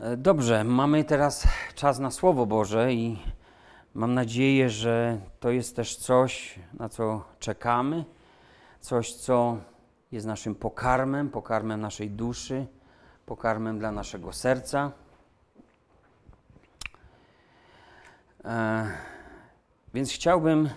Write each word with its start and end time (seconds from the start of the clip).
E, 0.00 0.16
dobrze, 0.16 0.64
mamy 0.64 1.04
teraz 1.04 1.48
czas 1.74 1.98
na 1.98 2.10
Słowo 2.10 2.46
Boże 2.46 2.92
i 2.92 3.18
mam 3.94 4.14
nadzieję, 4.14 4.70
że 4.70 5.20
to 5.40 5.50
jest 5.50 5.76
też 5.76 5.96
coś, 5.96 6.58
na 6.74 6.88
co 6.88 7.24
czekamy, 7.38 8.04
coś, 8.80 9.14
co 9.14 9.56
jest 10.12 10.26
naszym 10.26 10.54
pokarmem, 10.54 11.30
pokarmem 11.30 11.80
naszej 11.80 12.10
duszy, 12.10 12.66
pokarmem 13.26 13.78
dla 13.78 13.92
naszego 13.92 14.32
serca. 14.32 14.92
E, 18.44 18.86
więc 19.94 20.12
chciałbym, 20.12 20.68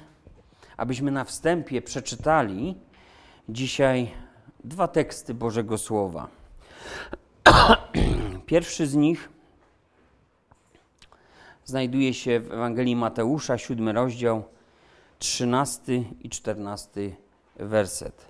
abyśmy 0.78 1.12
na 1.12 1.24
wstępie 1.24 1.82
przeczytali 1.82 2.78
dzisiaj 3.50 4.12
dwa 4.64 4.88
teksty 4.88 5.34
Bożego 5.34 5.78
Słowa. 5.78 6.28
Pierwszy 8.52 8.88
z 8.88 8.95
nich 8.95 9.29
znajduje 11.65 12.14
się 12.14 12.39
w 12.39 12.51
Ewangelii 12.51 12.96
Mateusza, 12.96 13.57
siódmy 13.57 13.93
rozdział, 13.93 14.43
trzynasty 15.19 16.04
i 16.21 16.29
czternasty 16.29 17.15
werset. 17.56 18.28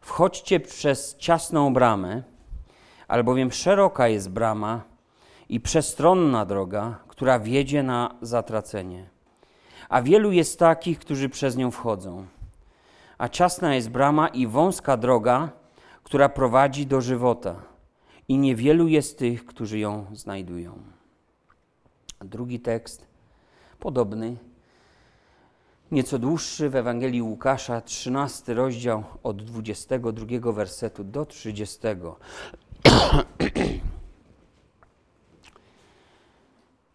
Wchodźcie 0.00 0.60
przez 0.60 1.16
ciasną 1.16 1.74
bramę, 1.74 2.22
albowiem 3.08 3.52
szeroka 3.52 4.08
jest 4.08 4.30
brama 4.30 4.82
i 5.48 5.60
przestronna 5.60 6.46
droga, 6.46 6.98
która 7.08 7.38
wiedzie 7.38 7.82
na 7.82 8.14
zatracenie. 8.22 9.08
A 9.88 10.02
wielu 10.02 10.32
jest 10.32 10.58
takich, 10.58 10.98
którzy 10.98 11.28
przez 11.28 11.56
nią 11.56 11.70
wchodzą 11.70 12.26
a 13.20 13.28
ciasna 13.28 13.74
jest 13.74 13.90
brama 13.90 14.28
i 14.28 14.46
wąska 14.46 14.96
droga, 14.96 15.50
która 16.02 16.28
prowadzi 16.28 16.86
do 16.86 17.00
żywota, 17.00 17.62
i 18.28 18.38
niewielu 18.38 18.88
jest 18.88 19.18
tych, 19.18 19.46
którzy 19.46 19.78
ją 19.78 20.06
znajdują. 20.12 20.78
Drugi 22.20 22.60
tekst, 22.60 23.06
podobny, 23.80 24.36
nieco 25.90 26.18
dłuższy 26.18 26.70
w 26.70 26.76
Ewangelii 26.76 27.22
Łukasza, 27.22 27.80
13 27.80 28.54
rozdział 28.54 29.04
od 29.22 29.42
22 29.42 30.52
wersetu 30.52 31.04
do 31.04 31.26
30. 31.26 31.78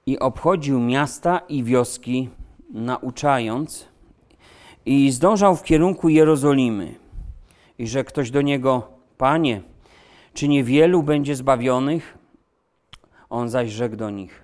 I 0.06 0.20
obchodził 0.20 0.80
miasta 0.80 1.40
i 1.50 1.64
wioski, 1.64 2.30
nauczając 2.70 3.95
i 4.86 5.12
zdążał 5.12 5.56
w 5.56 5.64
kierunku 5.64 6.10
Jerozolimy. 6.10 6.96
I 7.78 7.88
że 7.88 8.04
ktoś 8.04 8.32
do 8.32 8.42
niego, 8.42 8.88
Panie, 9.18 9.62
czy 10.34 10.48
niewielu 10.48 11.04
będzie 11.04 11.36
zbawionych? 11.36 12.18
On 13.30 13.50
zaś 13.50 13.72
rzekł 13.72 13.96
do 13.96 14.10
nich, 14.10 14.44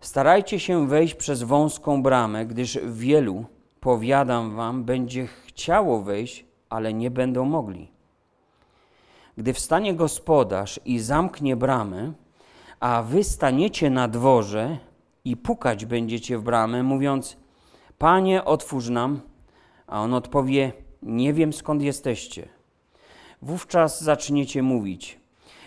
starajcie 0.00 0.60
się 0.60 0.88
wejść 0.88 1.14
przez 1.14 1.42
wąską 1.42 2.02
bramę, 2.02 2.46
gdyż 2.46 2.78
wielu, 2.86 3.44
powiadam 3.80 4.56
wam, 4.56 4.84
będzie 4.84 5.26
chciało 5.26 6.02
wejść, 6.02 6.44
ale 6.68 6.94
nie 6.94 7.10
będą 7.10 7.44
mogli. 7.44 7.88
Gdy 9.36 9.52
wstanie 9.52 9.94
gospodarz 9.94 10.80
i 10.84 10.98
zamknie 10.98 11.56
bramę, 11.56 12.12
a 12.80 13.02
wy 13.02 13.24
staniecie 13.24 13.90
na 13.90 14.08
dworze 14.08 14.78
i 15.24 15.36
pukać 15.36 15.86
będziecie 15.86 16.38
w 16.38 16.42
bramę, 16.42 16.82
mówiąc: 16.82 17.36
Panie, 17.98 18.44
otwórz 18.44 18.88
nam, 18.88 19.20
a 19.90 20.00
on 20.00 20.14
odpowie: 20.14 20.72
Nie 21.02 21.32
wiem 21.32 21.52
skąd 21.52 21.82
jesteście. 21.82 22.48
Wówczas 23.42 24.02
zaczniecie 24.02 24.62
mówić: 24.62 25.20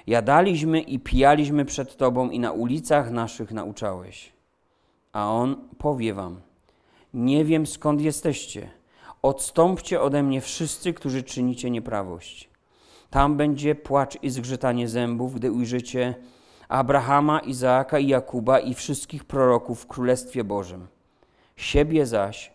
Jadaliśmy 0.07 0.81
i 0.81 0.99
pijaliśmy 0.99 1.65
przed 1.65 1.97
Tobą 1.97 2.29
i 2.29 2.39
na 2.39 2.51
ulicach 2.51 3.11
naszych 3.11 3.51
nauczałeś. 3.51 4.33
A 5.13 5.31
on 5.31 5.55
powie 5.77 6.13
Wam: 6.13 6.41
Nie 7.13 7.45
wiem 7.45 7.67
skąd 7.67 8.01
jesteście. 8.01 8.69
Odstąpcie 9.21 10.01
ode 10.01 10.23
mnie 10.23 10.41
wszyscy, 10.41 10.93
którzy 10.93 11.23
czynicie 11.23 11.69
nieprawość. 11.69 12.49
Tam 13.09 13.37
będzie 13.37 13.75
płacz 13.75 14.23
i 14.23 14.29
zgrzytanie 14.29 14.87
zębów, 14.87 15.35
gdy 15.35 15.51
ujrzycie 15.51 16.15
Abrahama, 16.69 17.39
Izaaka 17.39 17.99
i 17.99 18.07
Jakuba 18.07 18.59
i 18.59 18.73
wszystkich 18.73 19.23
proroków 19.23 19.81
w 19.81 19.87
Królestwie 19.87 20.43
Bożym. 20.43 20.87
Siebie 21.55 22.05
zaś 22.05 22.52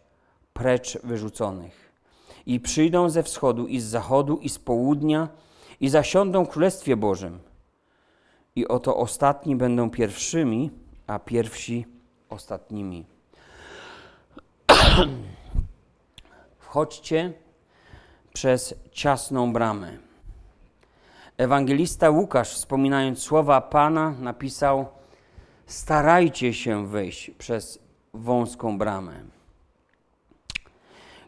precz 0.58 0.98
wyrzuconych. 1.04 1.92
I 2.46 2.60
przyjdą 2.60 3.10
ze 3.10 3.22
wschodu, 3.22 3.66
i 3.66 3.80
z 3.80 3.84
zachodu, 3.84 4.36
i 4.36 4.48
z 4.48 4.58
południa, 4.58 5.28
i 5.80 5.88
zasiądą 5.88 6.44
w 6.44 6.48
Królestwie 6.48 6.96
Bożym. 6.96 7.38
I 8.56 8.68
oto 8.68 8.96
ostatni 8.96 9.56
będą 9.56 9.90
pierwszymi, 9.90 10.70
a 11.06 11.18
pierwsi 11.18 11.86
ostatnimi. 12.28 13.04
Wchodźcie 16.58 17.32
przez 18.32 18.74
ciasną 18.92 19.52
bramę. 19.52 19.98
Ewangelista 21.36 22.10
Łukasz, 22.10 22.54
wspominając 22.54 23.18
słowa 23.18 23.60
Pana, 23.60 24.14
napisał: 24.20 24.86
Starajcie 25.66 26.54
się 26.54 26.86
wejść 26.86 27.30
przez 27.30 27.78
wąską 28.14 28.78
bramę. 28.78 29.37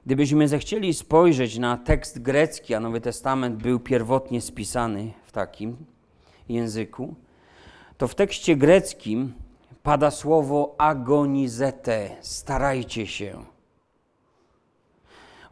Gdybyśmy 0.06 0.48
zechcieli 0.48 0.94
spojrzeć 0.94 1.58
na 1.58 1.76
tekst 1.76 2.22
grecki, 2.22 2.74
a 2.74 2.80
Nowy 2.80 3.00
Testament 3.00 3.62
był 3.62 3.80
pierwotnie 3.80 4.40
spisany 4.40 5.12
w 5.24 5.32
takim 5.32 5.76
języku, 6.48 7.14
to 7.98 8.08
w 8.08 8.14
tekście 8.14 8.56
greckim 8.56 9.32
pada 9.82 10.10
słowo 10.10 10.74
agonizete, 10.78 12.10
starajcie 12.20 13.06
się. 13.06 13.44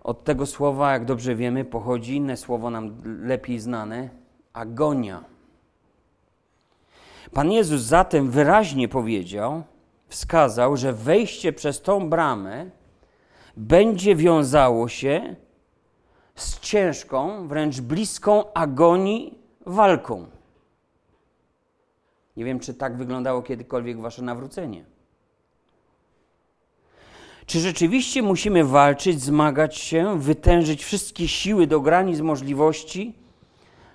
Od 0.03 0.25
tego 0.25 0.47
słowa, 0.47 0.93
jak 0.93 1.05
dobrze 1.05 1.35
wiemy, 1.35 1.65
pochodzi 1.65 2.17
inne 2.17 2.37
słowo 2.37 2.71
nam 2.71 3.03
lepiej 3.05 3.59
znane 3.59 4.09
agonia. 4.53 5.25
Pan 7.33 7.53
Jezus 7.53 7.83
zatem 7.83 8.31
wyraźnie 8.31 8.89
powiedział, 8.89 9.63
wskazał, 10.09 10.77
że 10.77 10.93
wejście 10.93 11.53
przez 11.53 11.83
tą 11.83 12.11
bramę 12.11 12.71
będzie 13.59 14.17
wiązało 14.17 14.89
się 14.89 15.37
z 16.35 16.61
ciężką, 16.61 17.49
wręcz 17.49 17.81
bliską 17.81 18.53
agonii 18.53 19.39
walką. 19.67 20.27
Nie 22.37 22.45
wiem, 22.45 22.61
czy 22.61 22.75
tak 22.75 22.97
wyglądało 22.97 23.43
kiedykolwiek 23.43 24.01
wasze 24.01 24.23
nawrócenie. 24.23 24.85
Czy 27.47 27.61
rzeczywiście 27.61 28.23
musimy 28.23 28.65
walczyć, 28.65 29.23
zmagać 29.23 29.77
się, 29.77 30.19
wytężyć 30.19 30.85
wszystkie 30.85 31.29
siły 31.29 31.67
do 31.67 31.81
granic 31.81 32.21
możliwości, 32.21 33.15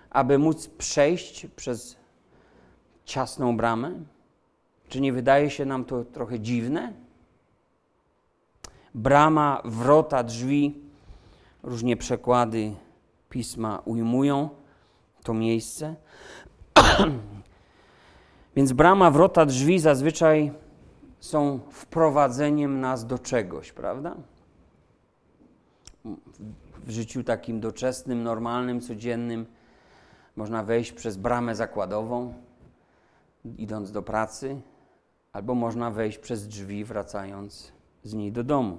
aby 0.10 0.38
móc 0.38 0.68
przejść 0.68 1.48
przez 1.56 1.96
ciasną 3.06 3.58
bramę? 3.58 3.92
Czy 4.90 5.02
nie 5.02 5.14
wydaje 5.14 5.50
się 5.50 5.66
nam 5.66 5.86
to 5.86 6.04
trochę 6.06 6.40
dziwne? 6.40 7.03
Brama, 8.96 9.62
wrota, 9.66 10.24
drzwi. 10.24 10.84
Różnie 11.64 11.98
przekłady 11.98 12.76
pisma 13.30 13.82
ujmują 13.86 14.50
to 15.24 15.34
miejsce. 15.34 15.96
Więc 18.56 18.74
brama, 18.74 19.12
wrota, 19.12 19.46
drzwi 19.46 19.80
zazwyczaj 19.80 20.52
są 21.20 21.60
wprowadzeniem 21.72 22.80
nas 22.80 23.06
do 23.06 23.20
czegoś, 23.20 23.72
prawda? 23.72 24.16
W 26.86 26.90
życiu 26.90 27.24
takim 27.24 27.60
doczesnym, 27.60 28.24
normalnym, 28.24 28.82
codziennym 28.82 29.46
można 30.36 30.64
wejść 30.64 30.92
przez 30.92 31.18
bramę 31.18 31.56
zakładową, 31.56 32.34
idąc 33.58 33.92
do 33.92 34.02
pracy, 34.02 34.62
albo 35.34 35.56
można 35.56 35.92
wejść 35.92 36.18
przez 36.18 36.48
drzwi, 36.48 36.86
wracając 36.86 37.74
z 38.04 38.14
niej 38.14 38.32
do 38.32 38.44
domu. 38.44 38.78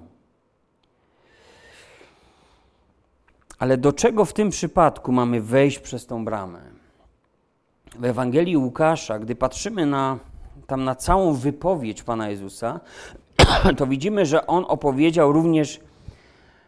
Ale 3.59 3.77
do 3.77 3.93
czego 3.93 4.25
w 4.25 4.33
tym 4.33 4.49
przypadku 4.49 5.11
mamy 5.11 5.41
wejść 5.41 5.79
przez 5.79 6.05
tą 6.05 6.25
bramę? 6.25 6.61
W 7.99 8.05
Ewangelii 8.05 8.57
Łukasza, 8.57 9.19
gdy 9.19 9.35
patrzymy 9.35 9.85
na, 9.85 10.19
tam 10.67 10.83
na 10.83 10.95
całą 10.95 11.33
wypowiedź 11.33 12.03
Pana 12.03 12.29
Jezusa, 12.29 12.79
to 13.77 13.87
widzimy, 13.87 14.25
że 14.25 14.47
On 14.47 14.65
opowiedział 14.67 15.31
również 15.31 15.79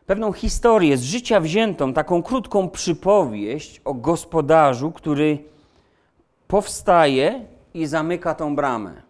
pewną 0.06 0.34
historię 0.34 0.98
z 0.98 1.04
życia 1.04 1.40
wziętą, 1.40 1.94
taką 1.94 2.24
krótką 2.24 2.70
przypowieść 2.70 3.82
o 3.86 3.94
gospodarzu, 3.94 4.92
który 4.92 5.44
powstaje 6.48 7.46
i 7.74 7.86
zamyka 7.86 8.36
tą 8.36 8.56
bramę. 8.56 9.02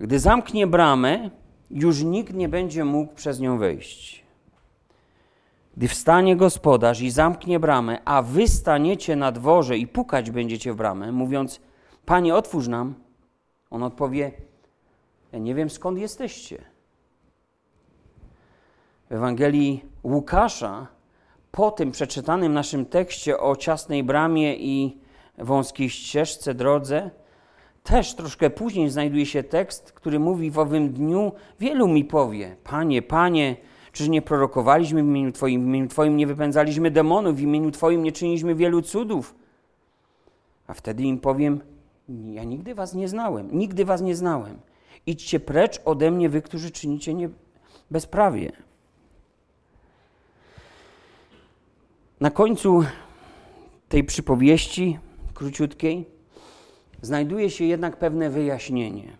Gdy 0.00 0.18
zamknie 0.18 0.66
bramę, 0.66 1.30
już 1.74 2.02
nikt 2.02 2.34
nie 2.34 2.48
będzie 2.48 2.84
mógł 2.84 3.14
przez 3.14 3.40
nią 3.40 3.58
wejść. 3.58 4.24
Gdy 5.76 5.88
wstanie 5.88 6.36
gospodarz 6.36 7.00
i 7.00 7.10
zamknie 7.10 7.60
bramę, 7.60 7.98
a 8.04 8.22
wy 8.22 8.48
staniecie 8.48 9.16
na 9.16 9.32
dworze 9.32 9.78
i 9.78 9.86
pukać 9.86 10.30
będziecie 10.30 10.72
w 10.72 10.76
bramę, 10.76 11.12
mówiąc: 11.12 11.60
Panie, 12.06 12.34
otwórz 12.34 12.68
nam, 12.68 12.94
on 13.70 13.82
odpowie: 13.82 14.32
Ja 15.32 15.38
nie 15.38 15.54
wiem 15.54 15.70
skąd 15.70 15.98
jesteście. 15.98 16.64
W 19.10 19.12
Ewangelii 19.12 19.84
Łukasza, 20.04 20.86
po 21.50 21.70
tym 21.70 21.90
przeczytanym 21.90 22.52
naszym 22.52 22.86
tekście 22.86 23.38
o 23.38 23.56
ciasnej 23.56 24.04
bramie 24.04 24.56
i 24.56 24.98
wąskiej 25.38 25.90
ścieżce, 25.90 26.54
drodze, 26.54 27.10
też 27.84 28.14
troszkę 28.14 28.50
później 28.50 28.90
znajduje 28.90 29.26
się 29.26 29.42
tekst, 29.42 29.92
który 29.92 30.18
mówi 30.18 30.50
w 30.50 30.58
owym 30.58 30.92
dniu, 30.92 31.32
wielu 31.60 31.88
mi 31.88 32.04
powie, 32.04 32.56
Panie, 32.64 33.02
Panie, 33.02 33.56
czyż 33.92 34.08
nie 34.08 34.22
prorokowaliśmy 34.22 35.02
w 35.02 35.06
imieniu 35.06 35.32
Twoim, 35.32 35.64
w 35.64 35.66
imieniu 35.66 35.88
Twoim 35.88 36.16
nie 36.16 36.26
wypędzaliśmy 36.26 36.90
demonów, 36.90 37.36
w 37.36 37.40
imieniu 37.40 37.70
Twoim 37.70 38.02
nie 38.02 38.12
czyniliśmy 38.12 38.54
wielu 38.54 38.82
cudów. 38.82 39.34
A 40.66 40.74
wtedy 40.74 41.02
im 41.02 41.18
powiem, 41.18 41.60
ja 42.08 42.44
nigdy 42.44 42.74
Was 42.74 42.94
nie 42.94 43.08
znałem, 43.08 43.58
nigdy 43.58 43.84
Was 43.84 44.02
nie 44.02 44.16
znałem. 44.16 44.58
Idźcie 45.06 45.40
precz 45.40 45.80
ode 45.84 46.10
mnie, 46.10 46.28
wy, 46.28 46.42
którzy 46.42 46.70
czynicie 46.70 47.14
nie 47.14 47.28
bezprawie. 47.90 48.52
Na 52.20 52.30
końcu 52.30 52.84
tej 53.88 54.04
przypowieści 54.04 54.98
króciutkiej 55.34 56.13
znajduje 57.04 57.50
się 57.50 57.64
jednak 57.64 57.96
pewne 57.96 58.30
wyjaśnienie. 58.30 59.16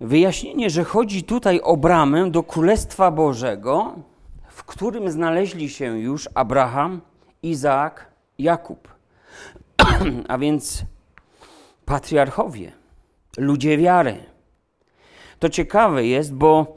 Wyjaśnienie, 0.00 0.70
że 0.70 0.84
chodzi 0.84 1.22
tutaj 1.22 1.60
o 1.60 1.76
bramę 1.76 2.30
do 2.30 2.42
Królestwa 2.42 3.10
Bożego, 3.10 3.94
w 4.48 4.64
którym 4.64 5.10
znaleźli 5.10 5.68
się 5.68 5.98
już 5.98 6.28
Abraham, 6.34 7.00
Izaak, 7.42 8.06
Jakub. 8.38 8.88
A 10.28 10.38
więc 10.38 10.84
patriarchowie, 11.84 12.72
ludzie 13.38 13.78
wiary. 13.78 14.24
To 15.38 15.48
ciekawe 15.48 16.06
jest, 16.06 16.34
bo 16.34 16.76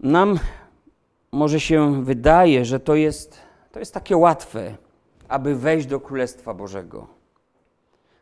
nam 0.00 0.38
może 1.32 1.60
się 1.60 2.04
wydaje, 2.04 2.64
że 2.64 2.80
to 2.80 2.94
jest, 2.94 3.40
to 3.72 3.78
jest 3.78 3.94
takie 3.94 4.16
łatwe, 4.16 4.76
aby 5.28 5.54
wejść 5.54 5.86
do 5.86 6.00
Królestwa 6.00 6.54
Bożego. 6.54 7.06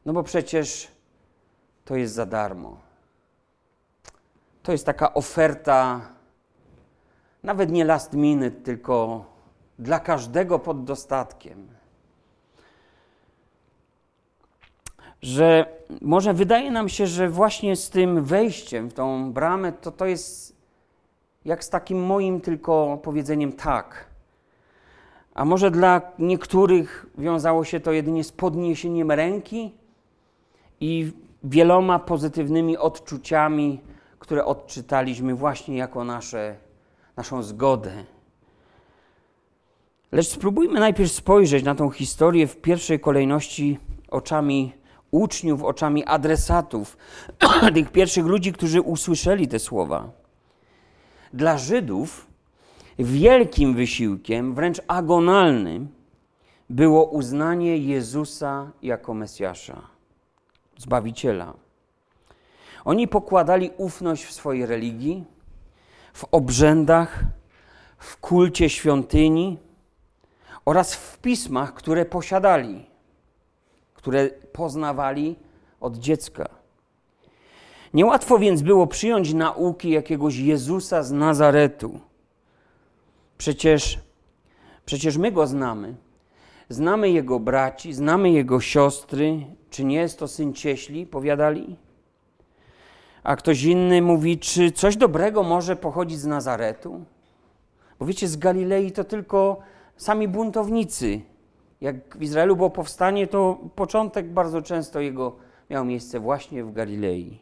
No 0.05 0.13
bo 0.13 0.23
przecież 0.23 0.89
to 1.85 1.97
jest 1.97 2.15
za 2.15 2.27
darmo. 2.27 2.77
To 4.63 4.73
jest 4.73 4.87
taka 4.87 5.15
oferta, 5.15 6.01
nawet 7.43 7.71
nie 7.71 7.85
last 7.85 8.13
minute, 8.13 8.51
tylko 8.51 9.25
dla 9.79 10.01
każdego 10.01 10.59
pod 10.59 10.85
dostatkiem. 10.85 11.69
Że 15.23 15.67
może 16.01 16.35
wydaje 16.35 16.71
nam 16.71 16.89
się, 16.89 17.07
że 17.07 17.29
właśnie 17.29 17.77
z 17.77 17.91
tym 17.91 18.25
wejściem 18.25 18.89
w 18.89 18.95
tą 18.95 19.33
bramę 19.33 19.73
to 19.73 19.91
to 19.91 20.07
jest 20.07 20.57
jak 21.45 21.65
z 21.65 21.71
takim 21.71 22.05
moim 22.05 22.41
tylko 22.41 22.99
powiedzeniem 23.03 23.53
tak. 23.53 24.07
A 25.37 25.45
może 25.45 25.71
dla 25.71 26.01
niektórych 26.19 27.07
wiązało 27.19 27.65
się 27.65 27.81
to 27.81 27.93
jedynie 27.93 28.25
z 28.25 28.33
podniesieniem 28.33 29.13
ręki 29.13 29.75
i 30.81 31.13
wieloma 31.45 31.99
pozytywnymi 31.99 32.77
odczuciami, 32.77 33.81
które 34.19 34.45
odczytaliśmy 34.45 35.35
właśnie 35.35 35.77
jako 35.77 36.05
nasze, 36.05 36.57
naszą 37.17 37.43
zgodę. 37.43 38.05
Lecz 40.13 40.27
spróbujmy 40.29 40.81
najpierw 40.81 41.13
spojrzeć 41.13 41.65
na 41.65 41.75
tą 41.75 41.91
historię 41.91 42.47
w 42.47 42.57
pierwszej 42.57 43.01
kolejności 43.01 43.79
oczami 44.09 44.73
uczniów, 45.11 45.63
oczami 45.63 46.05
adresatów, 46.05 46.97
tych 47.75 47.93
pierwszych 47.93 48.27
ludzi, 48.27 48.53
którzy 48.53 48.81
usłyszeli 48.81 49.49
te 49.49 49.59
słowa. 49.59 50.11
Dla 51.33 51.59
Żydów 51.59 52.26
wielkim 52.99 53.75
wysiłkiem, 53.75 54.55
wręcz 54.55 54.81
agonalnym, 54.89 55.89
było 56.71 57.05
uznanie 57.05 57.79
Jezusa 57.79 58.71
jako 58.83 59.15
Mesjasza, 59.15 59.83
Zbawiciela. 60.79 61.55
Oni 62.85 63.09
pokładali 63.09 63.71
ufność 63.77 64.25
w 64.25 64.33
swojej 64.33 64.67
religii, 64.67 65.25
w 66.13 66.25
obrzędach, 66.33 67.25
w 67.99 68.17
kulcie 68.17 68.69
świątyni 68.69 69.59
oraz 70.65 70.95
w 70.95 71.19
pismach, 71.19 71.75
które 71.75 72.05
posiadali, 72.05 72.87
które 73.95 74.31
poznawali 74.53 75.37
od 75.81 75.97
dziecka. 75.97 76.49
Niełatwo 77.95 78.39
więc 78.39 78.63
było 78.63 78.87
przyjąć 78.87 79.35
nauki 79.35 79.91
jakiegoś 79.91 80.37
Jezusa 80.37 81.03
z 81.03 81.13
Nazaretu. 81.13 82.01
Przecież, 83.39 83.99
przecież 84.87 85.17
my 85.17 85.33
go 85.33 85.47
znamy. 85.47 85.95
Znamy 86.69 87.11
jego 87.11 87.41
braci, 87.41 87.93
znamy 87.93 88.31
jego 88.31 88.61
siostry. 88.61 89.47
Czy 89.71 89.85
nie 89.85 89.97
jest 89.97 90.19
to 90.19 90.29
syn 90.29 90.55
cieśli? 90.55 91.07
Powiadali 91.07 91.77
a 93.27 93.37
ktoś 93.37 93.63
inny 93.63 94.03
mówi, 94.03 94.39
czy 94.39 94.73
coś 94.73 94.97
dobrego 94.97 95.43
może 95.43 95.77
pochodzić 95.77 96.19
z 96.19 96.27
Nazaretu? 96.27 97.05
Bo 97.99 98.07
wiecie, 98.07 98.29
z 98.29 98.37
Galilei 98.37 98.93
to 98.93 99.05
tylko 99.05 99.59
sami 99.97 100.29
buntownicy. 100.29 101.21
Jak 101.81 102.19
w 102.19 102.23
Izraelu 102.23 102.57
było 102.57 102.71
powstanie, 102.71 103.27
to 103.27 103.59
początek 103.75 104.33
bardzo 104.33 104.63
często 104.63 105.01
jego 105.01 105.37
miał 105.71 105.85
miejsce 105.85 106.21
właśnie 106.21 106.65
w 106.65 106.73
Galilei. 106.73 107.39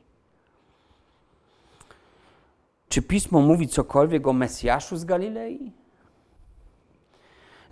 Czy 2.89 3.03
pismo 3.03 3.41
mówi 3.41 3.69
cokolwiek 3.69 4.27
o 4.27 4.33
Mesjaszu 4.33 4.97
z 4.97 5.05
Galilei? 5.05 5.73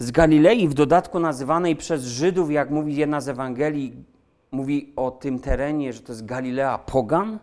Z 0.03 0.11
Galilei, 0.11 0.69
w 0.69 0.75
dodatku 0.75 1.21
nazywanej 1.21 1.77
przez 1.77 2.05
Żydów, 2.05 2.51
jak 2.51 2.71
mówi 2.71 2.97
jedna 2.97 3.21
z 3.21 3.29
Ewangelii, 3.29 4.05
mówi 4.51 4.93
o 4.97 5.11
tym 5.11 5.39
terenie, 5.39 5.93
że 5.93 6.01
to 6.01 6.13
jest 6.13 6.25
Galilea 6.25 6.79
Pogan? 6.79 7.39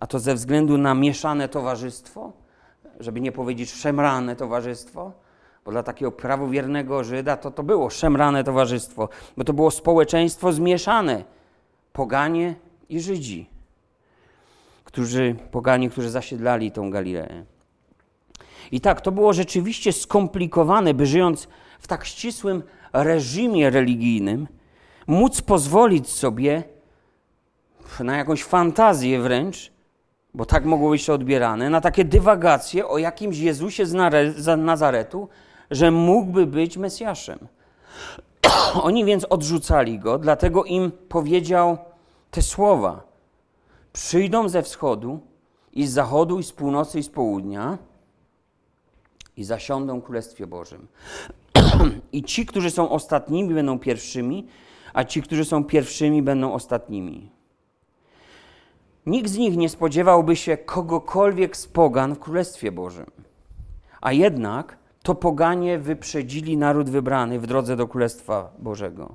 A 0.00 0.06
to 0.06 0.18
ze 0.18 0.34
względu 0.34 0.78
na 0.78 0.94
mieszane 0.94 1.48
towarzystwo, 1.48 2.32
żeby 3.00 3.20
nie 3.20 3.32
powiedzieć 3.32 3.72
szemrane 3.72 4.36
towarzystwo, 4.36 5.12
bo 5.64 5.72
dla 5.72 5.82
takiego 5.82 6.12
prawowiernego 6.12 7.04
Żyda 7.04 7.36
to 7.36 7.50
to 7.50 7.62
było 7.62 7.90
szemrane 7.90 8.44
towarzystwo, 8.44 9.08
bo 9.36 9.44
to 9.44 9.52
było 9.52 9.70
społeczeństwo 9.70 10.52
zmieszane, 10.52 11.24
poganie 11.92 12.54
i 12.88 13.00
Żydzi, 13.00 13.50
którzy, 14.84 15.36
poganie, 15.50 15.90
którzy 15.90 16.10
zasiedlali 16.10 16.72
tą 16.72 16.90
Galileę. 16.90 17.44
I 18.72 18.80
tak, 18.80 19.00
to 19.00 19.12
było 19.12 19.32
rzeczywiście 19.32 19.92
skomplikowane, 19.92 20.94
by 20.94 21.06
żyjąc 21.06 21.48
w 21.78 21.86
tak 21.86 22.04
ścisłym 22.04 22.62
reżimie 22.92 23.70
religijnym, 23.70 24.48
móc 25.06 25.42
pozwolić 25.42 26.08
sobie 26.08 26.62
na 28.00 28.16
jakąś 28.16 28.44
fantazję 28.44 29.20
wręcz, 29.20 29.72
bo 30.34 30.44
tak 30.44 30.64
mogło 30.64 30.90
być 30.90 31.06
to 31.06 31.14
odbierane, 31.14 31.70
na 31.70 31.80
takie 31.80 32.04
dywagacje 32.04 32.88
o 32.88 32.98
jakimś 32.98 33.38
Jezusie 33.38 33.86
z 33.86 34.58
Nazaretu, 34.58 35.28
że 35.70 35.90
mógłby 35.90 36.46
być 36.46 36.76
Mesjaszem. 36.76 37.38
Oni 38.82 39.04
więc 39.04 39.24
odrzucali 39.24 39.98
go, 39.98 40.18
dlatego 40.18 40.64
im 40.64 40.92
powiedział 41.08 41.78
te 42.30 42.42
słowa: 42.42 43.02
Przyjdą 43.92 44.48
ze 44.48 44.62
wschodu 44.62 45.20
i 45.72 45.86
z 45.86 45.92
zachodu, 45.92 46.38
i 46.38 46.42
z 46.42 46.52
północy, 46.52 46.98
i 46.98 47.02
z 47.02 47.08
południa 47.08 47.78
i 49.36 49.44
zasiądą 49.44 50.02
Królestwie 50.02 50.46
Bożym. 50.46 50.86
I 52.12 52.22
ci, 52.22 52.46
którzy 52.46 52.70
są 52.70 52.90
ostatnimi, 52.90 53.54
będą 53.54 53.78
pierwszymi, 53.78 54.46
a 54.94 55.04
ci, 55.04 55.22
którzy 55.22 55.44
są 55.44 55.64
pierwszymi, 55.64 56.22
będą 56.22 56.52
ostatnimi. 56.52 57.30
Nikt 59.06 59.30
z 59.30 59.36
nich 59.36 59.56
nie 59.56 59.68
spodziewałby 59.68 60.36
się 60.36 60.56
kogokolwiek 60.56 61.56
z 61.56 61.66
pogan 61.66 62.14
w 62.14 62.18
Królestwie 62.18 62.72
Bożym. 62.72 63.10
A 64.00 64.12
jednak 64.12 64.78
to 65.02 65.14
poganie 65.14 65.78
wyprzedzili 65.78 66.56
naród 66.56 66.90
wybrany 66.90 67.40
w 67.40 67.46
drodze 67.46 67.76
do 67.76 67.88
Królestwa 67.88 68.52
Bożego. 68.58 69.14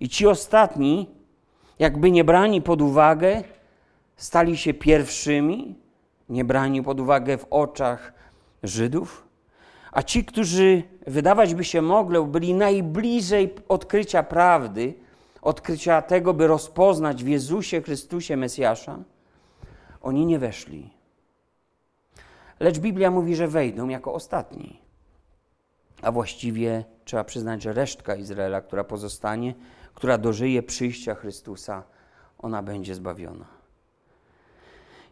I 0.00 0.08
ci 0.08 0.26
ostatni, 0.26 1.10
jakby 1.78 2.10
nie 2.10 2.24
brani 2.24 2.62
pod 2.62 2.82
uwagę, 2.82 3.44
stali 4.16 4.56
się 4.56 4.74
pierwszymi, 4.74 5.74
nie 6.28 6.44
brani 6.44 6.82
pod 6.82 7.00
uwagę 7.00 7.38
w 7.38 7.46
oczach 7.50 8.12
Żydów, 8.62 9.25
a 9.96 10.02
ci, 10.02 10.24
którzy 10.24 10.82
wydawać 11.06 11.54
by 11.54 11.64
się 11.64 11.82
mogło, 11.82 12.24
byli 12.24 12.54
najbliżej 12.54 13.54
odkrycia 13.68 14.22
prawdy, 14.22 14.94
odkrycia 15.42 16.02
tego, 16.02 16.34
by 16.34 16.46
rozpoznać 16.46 17.24
w 17.24 17.28
Jezusie 17.28 17.82
Chrystusie 17.82 18.36
Mesjasza, 18.36 18.98
oni 20.02 20.26
nie 20.26 20.38
weszli. 20.38 20.90
lecz 22.60 22.78
Biblia 22.78 23.10
mówi, 23.10 23.36
że 23.36 23.48
wejdą 23.48 23.88
jako 23.88 24.14
ostatni. 24.14 24.80
A 26.02 26.12
właściwie 26.12 26.84
trzeba 27.04 27.24
przyznać, 27.24 27.62
że 27.62 27.72
resztka 27.72 28.16
Izraela, 28.16 28.60
która 28.60 28.84
pozostanie, 28.84 29.54
która 29.94 30.18
dożyje 30.18 30.62
przyjścia 30.62 31.14
Chrystusa, 31.14 31.82
ona 32.38 32.62
będzie 32.62 32.94
zbawiona. 32.94 33.46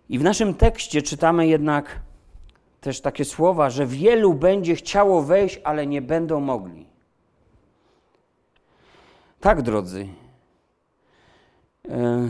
I 0.08 0.18
w 0.18 0.22
naszym 0.22 0.54
tekście 0.54 1.02
czytamy 1.02 1.46
jednak 1.46 2.00
też 2.84 3.00
takie 3.00 3.24
słowa, 3.24 3.70
że 3.70 3.86
wielu 3.86 4.34
będzie 4.34 4.76
chciało 4.76 5.22
wejść, 5.22 5.60
ale 5.64 5.86
nie 5.86 6.02
będą 6.02 6.40
mogli. 6.40 6.86
Tak, 9.40 9.62
drodzy. 9.62 10.08
E, 11.88 12.28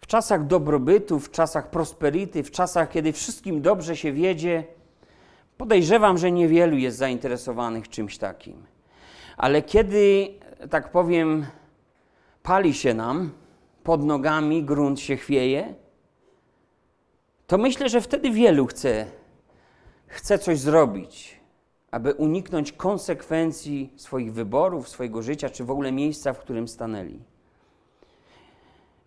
w 0.00 0.06
czasach 0.06 0.46
dobrobytu, 0.46 1.20
w 1.20 1.30
czasach 1.30 1.70
prosperity, 1.70 2.42
w 2.42 2.50
czasach, 2.50 2.90
kiedy 2.90 3.12
wszystkim 3.12 3.62
dobrze 3.62 3.96
się 3.96 4.12
wiedzie, 4.12 4.64
podejrzewam, 5.56 6.18
że 6.18 6.32
niewielu 6.32 6.76
jest 6.76 6.98
zainteresowanych 6.98 7.88
czymś 7.88 8.18
takim. 8.18 8.66
Ale 9.36 9.62
kiedy, 9.62 10.28
tak 10.70 10.90
powiem, 10.90 11.46
pali 12.42 12.74
się 12.74 12.94
nam 12.94 13.30
pod 13.84 14.04
nogami, 14.04 14.64
grunt 14.64 15.00
się 15.00 15.16
chwieje, 15.16 15.74
to 17.46 17.58
myślę, 17.58 17.88
że 17.88 18.00
wtedy 18.00 18.30
wielu 18.30 18.66
chce, 18.66 19.06
chce 20.06 20.38
coś 20.38 20.58
zrobić, 20.58 21.40
aby 21.90 22.14
uniknąć 22.14 22.72
konsekwencji 22.72 23.92
swoich 23.96 24.32
wyborów, 24.32 24.88
swojego 24.88 25.22
życia, 25.22 25.50
czy 25.50 25.64
w 25.64 25.70
ogóle 25.70 25.92
miejsca, 25.92 26.32
w 26.32 26.38
którym 26.38 26.68
stanęli. 26.68 27.18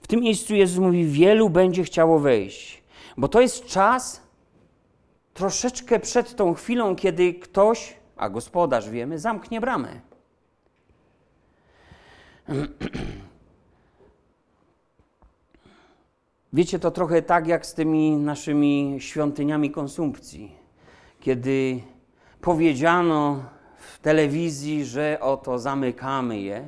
W 0.02 0.08
tym 0.08 0.20
miejscu 0.20 0.56
Jezus 0.56 0.80
mówi: 0.80 1.06
Wielu 1.06 1.50
będzie 1.50 1.84
chciało 1.84 2.20
wejść, 2.20 2.84
bo 3.18 3.28
to 3.28 3.42
jest 3.42 3.66
czas 3.66 4.22
troszeczkę 5.34 6.00
przed 6.00 6.36
tą 6.36 6.54
chwilą, 6.54 6.96
kiedy 6.96 7.34
ktoś, 7.34 7.96
a 8.18 8.30
gospodarz 8.30 8.90
wiemy, 8.90 9.20
zamknie 9.20 9.62
bramę. 9.62 10.02
Wiecie, 16.54 16.80
to 16.80 16.92
trochę 16.92 17.22
tak 17.22 17.48
jak 17.48 17.66
z 17.66 17.74
tymi 17.74 18.18
naszymi 18.18 18.98
świątyniami 19.00 19.72
konsumpcji, 19.72 20.59
kiedy 21.20 21.82
powiedziano 22.42 23.44
w 23.78 24.00
telewizji, 24.00 24.86
że 24.86 25.18
oto 25.22 25.60
zamykamy 25.60 26.40
je 26.40 26.68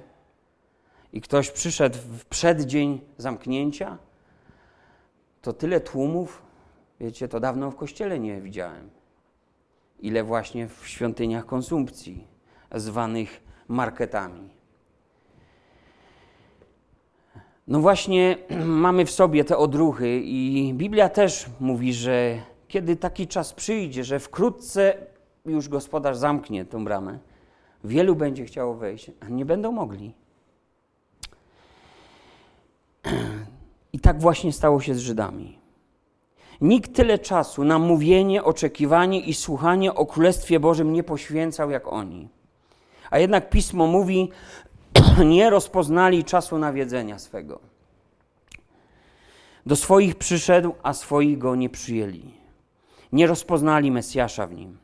i 1.13 1.21
ktoś 1.21 1.51
przyszedł 1.51 1.97
w 1.97 2.25
przeddzień 2.25 3.01
zamknięcia, 3.17 3.97
to 5.41 5.53
tyle 5.53 5.79
tłumów, 5.79 6.41
wiecie, 6.99 7.27
to 7.27 7.39
dawno 7.39 7.71
w 7.71 7.75
kościele 7.75 8.19
nie 8.19 8.41
widziałem. 8.41 8.89
Ile 9.99 10.23
właśnie 10.23 10.67
w 10.67 10.87
świątyniach 10.87 11.45
konsumpcji, 11.45 12.27
zwanych 12.75 13.41
marketami. 13.67 14.49
No 17.67 17.79
właśnie 17.79 18.37
mamy 18.65 19.05
w 19.05 19.11
sobie 19.11 19.43
te 19.43 19.57
odruchy 19.57 20.21
i 20.23 20.73
Biblia 20.73 21.09
też 21.09 21.45
mówi, 21.59 21.93
że 21.93 22.41
kiedy 22.71 22.95
taki 22.95 23.27
czas 23.27 23.53
przyjdzie, 23.53 24.03
że 24.03 24.19
wkrótce 24.19 24.93
już 25.45 25.69
gospodarz 25.69 26.17
zamknie 26.17 26.65
tę 26.65 26.83
bramę, 26.83 27.19
wielu 27.83 28.15
będzie 28.15 28.45
chciało 28.45 28.73
wejść, 28.73 29.11
a 29.19 29.29
nie 29.29 29.45
będą 29.45 29.71
mogli. 29.71 30.13
I 33.93 33.99
tak 33.99 34.21
właśnie 34.21 34.53
stało 34.53 34.81
się 34.81 34.95
z 34.95 34.99
Żydami. 34.99 35.57
Nikt 36.61 36.95
tyle 36.95 37.19
czasu 37.19 37.63
na 37.63 37.79
mówienie, 37.79 38.43
oczekiwanie 38.43 39.19
i 39.19 39.33
słuchanie 39.33 39.93
o 39.93 40.05
Królestwie 40.05 40.59
Bożym 40.59 40.93
nie 40.93 41.03
poświęcał 41.03 41.71
jak 41.71 41.87
oni. 41.87 42.29
A 43.09 43.19
jednak 43.19 43.49
Pismo 43.49 43.87
mówi, 43.87 44.29
nie 45.25 45.49
rozpoznali 45.49 46.23
czasu 46.23 46.57
nawiedzenia 46.57 47.19
swego. 47.19 47.59
Do 49.65 49.75
swoich 49.75 50.15
przyszedł, 50.15 50.73
a 50.83 50.93
swoich 50.93 51.37
go 51.37 51.55
nie 51.55 51.69
przyjęli. 51.69 52.40
Nie 53.11 53.27
rozpoznali 53.27 53.91
Mesjasza 53.91 54.47
w 54.47 54.53
nim. 54.53 54.77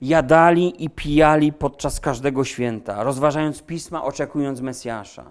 Jadali 0.00 0.84
i 0.84 0.90
pijali 0.90 1.52
podczas 1.52 2.00
każdego 2.00 2.44
święta, 2.44 3.04
rozważając 3.04 3.62
pisma, 3.62 4.04
oczekując 4.04 4.60
Mesjasza. 4.60 5.24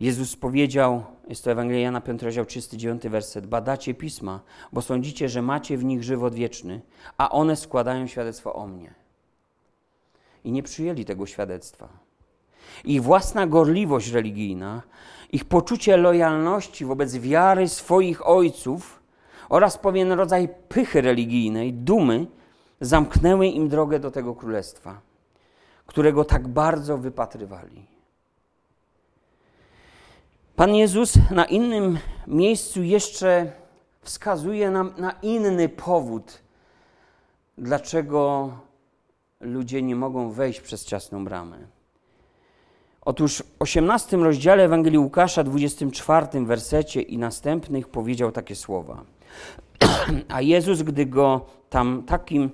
Jezus 0.00 0.36
powiedział, 0.36 1.04
jest 1.28 1.44
to 1.44 1.50
Ewangelia 1.50 1.82
Jana 1.82 2.00
5, 2.00 2.22
rozdział 2.22 2.44
39, 2.44 3.08
werset, 3.08 3.46
badacie 3.46 3.94
pisma, 3.94 4.40
bo 4.72 4.82
sądzicie, 4.82 5.28
że 5.28 5.42
macie 5.42 5.76
w 5.76 5.84
nich 5.84 6.02
żywot 6.02 6.34
wieczny, 6.34 6.80
a 7.18 7.30
one 7.30 7.56
składają 7.56 8.06
świadectwo 8.06 8.54
o 8.54 8.66
mnie 8.66 8.94
i 10.46 10.52
nie 10.52 10.62
przyjęli 10.62 11.04
tego 11.04 11.26
świadectwa. 11.26 11.88
Ich 12.84 13.02
własna 13.02 13.46
gorliwość 13.46 14.10
religijna, 14.10 14.82
ich 15.32 15.44
poczucie 15.44 15.96
lojalności 15.96 16.84
wobec 16.84 17.16
wiary 17.16 17.68
swoich 17.68 18.28
ojców 18.28 18.95
oraz 19.48 19.78
pewien 19.78 20.12
rodzaj 20.12 20.48
pychy 20.68 21.00
religijnej, 21.00 21.72
dumy, 21.72 22.26
zamknęły 22.80 23.46
im 23.46 23.68
drogę 23.68 23.98
do 23.98 24.10
tego 24.10 24.34
królestwa, 24.34 25.00
którego 25.86 26.24
tak 26.24 26.48
bardzo 26.48 26.98
wypatrywali. 26.98 27.86
Pan 30.56 30.74
Jezus 30.74 31.14
na 31.30 31.44
innym 31.44 31.98
miejscu 32.26 32.82
jeszcze 32.82 33.52
wskazuje 34.02 34.70
nam 34.70 34.92
na 34.98 35.10
inny 35.22 35.68
powód, 35.68 36.42
dlaczego 37.58 38.50
ludzie 39.40 39.82
nie 39.82 39.96
mogą 39.96 40.30
wejść 40.30 40.60
przez 40.60 40.84
ciasną 40.84 41.24
bramę. 41.24 41.58
Otóż 43.00 43.38
w 43.38 43.42
18 43.58 44.16
rozdziale 44.16 44.64
Ewangelii 44.64 44.98
Łukasza, 44.98 45.44
24 45.44 46.44
wersecie 46.44 47.02
i 47.02 47.18
następnych 47.18 47.88
powiedział 47.88 48.32
takie 48.32 48.54
słowa. 48.54 49.04
A 50.28 50.40
Jezus, 50.40 50.82
gdy 50.82 51.06
go 51.06 51.46
tam 51.70 52.02
takim, 52.06 52.50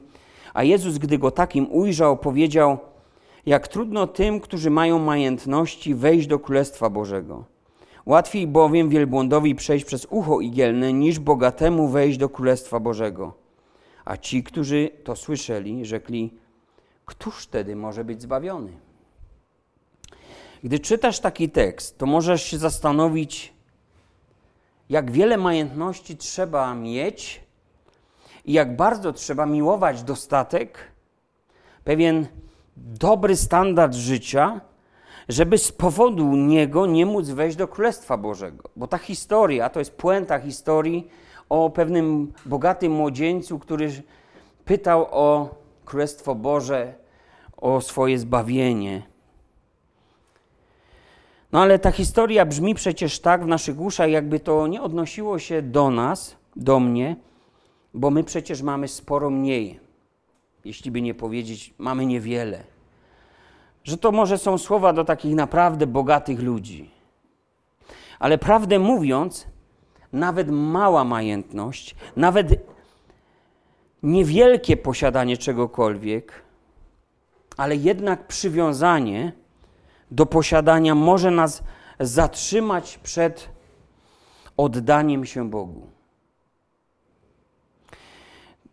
a 0.55 0.63
Jezus, 0.63 0.99
gdy 0.99 1.19
go 1.19 1.31
takim 1.31 1.73
ujrzał, 1.73 2.17
powiedział: 2.17 2.79
Jak 3.47 3.69
trudno 3.69 4.07
tym, 4.07 4.41
którzy 4.41 4.71
mają 4.71 4.99
majętności, 4.99 5.95
wejść 5.95 6.27
do 6.27 6.39
Królestwa 6.39 6.91
Bożego. 6.91 7.45
Łatwiej 8.07 8.47
bowiem 8.47 8.89
wielbłądowi 8.89 9.55
przejść 9.55 9.85
przez 9.85 10.07
ucho 10.11 10.41
igielne, 10.41 10.93
niż 10.93 11.19
bogatemu 11.19 11.89
wejść 11.89 12.19
do 12.19 12.29
Królestwa 12.29 12.81
Bożego. 12.81 13.33
A 14.05 14.17
ci, 14.17 14.43
którzy 14.43 14.91
to 15.05 15.17
słyszeli, 15.17 15.85
rzekli: 15.85 16.35
któż 17.07 17.43
wtedy 17.43 17.77
może 17.77 18.05
być 18.05 18.23
zbawiony? 18.23 18.73
Gdy 20.65 20.79
czytasz 20.79 21.21
taki 21.21 21.51
tekst, 21.51 21.99
to 21.99 22.07
możesz 22.07 22.43
się 22.43 22.59
zastanowić, 22.59 23.53
jak 24.93 25.11
wiele 25.11 25.37
majątności 25.37 26.17
trzeba 26.17 26.75
mieć 26.75 27.41
i 28.45 28.53
jak 28.53 28.77
bardzo 28.77 29.13
trzeba 29.13 29.47
miłować 29.47 30.03
dostatek, 30.03 30.79
pewien 31.85 32.27
dobry 32.77 33.37
standard 33.37 33.95
życia, 33.95 34.61
żeby 35.29 35.59
z 35.59 35.73
powodu 35.73 36.37
niego 36.37 36.87
nie 36.87 37.07
móc 37.07 37.29
wejść 37.29 37.57
do 37.57 37.69
Królestwa 37.69 38.17
Bożego. 38.17 38.71
Bo 38.77 38.87
ta 38.87 38.99
historia, 38.99 39.69
to 39.69 39.79
jest 39.79 39.97
puenta 39.97 40.39
historii 40.39 41.09
o 41.49 41.71
pewnym 41.71 42.33
bogatym 42.47 42.93
młodzieńcu, 42.93 43.59
który 43.59 44.03
pytał 44.65 45.07
o 45.11 45.55
Królestwo 45.85 46.35
Boże, 46.35 46.95
o 47.57 47.81
swoje 47.81 48.19
zbawienie. 48.19 49.12
No 51.53 51.61
ale 51.61 51.79
ta 51.79 51.91
historia 51.91 52.47
brzmi 52.47 52.75
przecież 52.75 53.21
tak 53.21 53.45
w 53.45 53.47
naszych 53.47 53.81
uszach, 53.81 54.11
jakby 54.11 54.41
to 54.41 54.67
nie 54.67 54.83
odnosiło 54.83 55.39
się 55.39 55.63
do 55.63 55.91
nas, 55.91 56.37
do 56.57 56.81
mnie, 56.81 57.17
bo 57.95 58.11
my 58.11 58.25
przecież 58.25 58.63
mamy 58.63 58.89
sporo 58.89 59.31
mniej. 59.31 59.81
Jeśli 60.65 60.91
by 60.91 61.03
nie 61.03 61.15
powiedzieć, 61.15 61.75
mamy 61.79 62.07
niewiele. 62.07 62.65
Że 63.85 63.99
to 63.99 64.13
może 64.13 64.39
są 64.39 64.59
słowa 64.59 64.93
do 64.93 65.05
takich 65.05 65.35
naprawdę 65.35 65.87
bogatych 65.87 66.41
ludzi. 66.41 66.91
Ale 68.19 68.39
prawdę 68.39 68.79
mówiąc, 68.79 69.47
nawet 70.13 70.51
mała 70.51 71.05
majętność, 71.05 71.95
nawet 72.17 72.49
niewielkie 74.03 74.77
posiadanie 74.77 75.37
czegokolwiek, 75.37 76.43
ale 77.57 77.77
jednak 77.77 78.27
przywiązanie 78.27 79.33
do 80.13 80.27
posiadania 80.27 80.95
może 80.95 81.31
nas 81.31 81.63
zatrzymać 82.01 82.99
przed 82.99 83.49
oddaniem 84.57 85.27
się 85.27 85.51
Bogu. 85.51 85.87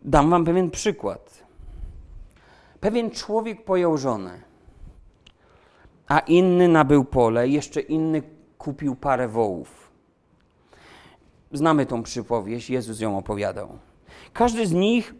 Dam 0.02 0.30
Wam 0.30 0.44
pewien 0.44 0.70
przykład. 0.70 1.44
Pewien 2.80 3.10
człowiek 3.10 3.64
pojął 3.64 3.98
żonę, 3.98 4.40
a 6.08 6.18
inny 6.18 6.68
nabył 6.68 7.04
pole, 7.04 7.48
jeszcze 7.48 7.80
inny 7.80 8.22
kupił 8.58 8.96
parę 8.96 9.28
wołów. 9.28 9.90
znamy 11.52 11.86
tą 11.86 12.02
przypowieść, 12.02 12.70
Jezus 12.70 13.00
ją 13.00 13.18
opowiadał. 13.18 13.78
Każdy 14.32 14.66
z 14.66 14.72
nich 14.72 15.14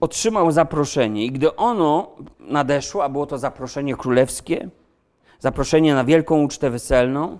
otrzymał 0.00 0.50
zaproszenie 0.50 1.24
i 1.24 1.32
gdy 1.32 1.56
ono 1.56 2.10
nadeszło, 2.40 3.04
a 3.04 3.08
było 3.08 3.26
to 3.26 3.38
zaproszenie 3.38 3.96
królewskie, 3.96 4.70
zaproszenie 5.44 5.94
na 5.94 6.04
wielką 6.04 6.42
ucztę 6.42 6.70
weselną, 6.70 7.38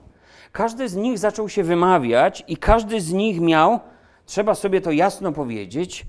każdy 0.53 0.89
z 0.89 0.97
nich 0.97 1.19
zaczął 1.19 1.49
się 1.49 1.63
wymawiać 1.63 2.45
i 2.49 2.57
każdy 2.57 3.01
z 3.01 3.13
nich 3.13 3.41
miał, 3.41 3.81
trzeba 4.27 4.55
sobie 4.55 4.81
to 4.81 4.91
jasno 4.93 5.33
powiedzieć, 5.33 6.07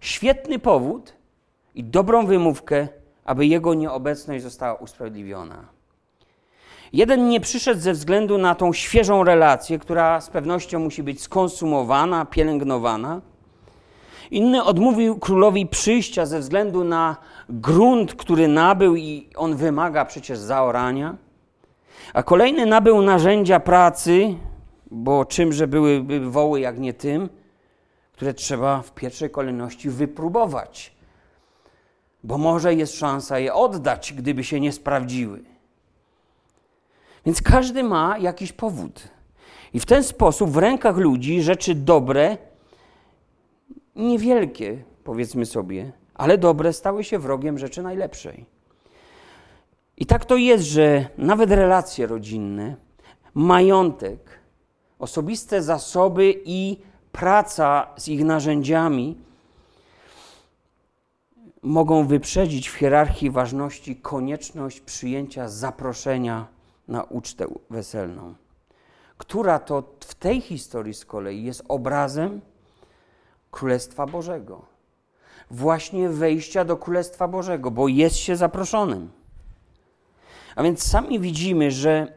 świetny 0.00 0.58
powód 0.58 1.12
i 1.74 1.84
dobrą 1.84 2.26
wymówkę, 2.26 2.88
aby 3.24 3.46
jego 3.46 3.74
nieobecność 3.74 4.42
została 4.42 4.74
usprawiedliwiona. 4.74 5.64
Jeden 6.92 7.28
nie 7.28 7.40
przyszedł 7.40 7.80
ze 7.80 7.92
względu 7.92 8.38
na 8.38 8.54
tą 8.54 8.72
świeżą 8.72 9.24
relację, 9.24 9.78
która 9.78 10.20
z 10.20 10.30
pewnością 10.30 10.78
musi 10.78 11.02
być 11.02 11.22
skonsumowana, 11.22 12.24
pielęgnowana. 12.24 13.20
Inny 14.32 14.64
odmówił 14.64 15.18
królowi 15.18 15.66
przyjścia 15.66 16.26
ze 16.26 16.40
względu 16.40 16.84
na 16.84 17.16
grunt, 17.48 18.14
który 18.14 18.48
nabył 18.48 18.96
i 18.96 19.28
on 19.36 19.56
wymaga 19.56 20.04
przecież 20.04 20.38
zaorania. 20.38 21.16
A 22.14 22.22
kolejny 22.22 22.66
nabył 22.66 23.02
narzędzia 23.02 23.60
pracy, 23.60 24.34
bo 24.90 25.24
czymże 25.24 25.66
byłyby 25.66 26.30
woły 26.30 26.60
jak 26.60 26.78
nie 26.78 26.94
tym, 26.94 27.28
które 28.12 28.34
trzeba 28.34 28.82
w 28.82 28.92
pierwszej 28.92 29.30
kolejności 29.30 29.90
wypróbować, 29.90 30.92
bo 32.24 32.38
może 32.38 32.74
jest 32.74 32.98
szansa 32.98 33.38
je 33.38 33.54
oddać, 33.54 34.12
gdyby 34.12 34.44
się 34.44 34.60
nie 34.60 34.72
sprawdziły. 34.72 35.44
Więc 37.26 37.42
każdy 37.42 37.82
ma 37.82 38.18
jakiś 38.18 38.52
powód. 38.52 39.08
I 39.72 39.80
w 39.80 39.86
ten 39.86 40.04
sposób 40.04 40.50
w 40.50 40.56
rękach 40.56 40.96
ludzi 40.96 41.42
rzeczy 41.42 41.74
dobre, 41.74 42.38
niewielkie, 43.96 44.84
powiedzmy 45.04 45.46
sobie, 45.46 45.92
ale 46.14 46.38
dobre, 46.38 46.72
stały 46.72 47.04
się 47.04 47.18
wrogiem 47.18 47.58
rzeczy 47.58 47.82
najlepszej. 47.82 48.46
I 49.96 50.06
tak 50.06 50.24
to 50.24 50.36
jest, 50.36 50.64
że 50.64 51.08
nawet 51.18 51.50
relacje 51.50 52.06
rodzinne, 52.06 52.76
majątek, 53.34 54.38
osobiste 54.98 55.62
zasoby 55.62 56.34
i 56.44 56.76
praca 57.12 57.86
z 57.96 58.08
ich 58.08 58.24
narzędziami 58.24 59.16
mogą 61.62 62.06
wyprzedzić 62.06 62.68
w 62.68 62.74
hierarchii 62.74 63.30
ważności 63.30 63.96
konieczność 63.96 64.80
przyjęcia 64.80 65.48
zaproszenia 65.48 66.46
na 66.88 67.02
ucztę 67.02 67.46
weselną, 67.70 68.34
która 69.18 69.58
to 69.58 69.82
w 70.00 70.14
tej 70.14 70.40
historii 70.40 70.94
z 70.94 71.04
kolei 71.04 71.44
jest 71.44 71.62
obrazem 71.68 72.40
Królestwa 73.52 74.06
Bożego. 74.06 74.62
Właśnie 75.50 76.08
wejścia 76.08 76.64
do 76.64 76.76
Królestwa 76.76 77.28
Bożego, 77.28 77.70
bo 77.70 77.88
jest 77.88 78.16
się 78.16 78.36
zaproszonym. 78.36 79.10
A 80.56 80.62
więc 80.62 80.82
sami 80.82 81.20
widzimy, 81.20 81.70
że 81.70 82.12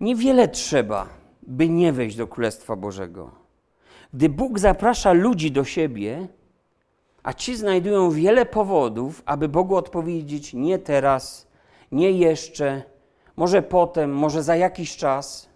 niewiele 0.00 0.48
trzeba, 0.48 1.08
by 1.42 1.68
nie 1.68 1.92
wejść 1.92 2.16
do 2.16 2.26
Królestwa 2.26 2.76
Bożego. 2.76 3.30
Gdy 4.14 4.28
Bóg 4.28 4.58
zaprasza 4.58 5.12
ludzi 5.12 5.50
do 5.52 5.64
siebie, 5.64 6.28
a 7.22 7.32
ci 7.32 7.56
znajdują 7.56 8.10
wiele 8.10 8.46
powodów, 8.46 9.22
aby 9.26 9.48
Bogu 9.48 9.76
odpowiedzieć 9.76 10.54
nie 10.54 10.78
teraz, 10.78 11.46
nie 11.92 12.10
jeszcze, 12.10 12.82
może 13.36 13.62
potem, 13.62 14.14
może 14.14 14.42
za 14.42 14.56
jakiś 14.56 14.96
czas, 14.96 15.48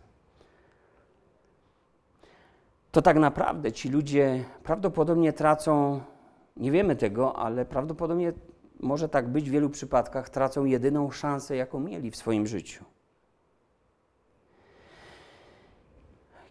to 2.91 3.03
tak 3.03 3.17
naprawdę 3.17 3.73
ci 3.73 3.89
ludzie 3.89 4.45
prawdopodobnie 4.63 5.33
tracą, 5.33 6.01
nie 6.57 6.73
wiemy 6.73 6.97
tego, 6.97 7.37
ale 7.37 7.65
prawdopodobnie 7.65 8.33
może 8.81 9.09
tak 9.09 9.29
być 9.29 9.51
w 9.51 9.53
wielu 9.53 9.71
przypadkach, 9.71 10.31
tracą 10.31 10.65
jedyną 10.65 11.11
szansę, 11.11 11.57
jaką 11.57 11.81
mieli 11.81 12.11
w 12.11 12.17
swoim 12.17 12.47
życiu. 12.47 12.85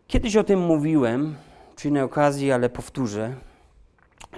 Kiedyś 0.08 0.36
o 0.36 0.43
tym 0.43 0.60
mówiłem, 0.60 1.36
przy 1.76 1.88
innej 1.88 2.04
okazji, 2.04 2.52
ale 2.52 2.69
powtórzę. 2.69 3.36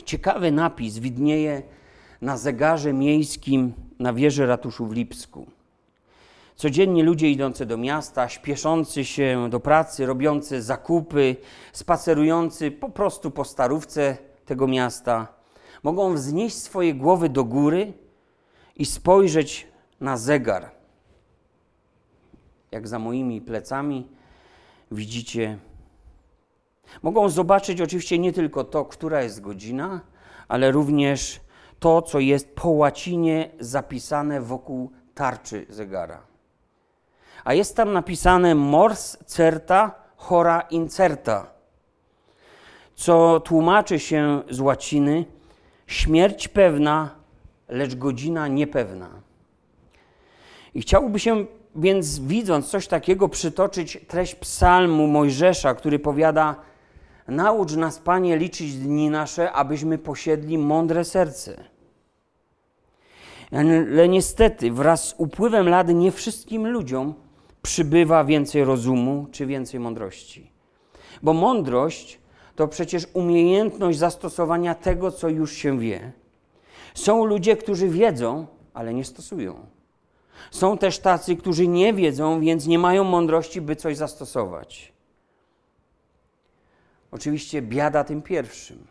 Ciekawy 0.05 0.51
napis 0.51 0.99
widnieje 0.99 1.63
na 2.21 2.37
zegarze 2.37 2.93
miejskim 2.93 3.73
na 3.99 4.13
wieży 4.13 4.45
ratuszu 4.45 4.85
w 4.85 4.93
Lipsku. 4.93 5.58
Codziennie 6.59 7.03
ludzie 7.03 7.29
idący 7.29 7.65
do 7.65 7.77
miasta, 7.77 8.29
śpieszący 8.29 9.05
się 9.05 9.47
do 9.49 9.59
pracy, 9.59 10.05
robiący 10.05 10.61
zakupy, 10.61 11.35
spacerujący 11.73 12.71
po 12.71 12.89
prostu 12.89 13.31
po 13.31 13.45
starówce 13.45 14.17
tego 14.45 14.67
miasta, 14.67 15.27
mogą 15.83 16.13
wznieść 16.13 16.55
swoje 16.55 16.93
głowy 16.93 17.29
do 17.29 17.43
góry 17.43 17.93
i 18.75 18.85
spojrzeć 18.85 19.67
na 19.99 20.17
zegar. 20.17 20.71
Jak 22.71 22.87
za 22.87 22.99
moimi 22.99 23.41
plecami 23.41 24.07
widzicie. 24.91 25.57
Mogą 27.01 27.29
zobaczyć 27.29 27.81
oczywiście 27.81 28.19
nie 28.19 28.33
tylko 28.33 28.63
to, 28.63 28.85
która 28.85 29.21
jest 29.23 29.41
godzina, 29.41 30.01
ale 30.47 30.71
również 30.71 31.39
to, 31.79 32.01
co 32.01 32.19
jest 32.19 32.55
po 32.55 32.69
łacinie 32.69 33.49
zapisane 33.59 34.41
wokół 34.41 34.91
tarczy 35.13 35.65
zegara 35.69 36.28
a 37.43 37.53
jest 37.53 37.75
tam 37.75 37.93
napisane 37.93 38.55
mors 38.55 39.17
certa 39.25 39.95
hora 40.15 40.61
incerta, 40.61 41.47
co 42.95 43.39
tłumaczy 43.39 43.99
się 43.99 44.41
z 44.49 44.59
łaciny 44.59 45.25
śmierć 45.87 46.47
pewna, 46.47 47.15
lecz 47.69 47.95
godzina 47.95 48.47
niepewna. 48.47 49.09
I 50.73 50.81
chciałoby 50.81 51.19
się 51.19 51.45
więc, 51.75 52.19
widząc 52.19 52.67
coś 52.69 52.87
takiego, 52.87 53.29
przytoczyć 53.29 53.97
treść 54.07 54.35
psalmu 54.35 55.07
Mojżesza, 55.07 55.75
który 55.75 55.99
powiada: 55.99 56.55
Naucz 57.27 57.71
nas, 57.71 57.99
Panie, 57.99 58.37
liczyć 58.37 58.75
dni 58.75 59.09
nasze, 59.09 59.51
abyśmy 59.51 59.97
posiedli 59.97 60.57
mądre 60.57 61.05
serce. 61.05 61.63
Ale 63.51 64.09
niestety, 64.09 64.71
wraz 64.71 65.07
z 65.07 65.15
upływem 65.17 65.69
lat, 65.69 65.87
nie 65.87 66.11
wszystkim 66.11 66.67
ludziom 66.67 67.13
przybywa 67.61 68.23
więcej 68.23 68.63
rozumu 68.63 69.27
czy 69.31 69.45
więcej 69.45 69.79
mądrości. 69.79 70.51
Bo 71.23 71.33
mądrość 71.33 72.19
to 72.55 72.67
przecież 72.67 73.07
umiejętność 73.13 73.97
zastosowania 73.99 74.75
tego, 74.75 75.11
co 75.11 75.29
już 75.29 75.53
się 75.53 75.79
wie. 75.79 76.11
Są 76.93 77.25
ludzie, 77.25 77.57
którzy 77.57 77.89
wiedzą, 77.89 78.47
ale 78.73 78.93
nie 78.93 79.05
stosują. 79.05 79.65
Są 80.51 80.77
też 80.77 80.99
tacy, 80.99 81.35
którzy 81.35 81.67
nie 81.67 81.93
wiedzą, 81.93 82.39
więc 82.39 82.67
nie 82.67 82.79
mają 82.79 83.03
mądrości, 83.03 83.61
by 83.61 83.75
coś 83.75 83.97
zastosować. 83.97 84.93
Oczywiście 87.11 87.61
biada 87.61 88.03
tym 88.03 88.21
pierwszym. 88.21 88.87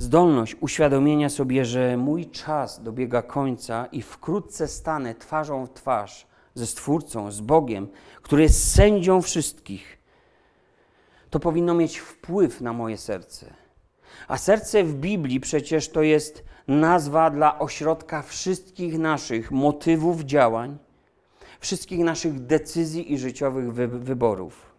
Zdolność 0.00 0.56
uświadomienia 0.60 1.28
sobie, 1.28 1.64
że 1.64 1.96
mój 1.96 2.26
czas 2.26 2.82
dobiega 2.82 3.22
końca 3.22 3.86
i 3.92 4.02
wkrótce 4.02 4.68
stanę 4.68 5.14
twarzą 5.14 5.66
w 5.66 5.72
twarz 5.72 6.26
ze 6.54 6.66
Stwórcą, 6.66 7.30
z 7.30 7.40
Bogiem, 7.40 7.88
który 8.22 8.42
jest 8.42 8.74
sędzią 8.74 9.22
wszystkich, 9.22 9.98
to 11.30 11.40
powinno 11.40 11.74
mieć 11.74 11.98
wpływ 11.98 12.60
na 12.60 12.72
moje 12.72 12.96
serce. 12.96 13.54
A 14.28 14.38
serce 14.38 14.84
w 14.84 14.94
Biblii 14.94 15.40
przecież 15.40 15.88
to 15.88 16.02
jest 16.02 16.44
nazwa 16.68 17.30
dla 17.30 17.58
ośrodka 17.58 18.22
wszystkich 18.22 18.98
naszych 18.98 19.50
motywów 19.50 20.20
działań, 20.20 20.78
wszystkich 21.60 21.98
naszych 21.98 22.46
decyzji 22.46 23.12
i 23.12 23.18
życiowych 23.18 23.72
wy 23.72 23.88
wyborów. 23.88 24.70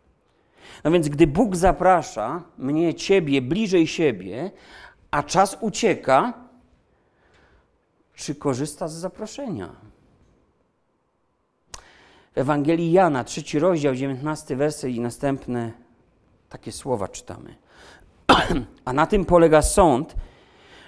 No 0.83 0.91
więc, 0.91 1.09
gdy 1.09 1.27
Bóg 1.27 1.55
zaprasza 1.55 2.43
mnie, 2.57 2.93
ciebie 2.93 3.41
bliżej 3.41 3.87
siebie, 3.87 4.51
a 5.11 5.23
czas 5.23 5.57
ucieka, 5.61 6.33
czy 8.15 8.35
korzysta 8.35 8.87
z 8.87 8.93
zaproszenia? 8.93 9.69
W 12.33 12.37
Ewangelii 12.37 12.91
Jana, 12.91 13.23
trzeci 13.23 13.59
rozdział, 13.59 13.95
dziewiętnasty 13.95 14.55
werset 14.55 14.91
i 14.91 14.99
następne 14.99 15.71
takie 16.49 16.71
słowa 16.71 17.07
czytamy. 17.07 17.55
A 18.85 18.93
na 18.93 19.05
tym 19.05 19.25
polega 19.25 19.61
sąd, 19.61 20.15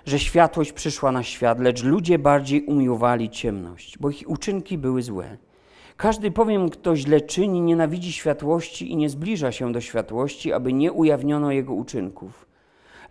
że 0.05 0.19
światłość 0.19 0.71
przyszła 0.71 1.11
na 1.11 1.23
świat, 1.23 1.59
lecz 1.59 1.83
ludzie 1.83 2.19
bardziej 2.19 2.65
umiłowali 2.65 3.29
ciemność, 3.29 3.97
bo 3.97 4.09
ich 4.09 4.29
uczynki 4.29 4.77
były 4.77 5.03
złe. 5.03 5.37
Każdy 5.97 6.31
powiem, 6.31 6.69
kto 6.69 6.95
źle 6.95 7.21
czyni, 7.21 7.61
nienawidzi 7.61 8.13
światłości 8.13 8.91
i 8.91 8.95
nie 8.95 9.09
zbliża 9.09 9.51
się 9.51 9.71
do 9.71 9.81
światłości, 9.81 10.53
aby 10.53 10.73
nie 10.73 10.91
ujawniono 10.91 11.51
jego 11.51 11.73
uczynków. 11.73 12.52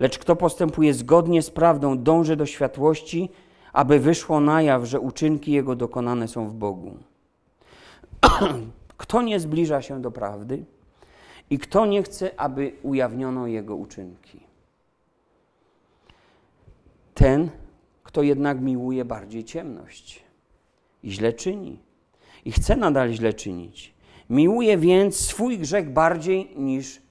Lecz 0.02 0.18
kto 0.18 0.36
postępuje 0.36 0.94
zgodnie 0.94 1.42
z 1.42 1.50
prawdą, 1.50 1.98
dąży 1.98 2.36
do 2.36 2.46
światłości, 2.46 3.28
aby 3.72 3.98
wyszło 3.98 4.40
na 4.40 4.62
jaw, 4.62 4.84
że 4.84 5.00
uczynki 5.00 5.52
jego 5.52 5.76
dokonane 5.76 6.28
są 6.28 6.48
w 6.48 6.54
Bogu. 6.54 6.96
Kto 9.02 9.22
nie 9.22 9.40
zbliża 9.40 9.82
się 9.82 10.02
do 10.02 10.10
prawdy 10.10 10.64
i 11.50 11.58
kto 11.58 11.86
nie 11.86 12.02
chce, 12.02 12.40
aby 12.40 12.72
ujawniono 12.82 13.46
jego 13.46 13.76
uczynki. 13.76 14.40
Ten, 17.14 17.50
kto 18.02 18.22
jednak 18.22 18.60
miłuje 18.60 19.04
bardziej 19.04 19.44
ciemność 19.44 20.22
i 21.02 21.10
źle 21.10 21.32
czyni 21.32 21.78
i 22.44 22.52
chce 22.52 22.76
nadal 22.76 23.10
źle 23.10 23.34
czynić. 23.34 23.94
Miłuje 24.30 24.78
więc 24.78 25.16
swój 25.16 25.58
grzech 25.58 25.92
bardziej 25.92 26.50
niż 26.56 27.02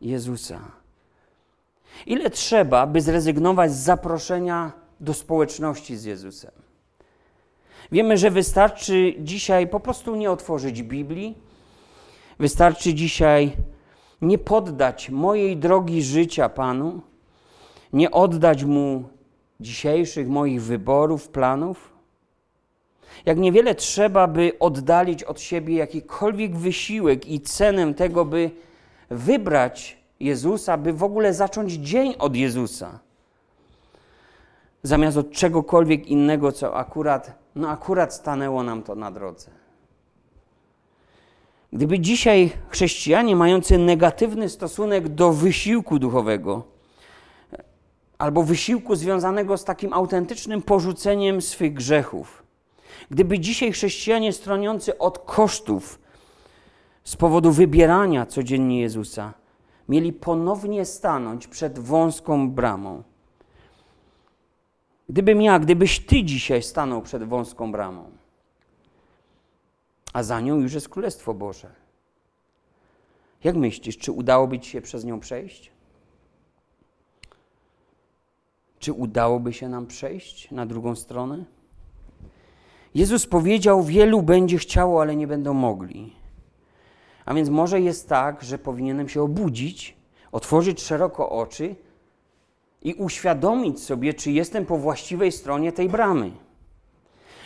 Jezusa. 0.00 0.77
Ile 2.06 2.30
trzeba, 2.30 2.86
by 2.86 3.00
zrezygnować 3.00 3.72
z 3.72 3.84
zaproszenia 3.84 4.72
do 5.00 5.14
społeczności 5.14 5.96
z 5.96 6.04
Jezusem? 6.04 6.50
Wiemy, 7.92 8.16
że 8.16 8.30
wystarczy 8.30 9.14
dzisiaj 9.18 9.66
po 9.68 9.80
prostu 9.80 10.16
nie 10.16 10.30
otworzyć 10.30 10.82
Biblii, 10.82 11.38
wystarczy 12.38 12.94
dzisiaj 12.94 13.52
nie 14.22 14.38
poddać 14.38 15.10
mojej 15.10 15.56
drogi 15.56 16.02
życia 16.02 16.48
Panu, 16.48 17.00
nie 17.92 18.10
oddać 18.10 18.64
Mu 18.64 19.04
dzisiejszych 19.60 20.28
moich 20.28 20.62
wyborów, 20.62 21.28
planów. 21.28 21.92
Jak 23.26 23.38
niewiele 23.38 23.74
trzeba, 23.74 24.26
by 24.26 24.52
oddalić 24.58 25.24
od 25.24 25.40
siebie 25.40 25.74
jakikolwiek 25.74 26.56
wysiłek 26.56 27.28
i 27.28 27.40
cenę 27.40 27.94
tego, 27.94 28.24
by 28.24 28.50
wybrać 29.10 29.98
Jezusa, 30.20 30.76
by 30.76 30.92
w 30.92 31.02
ogóle 31.02 31.34
zacząć 31.34 31.72
dzień 31.72 32.14
od 32.18 32.36
Jezusa, 32.36 32.98
zamiast 34.82 35.16
od 35.16 35.30
czegokolwiek 35.30 36.06
innego, 36.06 36.52
co 36.52 36.76
akurat, 36.76 37.38
no 37.54 37.68
akurat 37.68 38.14
stanęło 38.14 38.62
nam 38.62 38.82
to 38.82 38.94
na 38.94 39.10
drodze. 39.10 39.50
Gdyby 41.72 42.00
dzisiaj 42.00 42.50
chrześcijanie 42.68 43.36
mający 43.36 43.78
negatywny 43.78 44.48
stosunek 44.48 45.08
do 45.08 45.32
wysiłku 45.32 45.98
duchowego, 45.98 46.62
albo 48.18 48.42
wysiłku 48.42 48.96
związanego 48.96 49.58
z 49.58 49.64
takim 49.64 49.92
autentycznym 49.92 50.62
porzuceniem 50.62 51.42
swych 51.42 51.74
grzechów, 51.74 52.42
gdyby 53.10 53.38
dzisiaj 53.38 53.72
chrześcijanie 53.72 54.32
stroniący 54.32 54.98
od 54.98 55.18
kosztów 55.18 56.00
z 57.04 57.16
powodu 57.16 57.52
wybierania 57.52 58.26
codziennie 58.26 58.80
Jezusa, 58.80 59.34
mieli 59.88 60.12
ponownie 60.12 60.84
stanąć 60.84 61.46
przed 61.46 61.78
wąską 61.78 62.50
bramą. 62.50 63.02
Gdybym 65.08 65.42
ja, 65.42 65.58
gdybyś 65.58 66.00
ty 66.00 66.24
dzisiaj 66.24 66.62
stanął 66.62 67.02
przed 67.02 67.24
wąską 67.24 67.72
bramą, 67.72 68.10
a 70.12 70.22
za 70.22 70.40
nią 70.40 70.60
już 70.60 70.72
jest 70.72 70.88
Królestwo 70.88 71.34
Boże. 71.34 71.70
Jak 73.44 73.56
myślisz, 73.56 73.98
czy 73.98 74.12
udałoby 74.12 74.58
ci 74.58 74.70
się 74.70 74.80
przez 74.80 75.04
nią 75.04 75.20
przejść? 75.20 75.72
Czy 78.78 78.92
udałoby 78.92 79.52
się 79.52 79.68
nam 79.68 79.86
przejść 79.86 80.50
na 80.50 80.66
drugą 80.66 80.94
stronę? 80.94 81.44
Jezus 82.94 83.26
powiedział: 83.26 83.82
Wielu 83.82 84.22
będzie 84.22 84.58
chciało, 84.58 85.00
ale 85.00 85.16
nie 85.16 85.26
będą 85.26 85.54
mogli. 85.54 86.17
A 87.28 87.34
więc 87.34 87.48
może 87.48 87.80
jest 87.80 88.08
tak, 88.08 88.42
że 88.42 88.58
powinienem 88.58 89.08
się 89.08 89.22
obudzić, 89.22 89.96
otworzyć 90.32 90.82
szeroko 90.82 91.30
oczy 91.30 91.76
i 92.82 92.94
uświadomić 92.94 93.80
sobie, 93.80 94.14
czy 94.14 94.32
jestem 94.32 94.66
po 94.66 94.78
właściwej 94.78 95.32
stronie 95.32 95.72
tej 95.72 95.88
bramy. 95.88 96.30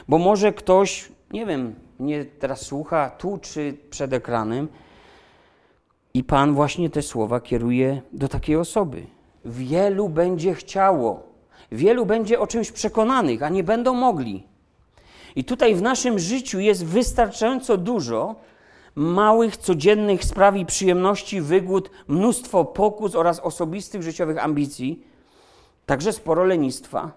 Bo 0.08 0.18
może 0.18 0.52
ktoś, 0.52 1.12
nie 1.32 1.46
wiem, 1.46 1.74
mnie 1.98 2.24
teraz 2.24 2.60
słucha 2.60 3.10
tu 3.10 3.38
czy 3.38 3.76
przed 3.90 4.12
ekranem 4.12 4.68
i 6.14 6.24
Pan 6.24 6.54
właśnie 6.54 6.90
te 6.90 7.02
słowa 7.02 7.40
kieruje 7.40 8.02
do 8.12 8.28
takiej 8.28 8.56
osoby. 8.56 9.06
Wielu 9.44 10.08
będzie 10.08 10.54
chciało, 10.54 11.22
wielu 11.72 12.06
będzie 12.06 12.40
o 12.40 12.46
czymś 12.46 12.72
przekonanych, 12.72 13.42
a 13.42 13.48
nie 13.48 13.64
będą 13.64 13.94
mogli. 13.94 14.46
I 15.36 15.44
tutaj 15.44 15.74
w 15.74 15.82
naszym 15.82 16.18
życiu 16.18 16.60
jest 16.60 16.84
wystarczająco 16.84 17.76
dużo 17.76 18.34
małych, 18.94 19.56
codziennych 19.56 20.24
spraw 20.24 20.56
i 20.56 20.66
przyjemności, 20.66 21.40
wygód, 21.40 21.90
mnóstwo 22.08 22.64
pokus 22.64 23.14
oraz 23.14 23.40
osobistych 23.40 24.02
życiowych 24.02 24.44
ambicji, 24.44 25.06
także 25.86 26.12
sporo 26.12 26.44
lenistwa, 26.44 27.12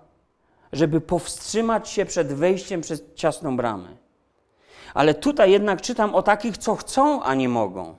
żeby 0.74 1.02
powstrzymać 1.02 1.90
się 1.90 2.06
przed 2.06 2.34
wejściem 2.34 2.82
przez 2.82 3.04
ciasną 3.16 3.58
bramę. 3.58 3.88
Ale 4.94 5.14
tutaj 5.14 5.52
jednak 5.52 5.82
czytam 5.82 6.16
o 6.16 6.22
takich, 6.22 6.58
co 6.58 6.76
chcą, 6.76 7.24
a 7.24 7.36
nie 7.36 7.50
mogą. 7.50 7.96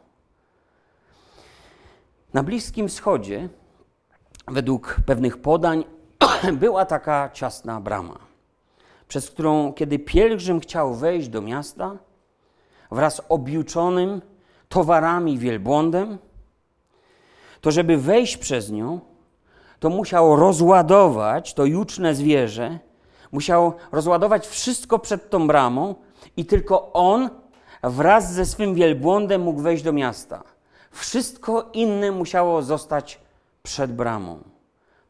Na 2.35 2.43
Bliskim 2.43 2.89
Wschodzie, 2.89 3.49
według 4.49 4.97
pewnych 5.07 5.39
podań, 5.39 5.85
była 6.53 6.87
taka 6.87 7.31
ciasna 7.33 7.81
brama, 7.81 8.19
przez 9.09 9.31
którą, 9.31 9.73
kiedy 9.73 9.99
pielgrzym 9.99 10.61
chciał 10.61 10.95
wejść 10.95 11.29
do 11.29 11.43
miasta, 11.43 11.97
wraz 12.91 13.15
z 13.15 13.21
objuczonym 13.29 14.23
towarami 14.69 15.39
wielbłądem, 15.39 16.19
to 17.61 17.71
żeby 17.71 17.97
wejść 17.97 18.37
przez 18.37 18.71
nią, 18.71 19.01
to 19.81 19.91
musiał 19.91 20.37
rozładować 20.37 21.55
to 21.55 21.65
juczne 21.65 22.15
zwierzę, 22.15 22.79
musiał 23.33 23.73
rozładować 23.93 24.47
wszystko 24.47 24.99
przed 24.99 25.31
tą 25.31 25.47
bramą 25.47 25.95
i 26.37 26.45
tylko 26.45 26.93
on 26.93 27.31
wraz 27.83 28.33
ze 28.33 28.47
swym 28.47 28.75
wielbłądem 28.75 29.43
mógł 29.43 29.61
wejść 29.61 29.83
do 29.83 29.93
miasta. 29.93 30.43
Wszystko 30.91 31.71
inne 31.73 32.11
musiało 32.11 32.63
zostać 32.63 33.21
przed 33.63 33.93
bramą. 33.93 34.39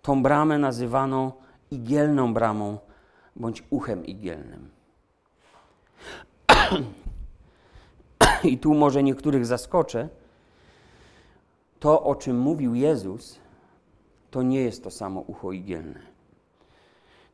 Tą 0.02 0.22
bramę 0.22 0.58
nazywano 0.58 1.32
igielną 1.70 2.34
bramą 2.34 2.78
bądź 3.36 3.62
uchem 3.70 4.06
igielnym. 4.06 4.70
I 8.44 8.58
tu 8.58 8.74
może 8.74 9.02
niektórych 9.02 9.46
zaskoczę. 9.46 10.08
To, 11.80 12.02
o 12.02 12.14
czym 12.14 12.38
mówił 12.38 12.74
Jezus, 12.74 13.38
to 14.30 14.42
nie 14.42 14.60
jest 14.60 14.84
to 14.84 14.90
samo 14.90 15.20
ucho 15.20 15.52
igielne. 15.52 16.00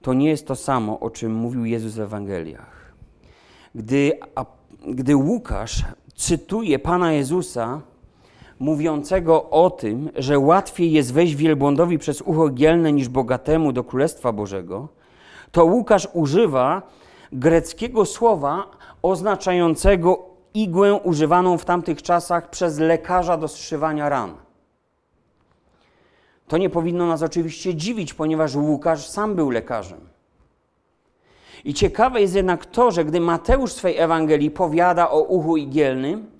To 0.02 0.14
nie 0.14 0.28
jest 0.28 0.46
to 0.46 0.56
samo, 0.56 1.00
o 1.00 1.10
czym 1.10 1.34
mówił 1.34 1.64
Jezus 1.64 1.94
w 1.94 2.00
Ewangeliach. 2.00 2.92
Gdy, 3.74 4.18
a, 4.34 4.44
gdy 4.86 5.16
Łukasz 5.16 5.84
cytuje 6.14 6.78
Pana 6.78 7.12
Jezusa, 7.12 7.80
mówiącego 8.58 9.50
o 9.50 9.70
tym, 9.70 10.10
że 10.14 10.38
łatwiej 10.38 10.92
jest 10.92 11.12
wejść 11.12 11.34
wielbłądowi 11.34 11.98
przez 11.98 12.22
ucho 12.22 12.48
igielne 12.48 12.92
niż 12.92 13.08
bogatemu 13.08 13.72
do 13.72 13.84
Królestwa 13.84 14.32
Bożego, 14.32 14.88
to 15.52 15.64
Łukasz 15.64 16.08
używa 16.12 16.82
greckiego 17.32 18.04
słowa 18.04 18.70
oznaczającego 19.02 20.31
igłę 20.54 20.94
używaną 20.94 21.58
w 21.58 21.64
tamtych 21.64 22.02
czasach 22.02 22.50
przez 22.50 22.78
lekarza 22.78 23.36
do 23.36 23.48
zszywania 23.48 24.08
ran. 24.08 24.34
To 26.48 26.58
nie 26.58 26.70
powinno 26.70 27.06
nas 27.06 27.22
oczywiście 27.22 27.74
dziwić, 27.74 28.14
ponieważ 28.14 28.54
Łukasz 28.54 29.06
sam 29.06 29.34
był 29.34 29.50
lekarzem. 29.50 30.00
I 31.64 31.74
ciekawe 31.74 32.20
jest 32.20 32.34
jednak 32.34 32.66
to, 32.66 32.90
że 32.90 33.04
gdy 33.04 33.20
Mateusz 33.20 33.70
w 33.72 33.76
swej 33.76 33.98
Ewangelii 33.98 34.50
powiada 34.50 35.10
o 35.10 35.20
uchu 35.20 35.56
igielnym, 35.56 36.30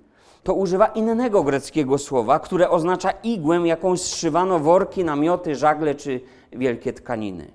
to 0.43 0.53
używa 0.53 0.87
innego 0.87 1.43
greckiego 1.43 1.97
słowa, 1.97 2.39
które 2.39 2.69
oznacza 2.69 3.11
igłę, 3.11 3.61
jaką 3.65 3.97
zszywano 3.97 4.59
worki, 4.59 5.03
namioty, 5.03 5.55
żagle 5.55 5.95
czy 5.95 6.21
wielkie 6.51 6.93
tkaniny. 6.93 7.51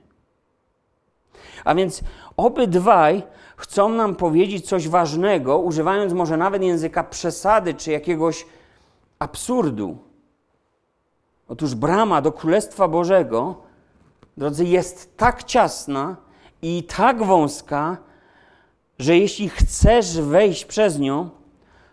A 1.65 1.75
więc 1.75 2.01
obydwaj 2.37 3.23
chcą 3.59 3.89
nam 3.89 4.15
powiedzieć 4.15 4.69
coś 4.69 4.89
ważnego, 4.89 5.59
używając 5.59 6.13
może 6.13 6.37
nawet 6.37 6.63
języka 6.63 7.05
przesady 7.05 7.75
czy 7.75 7.91
jakiegoś 7.91 8.47
absurdu. 9.19 9.99
Otóż 11.49 11.75
brama 11.75 12.23
do 12.23 12.33
Królestwa 12.33 12.89
Bożego, 12.89 13.55
drodzy, 14.37 14.65
jest 14.65 15.17
tak 15.17 15.45
ciasna 15.45 16.17
i 16.63 16.83
tak 16.83 17.23
wąska, 17.23 17.97
że 18.99 19.19
jeśli 19.19 19.49
chcesz 19.49 20.21
wejść 20.21 20.65
przez 20.65 20.99
nią, 20.99 21.31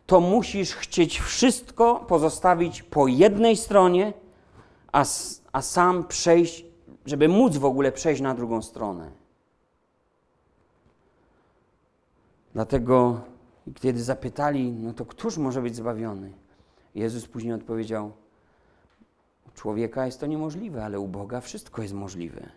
to 0.06 0.20
musisz 0.20 0.74
chcieć 0.74 1.20
wszystko 1.20 1.96
pozostawić 1.96 2.84
po 2.84 3.08
jednej 3.08 3.58
stronie, 3.58 4.14
a, 4.92 5.06
a 5.52 5.62
sam 5.62 6.04
przejść, 6.04 6.66
żeby 7.06 7.28
móc 7.28 7.58
w 7.58 7.66
ogóle 7.66 7.92
przejść 7.92 8.22
na 8.22 8.34
drugą 8.34 8.62
stronę. 8.62 9.25
Dlatego, 12.56 13.22
kiedy 13.82 14.04
zapytali, 14.04 14.72
no 14.72 14.94
to 14.94 15.06
któż 15.06 15.38
może 15.38 15.62
być 15.62 15.76
zbawiony? 15.76 16.32
Jezus 16.96 17.28
później 17.28 17.54
odpowiedział: 17.54 18.12
człowieka 19.56 20.06
jest 20.06 20.20
to 20.20 20.26
niemożliwe, 20.26 20.86
ale 20.86 21.00
u 21.00 21.08
Boga 21.08 21.42
wszystko 21.42 21.82
jest 21.82 21.94
możliwe. 21.94 22.50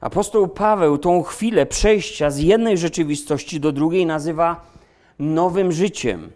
Apostoł 0.00 0.48
Paweł 0.48 0.98
tą 0.98 1.22
chwilę 1.22 1.66
przejścia 1.66 2.30
z 2.30 2.38
jednej 2.38 2.78
rzeczywistości 2.78 3.60
do 3.60 3.72
drugiej 3.72 4.06
nazywa 4.06 4.70
nowym 5.18 5.72
życiem. 5.72 6.32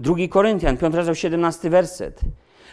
2 0.00 0.14
Koryntian, 0.30 0.76
5 0.76 0.94
rozdział 0.94 1.14
17 1.14 1.70
werset. 1.70 2.20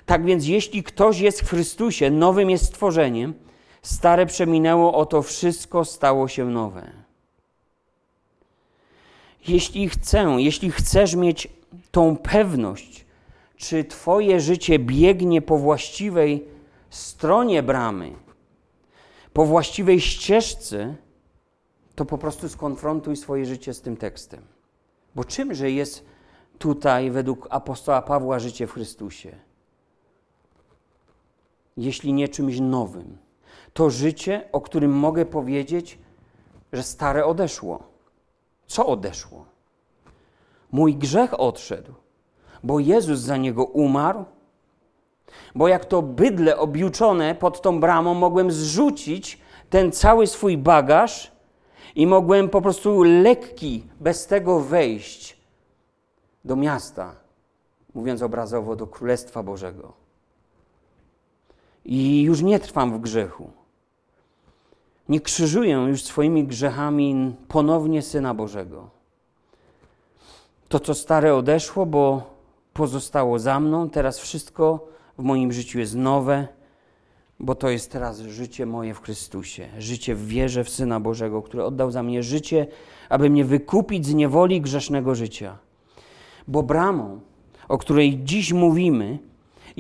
Tak 0.06 0.25
więc 0.25 0.47
jeśli 0.47 0.84
ktoś 0.84 1.19
jest 1.19 1.41
w 1.41 1.49
Chrystusie, 1.49 2.12
nowym 2.12 2.49
jest 2.49 2.65
stworzeniem, 2.65 3.34
stare 3.82 4.25
przeminęło, 4.25 4.93
oto 4.93 5.21
wszystko 5.21 5.86
stało 5.86 6.28
się 6.28 6.45
nowe. 6.45 7.09
Jeśli 9.47 9.89
chcę, 9.89 10.36
jeśli 10.38 10.71
chcesz 10.71 11.15
mieć 11.15 11.47
tą 11.91 12.17
pewność, 12.17 13.06
czy 13.58 13.84
Twoje 13.84 14.39
życie 14.39 14.80
biegnie 14.80 15.41
po 15.41 15.58
właściwej 15.58 16.45
stronie 16.89 17.63
bramy, 17.63 18.12
po 19.34 19.45
właściwej 19.45 20.02
ścieżce, 20.02 20.95
to 21.95 22.06
po 22.06 22.17
prostu 22.17 22.49
skonfrontuj 22.49 23.15
swoje 23.15 23.45
życie 23.45 23.73
z 23.73 23.82
tym 23.82 23.97
tekstem. 23.97 24.41
Bo 25.15 25.23
czymże 25.23 25.71
jest 25.71 26.06
tutaj 26.60 27.12
według 27.12 27.47
apostoła 27.49 28.02
Pawła 28.02 28.39
życie 28.39 28.67
w 28.67 28.71
Chrystusie? 28.71 29.36
Jeśli 31.78 32.13
nie 32.13 32.28
czymś 32.28 32.60
nowym. 32.60 33.17
To 33.73 33.89
życie, 33.89 34.49
o 34.52 34.62
którym 34.62 34.91
mogę 34.91 35.25
powiedzieć, 35.25 35.97
że 36.73 36.84
stare 36.84 37.25
odeszło. 37.25 37.88
Co 38.69 38.86
odeszło? 38.88 39.45
Mój 40.71 40.95
grzech 40.95 41.39
odszedł, 41.39 41.93
bo 42.63 42.79
Jezus 42.79 43.19
za 43.19 43.38
niego 43.38 43.65
umarł. 43.65 44.25
Bo 45.55 45.67
jak 45.67 45.86
to 45.86 46.01
bydle 46.01 46.58
objuczone 46.58 47.36
pod 47.36 47.62
tą 47.62 47.79
bramą, 47.79 48.13
mogłem 48.13 48.51
zrzucić 48.51 49.41
ten 49.69 49.91
cały 49.91 50.27
swój 50.27 50.58
bagaż 50.58 51.32
i 51.95 52.08
mogłem 52.08 52.49
po 52.49 52.62
prostu 52.62 53.03
lekki, 53.03 53.84
bez 53.99 54.27
tego 54.27 54.60
wejść 54.60 55.38
do 56.45 56.55
miasta, 56.55 57.15
mówiąc 57.93 58.21
obrazowo, 58.21 58.75
do 58.75 58.88
Królestwa 58.88 59.43
Bożego. 59.43 59.93
I 61.86 62.21
już 62.21 62.41
nie 62.41 62.60
trwam 62.60 62.93
w 62.93 63.01
grzechu. 63.01 63.59
Nie 65.10 65.22
krzyżuję 65.22 65.74
już 65.74 66.04
swoimi 66.04 66.43
grzechami 66.43 67.36
ponownie 67.48 68.02
Syna 68.02 68.34
Bożego. 68.34 68.89
To, 70.69 70.80
co 70.80 70.93
stare 70.93 71.36
odeszło, 71.36 71.86
bo 71.86 72.34
pozostało 72.74 73.39
za 73.39 73.60
mną, 73.60 73.89
teraz 73.89 74.19
wszystko 74.19 74.88
w 75.17 75.24
moim 75.24 75.52
życiu 75.52 75.80
jest 75.80 75.95
nowe 75.95 76.48
bo 77.39 77.56
to 77.56 77.69
jest 77.69 77.91
teraz 77.91 78.19
życie 78.19 78.65
moje 78.65 78.93
w 78.93 79.02
Chrystusie, 79.02 79.67
życie 79.78 80.15
w 80.15 80.28
wierze 80.28 80.63
w 80.63 80.69
Syna 80.69 81.00
Bożego, 81.00 81.41
który 81.41 81.63
oddał 81.63 81.91
za 81.91 82.04
mnie 82.04 82.24
życie, 82.24 82.67
aby 83.10 83.30
mnie 83.30 83.45
wykupić 83.45 84.06
z 84.06 84.13
niewoli 84.13 84.62
grzesznego 84.62 85.15
życia. 85.15 85.58
Bo 86.48 86.63
bramą, 86.63 87.19
o 87.67 87.78
której 87.78 88.19
dziś 88.24 88.54
mówimy, 88.54 89.19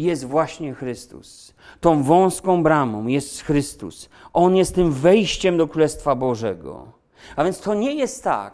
jest 0.03 0.25
właśnie 0.25 0.73
Chrystus. 0.73 1.53
Tą 1.79 2.03
wąską 2.03 2.63
bramą 2.63 3.07
jest 3.07 3.41
Chrystus. 3.41 4.09
On 4.33 4.55
jest 4.55 4.75
tym 4.75 4.91
wejściem 4.91 5.57
do 5.57 5.67
Królestwa 5.67 6.15
Bożego. 6.15 6.91
A 7.35 7.43
więc 7.43 7.59
to 7.59 7.73
nie 7.73 7.95
jest 7.95 8.23
tak, 8.23 8.53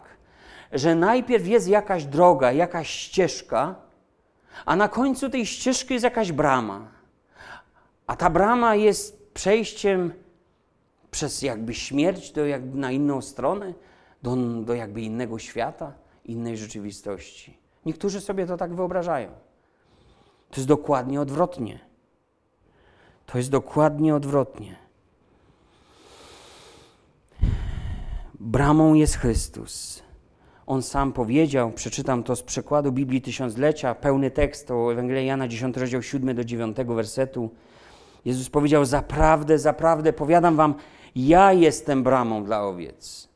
że 0.72 0.94
najpierw 0.94 1.46
jest 1.46 1.68
jakaś 1.68 2.04
droga, 2.04 2.52
jakaś 2.52 2.90
ścieżka, 2.90 3.74
a 4.64 4.76
na 4.76 4.88
końcu 4.88 5.30
tej 5.30 5.46
ścieżki 5.46 5.94
jest 5.94 6.04
jakaś 6.04 6.32
brama. 6.32 6.88
A 8.06 8.16
ta 8.16 8.30
brama 8.30 8.74
jest 8.74 9.32
przejściem 9.34 10.12
przez 11.10 11.42
jakby 11.42 11.74
śmierć 11.74 12.32
do 12.32 12.46
jakby 12.46 12.78
na 12.78 12.92
inną 12.92 13.22
stronę, 13.22 13.74
do, 14.22 14.36
do 14.64 14.74
jakby 14.74 15.00
innego 15.00 15.38
świata, 15.38 15.92
innej 16.24 16.56
rzeczywistości. 16.56 17.58
Niektórzy 17.86 18.20
sobie 18.20 18.46
to 18.46 18.56
tak 18.56 18.74
wyobrażają. 18.74 19.45
To 20.50 20.56
jest 20.56 20.68
dokładnie 20.68 21.20
odwrotnie. 21.20 21.78
To 23.26 23.38
jest 23.38 23.50
dokładnie 23.50 24.14
odwrotnie. 24.14 24.76
Bramą 28.40 28.94
jest 28.94 29.16
Chrystus. 29.16 30.02
On 30.66 30.82
sam 30.82 31.12
powiedział, 31.12 31.72
przeczytam 31.72 32.22
to 32.22 32.36
z 32.36 32.42
przekładu 32.42 32.92
Biblii 32.92 33.22
Tysiąclecia, 33.22 33.94
pełny 33.94 34.30
tekst 34.30 34.68
to 34.68 34.92
Ewangelia 34.92 35.22
Jana 35.22 35.48
10 35.48 35.76
rozdział 35.76 36.02
7 36.02 36.36
do 36.36 36.44
9 36.44 36.76
wersetu. 36.76 37.50
Jezus 38.24 38.50
powiedział: 38.50 38.84
Zaprawdę, 38.84 39.58
zaprawdę, 39.58 40.12
powiadam 40.12 40.56
wam, 40.56 40.74
ja 41.16 41.52
jestem 41.52 42.02
bramą 42.02 42.44
dla 42.44 42.62
owiec. 42.64 43.28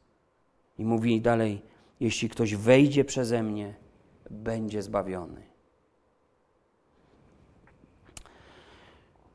I 0.78 0.84
mówi 0.84 1.20
dalej: 1.20 1.62
Jeśli 2.00 2.28
ktoś 2.28 2.54
wejdzie 2.54 3.04
przeze 3.04 3.42
mnie, 3.42 3.74
będzie 4.30 4.82
zbawiony. 4.82 5.49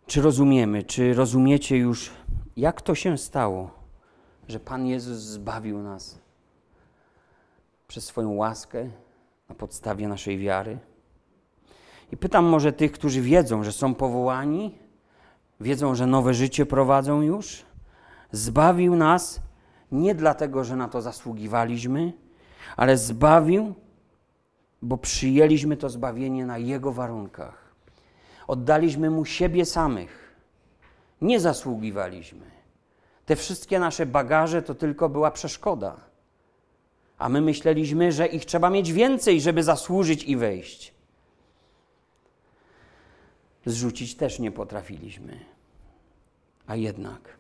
Czy 0.08 0.22
rozumiemy, 0.22 0.84
czy 0.84 1.14
rozumiecie 1.14 1.78
już, 1.78 2.12
jak 2.58 2.82
to 2.82 2.96
się 2.96 3.18
stało, 3.18 3.70
że 4.48 4.60
Pan 4.60 4.86
Jezus 4.86 5.18
zbawił 5.18 5.82
nas 5.82 6.20
przez 7.88 8.06
swoją 8.06 8.32
łaskę 8.32 8.90
na 9.50 9.56
podstawie 9.56 10.08
naszej 10.08 10.38
wiary? 10.38 10.78
I 12.12 12.18
pytam 12.18 12.46
może 12.46 12.74
tych, 12.74 12.92
którzy 12.92 13.22
wiedzą, 13.22 13.64
że 13.64 13.72
są 13.72 13.96
powołani, 13.96 14.78
wiedzą, 15.60 15.96
że 15.96 16.08
nowe 16.08 16.34
życie 16.34 16.66
prowadzą 16.66 17.22
już. 17.22 17.66
Zbawił 18.32 18.96
nas 18.96 19.42
nie 19.92 20.16
dlatego, 20.16 20.64
że 20.64 20.76
na 20.76 20.88
to 20.88 21.02
zasługiwaliśmy, 21.02 22.14
ale 22.78 22.98
zbawił, 22.98 23.74
bo 24.82 24.98
przyjęliśmy 24.98 25.78
to 25.78 25.90
zbawienie 25.90 26.46
na 26.46 26.58
Jego 26.58 26.92
warunkach. 26.92 27.65
Oddaliśmy 28.48 29.10
Mu 29.10 29.26
siebie 29.26 29.66
samych. 29.66 30.36
Nie 31.22 31.40
zasługiwaliśmy. 31.40 32.46
Te 33.26 33.36
wszystkie 33.36 33.80
nasze 33.80 34.06
bagaże 34.06 34.62
to 34.62 34.76
tylko 34.76 35.10
była 35.10 35.32
przeszkoda. 35.32 35.96
A 37.18 37.30
my 37.30 37.42
myśleliśmy, 37.42 38.12
że 38.12 38.28
ich 38.28 38.46
trzeba 38.46 38.70
mieć 38.70 38.94
więcej, 38.94 39.42
żeby 39.42 39.64
zasłużyć 39.64 40.24
i 40.24 40.38
wejść 40.38 40.96
zrzucić 43.66 44.16
też 44.16 44.40
nie 44.40 44.52
potrafiliśmy. 44.52 45.40
A 46.68 46.76
jednak, 46.76 47.38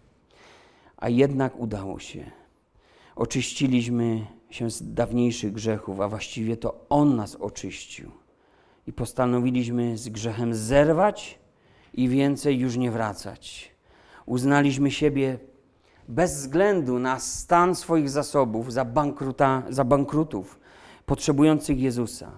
a 0.97 1.09
jednak 1.09 1.59
udało 1.59 1.99
się. 1.99 2.31
Oczyściliśmy 3.15 4.27
się 4.49 4.71
z 4.71 4.93
dawniejszych 4.93 5.53
grzechów, 5.53 5.99
a 5.99 6.07
właściwie 6.07 6.57
to 6.57 6.85
On 6.89 7.15
nas 7.15 7.35
oczyścił. 7.35 8.11
I 8.87 8.93
postanowiliśmy 8.93 9.97
z 9.97 10.09
grzechem 10.09 10.53
zerwać 10.53 11.39
i 11.93 12.09
więcej 12.09 12.59
już 12.59 12.77
nie 12.77 12.91
wracać. 12.91 13.71
Uznaliśmy 14.25 14.91
siebie 14.91 15.37
bez 16.07 16.35
względu 16.35 16.99
na 16.99 17.19
stan 17.19 17.75
swoich 17.75 18.09
zasobów 18.09 18.73
za, 18.73 18.85
bankruta, 18.85 19.63
za 19.69 19.83
bankrutów 19.83 20.59
potrzebujących 21.05 21.79
Jezusa. 21.79 22.31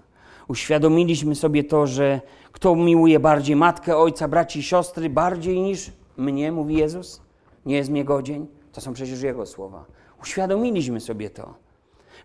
Uświadomiliśmy 0.47 1.35
sobie 1.35 1.63
to, 1.63 1.87
że 1.87 2.21
kto 2.51 2.75
miłuje 2.75 3.19
bardziej 3.19 3.55
matkę, 3.55 3.97
ojca, 3.97 4.27
braci, 4.27 4.63
siostry, 4.63 5.09
bardziej 5.09 5.61
niż 5.61 5.91
mnie, 6.17 6.51
mówi 6.51 6.75
Jezus? 6.75 7.21
Nie 7.65 7.75
jest 7.75 7.89
mnie 7.89 8.05
godzień? 8.05 8.47
To 8.71 8.81
są 8.81 8.93
przecież 8.93 9.21
Jego 9.21 9.45
słowa. 9.45 9.85
Uświadomiliśmy 10.21 10.99
sobie 10.99 11.29
to. 11.29 11.53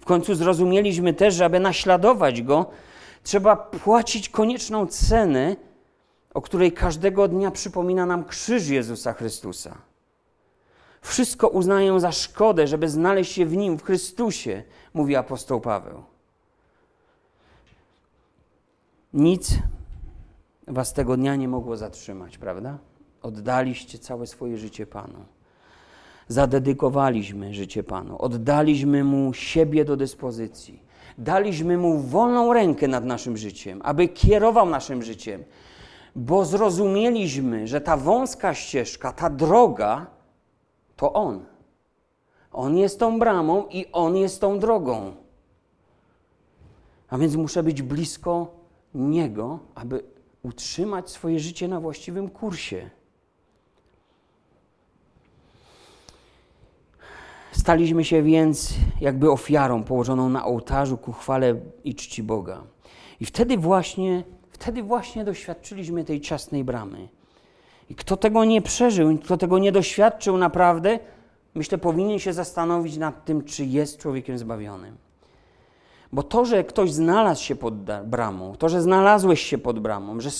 W 0.00 0.04
końcu 0.04 0.34
zrozumieliśmy 0.34 1.14
też, 1.14 1.34
że 1.34 1.44
aby 1.44 1.60
naśladować 1.60 2.42
Go, 2.42 2.70
trzeba 3.22 3.56
płacić 3.56 4.28
konieczną 4.28 4.86
cenę, 4.86 5.56
o 6.34 6.42
której 6.42 6.72
każdego 6.72 7.28
dnia 7.28 7.50
przypomina 7.50 8.06
nam 8.06 8.24
krzyż 8.24 8.68
Jezusa 8.68 9.12
Chrystusa. 9.12 9.78
Wszystko 11.02 11.48
uznaję 11.48 12.00
za 12.00 12.12
szkodę, 12.12 12.66
żeby 12.66 12.88
znaleźć 12.88 13.32
się 13.32 13.46
w 13.46 13.56
Nim, 13.56 13.78
w 13.78 13.82
Chrystusie, 13.82 14.62
mówi 14.94 15.16
apostoł 15.16 15.60
Paweł. 15.60 16.02
Nic 19.12 19.58
was 20.66 20.92
tego 20.92 21.16
dnia 21.16 21.36
nie 21.36 21.48
mogło 21.48 21.76
zatrzymać, 21.76 22.38
prawda? 22.38 22.78
Oddaliście 23.22 23.98
całe 23.98 24.26
swoje 24.26 24.58
życie 24.58 24.86
Panu. 24.86 25.24
Zadedykowaliśmy 26.28 27.54
życie 27.54 27.82
Panu. 27.82 28.18
Oddaliśmy 28.18 29.04
Mu 29.04 29.34
siebie 29.34 29.84
do 29.84 29.96
dyspozycji. 29.96 30.82
Daliśmy 31.18 31.78
Mu 31.78 31.98
wolną 31.98 32.52
rękę 32.52 32.88
nad 32.88 33.04
naszym 33.04 33.36
życiem, 33.36 33.80
aby 33.84 34.08
kierował 34.08 34.68
naszym 34.68 35.02
życiem, 35.02 35.44
bo 36.16 36.44
zrozumieliśmy, 36.44 37.68
że 37.68 37.80
ta 37.80 37.96
wąska 37.96 38.54
ścieżka, 38.54 39.12
ta 39.12 39.30
droga, 39.30 40.06
to 40.96 41.12
On. 41.12 41.44
On 42.52 42.78
jest 42.78 42.98
tą 42.98 43.18
bramą 43.18 43.66
i 43.70 43.86
On 43.92 44.16
jest 44.16 44.40
tą 44.40 44.58
drogą. 44.58 45.16
A 47.08 47.18
więc 47.18 47.36
muszę 47.36 47.62
być 47.62 47.82
blisko 47.82 48.46
Niego, 48.94 49.58
aby 49.74 50.04
utrzymać 50.42 51.10
swoje 51.10 51.40
życie 51.40 51.68
na 51.68 51.80
właściwym 51.80 52.28
kursie. 52.28 52.90
Staliśmy 57.52 58.04
się 58.04 58.22
więc 58.22 58.74
jakby 59.00 59.30
ofiarą 59.30 59.84
położoną 59.84 60.28
na 60.28 60.44
ołtarzu 60.44 60.98
ku 60.98 61.12
chwale 61.12 61.54
i 61.84 61.94
czci 61.94 62.22
Boga. 62.22 62.62
I 63.20 63.24
wtedy 63.24 63.56
właśnie, 63.56 64.24
wtedy 64.50 64.82
właśnie 64.82 65.24
doświadczyliśmy 65.24 66.04
tej 66.04 66.20
ciasnej 66.20 66.64
bramy. 66.64 67.08
I 67.90 67.94
kto 67.94 68.16
tego 68.16 68.44
nie 68.44 68.62
przeżył, 68.62 69.18
kto 69.18 69.36
tego 69.36 69.58
nie 69.58 69.72
doświadczył 69.72 70.38
naprawdę, 70.38 70.98
myślę, 71.54 71.78
powinien 71.78 72.18
się 72.18 72.32
zastanowić 72.32 72.96
nad 72.96 73.24
tym, 73.24 73.44
czy 73.44 73.64
jest 73.64 73.98
człowiekiem 73.98 74.38
zbawionym. 74.38 74.96
Bo 76.12 76.22
to, 76.22 76.44
że 76.44 76.64
ktoś 76.64 76.92
znalazł 76.92 77.42
się 77.42 77.56
pod 77.56 77.74
bramą, 78.04 78.56
to, 78.56 78.68
że 78.68 78.82
znalazłeś 78.82 79.40
się 79.40 79.58
pod 79.58 79.78
bramą, 79.78 80.20
że 80.20 80.30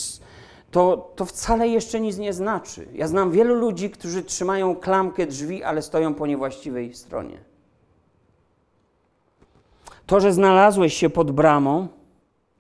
to, 0.72 1.12
to 1.16 1.24
wcale 1.24 1.68
jeszcze 1.68 2.00
nic 2.00 2.18
nie 2.18 2.32
znaczy. 2.32 2.88
Ja 2.94 3.08
znam 3.08 3.30
wielu 3.30 3.54
ludzi, 3.54 3.90
którzy 3.90 4.22
trzymają 4.22 4.76
klamkę 4.76 5.26
drzwi, 5.26 5.62
ale 5.62 5.82
stoją 5.82 6.14
po 6.14 6.26
niewłaściwej 6.26 6.94
stronie. 6.94 7.38
To, 10.06 10.20
że 10.20 10.32
znalazłeś 10.32 10.94
się 10.94 11.11
pod 11.11 11.30
bramą, 11.30 11.88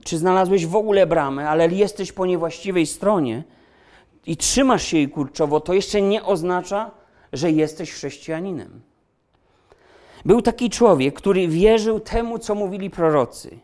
czy 0.04 0.18
znalazłeś 0.18 0.66
w 0.66 0.76
ogóle 0.76 1.06
bramę, 1.06 1.48
ale 1.48 1.68
jesteś 1.68 2.12
po 2.12 2.26
niewłaściwej 2.26 2.86
stronie 2.86 3.44
i 4.26 4.36
trzymasz 4.36 4.82
się 4.82 4.96
jej 4.96 5.08
kurczowo, 5.08 5.60
to 5.60 5.74
jeszcze 5.74 6.02
nie 6.02 6.24
oznacza, 6.24 6.90
że 7.32 7.50
jesteś 7.50 7.92
chrześcijaninem. 7.92 8.80
Był 10.24 10.42
taki 10.42 10.70
człowiek, 10.70 11.14
który 11.14 11.48
wierzył 11.48 12.00
temu, 12.00 12.38
co 12.38 12.54
mówili 12.54 12.90
prorocy, 12.90 13.58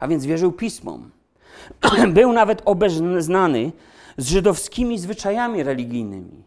a 0.00 0.08
więc 0.08 0.26
wierzył 0.26 0.52
pismom. 0.52 1.17
Był 2.18 2.32
nawet 2.32 2.62
obeznany 2.64 3.72
z 4.16 4.28
żydowskimi 4.28 4.98
zwyczajami 4.98 5.62
religijnymi, 5.62 6.42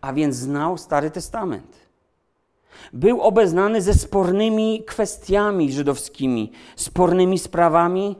a 0.00 0.12
więc 0.12 0.36
znał 0.36 0.78
Stary 0.78 1.10
Testament. 1.10 1.84
Był 2.92 3.20
obeznany 3.20 3.82
ze 3.82 3.94
spornymi 3.94 4.84
kwestiami 4.86 5.72
żydowskimi, 5.72 6.52
spornymi 6.76 7.38
sprawami, 7.38 8.16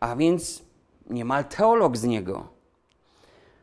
a 0.00 0.16
więc 0.16 0.62
niemal 1.10 1.44
teolog 1.44 1.96
z 1.96 2.04
niego. 2.04 2.46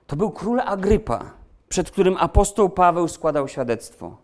To 0.08 0.16
był 0.16 0.32
król 0.32 0.60
Agrypa, 0.60 1.32
przed 1.70 1.92
którym 1.92 2.18
apostoł 2.18 2.70
Paweł 2.70 3.08
składał 3.08 3.48
świadectwo. 3.48 4.18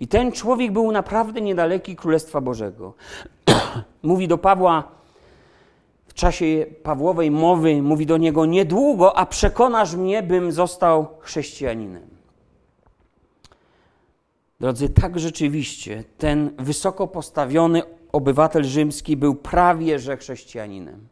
I 0.00 0.08
ten 0.08 0.32
człowiek 0.32 0.72
był 0.72 0.92
naprawdę 0.92 1.40
niedaleki 1.40 1.96
Królestwa 1.96 2.40
Bożego. 2.40 2.94
Mówi 4.02 4.28
do 4.28 4.38
Pawła 4.38 4.84
czasie 6.16 6.66
Pawłowej 6.82 7.30
mowy, 7.30 7.82
mówi 7.82 8.06
do 8.06 8.16
niego: 8.16 8.46
Niedługo, 8.46 9.18
a 9.18 9.26
przekonasz 9.26 9.94
mnie, 9.94 10.22
bym 10.22 10.52
został 10.52 11.06
chrześcijaninem. 11.20 12.16
Drodzy, 14.60 14.88
tak 14.88 15.18
rzeczywiście 15.18 16.04
ten 16.18 16.50
wysoko 16.58 17.08
postawiony 17.08 17.82
obywatel 18.12 18.64
rzymski 18.64 19.16
był 19.16 19.34
prawie 19.34 19.98
że 19.98 20.16
chrześcijaninem. 20.16 21.08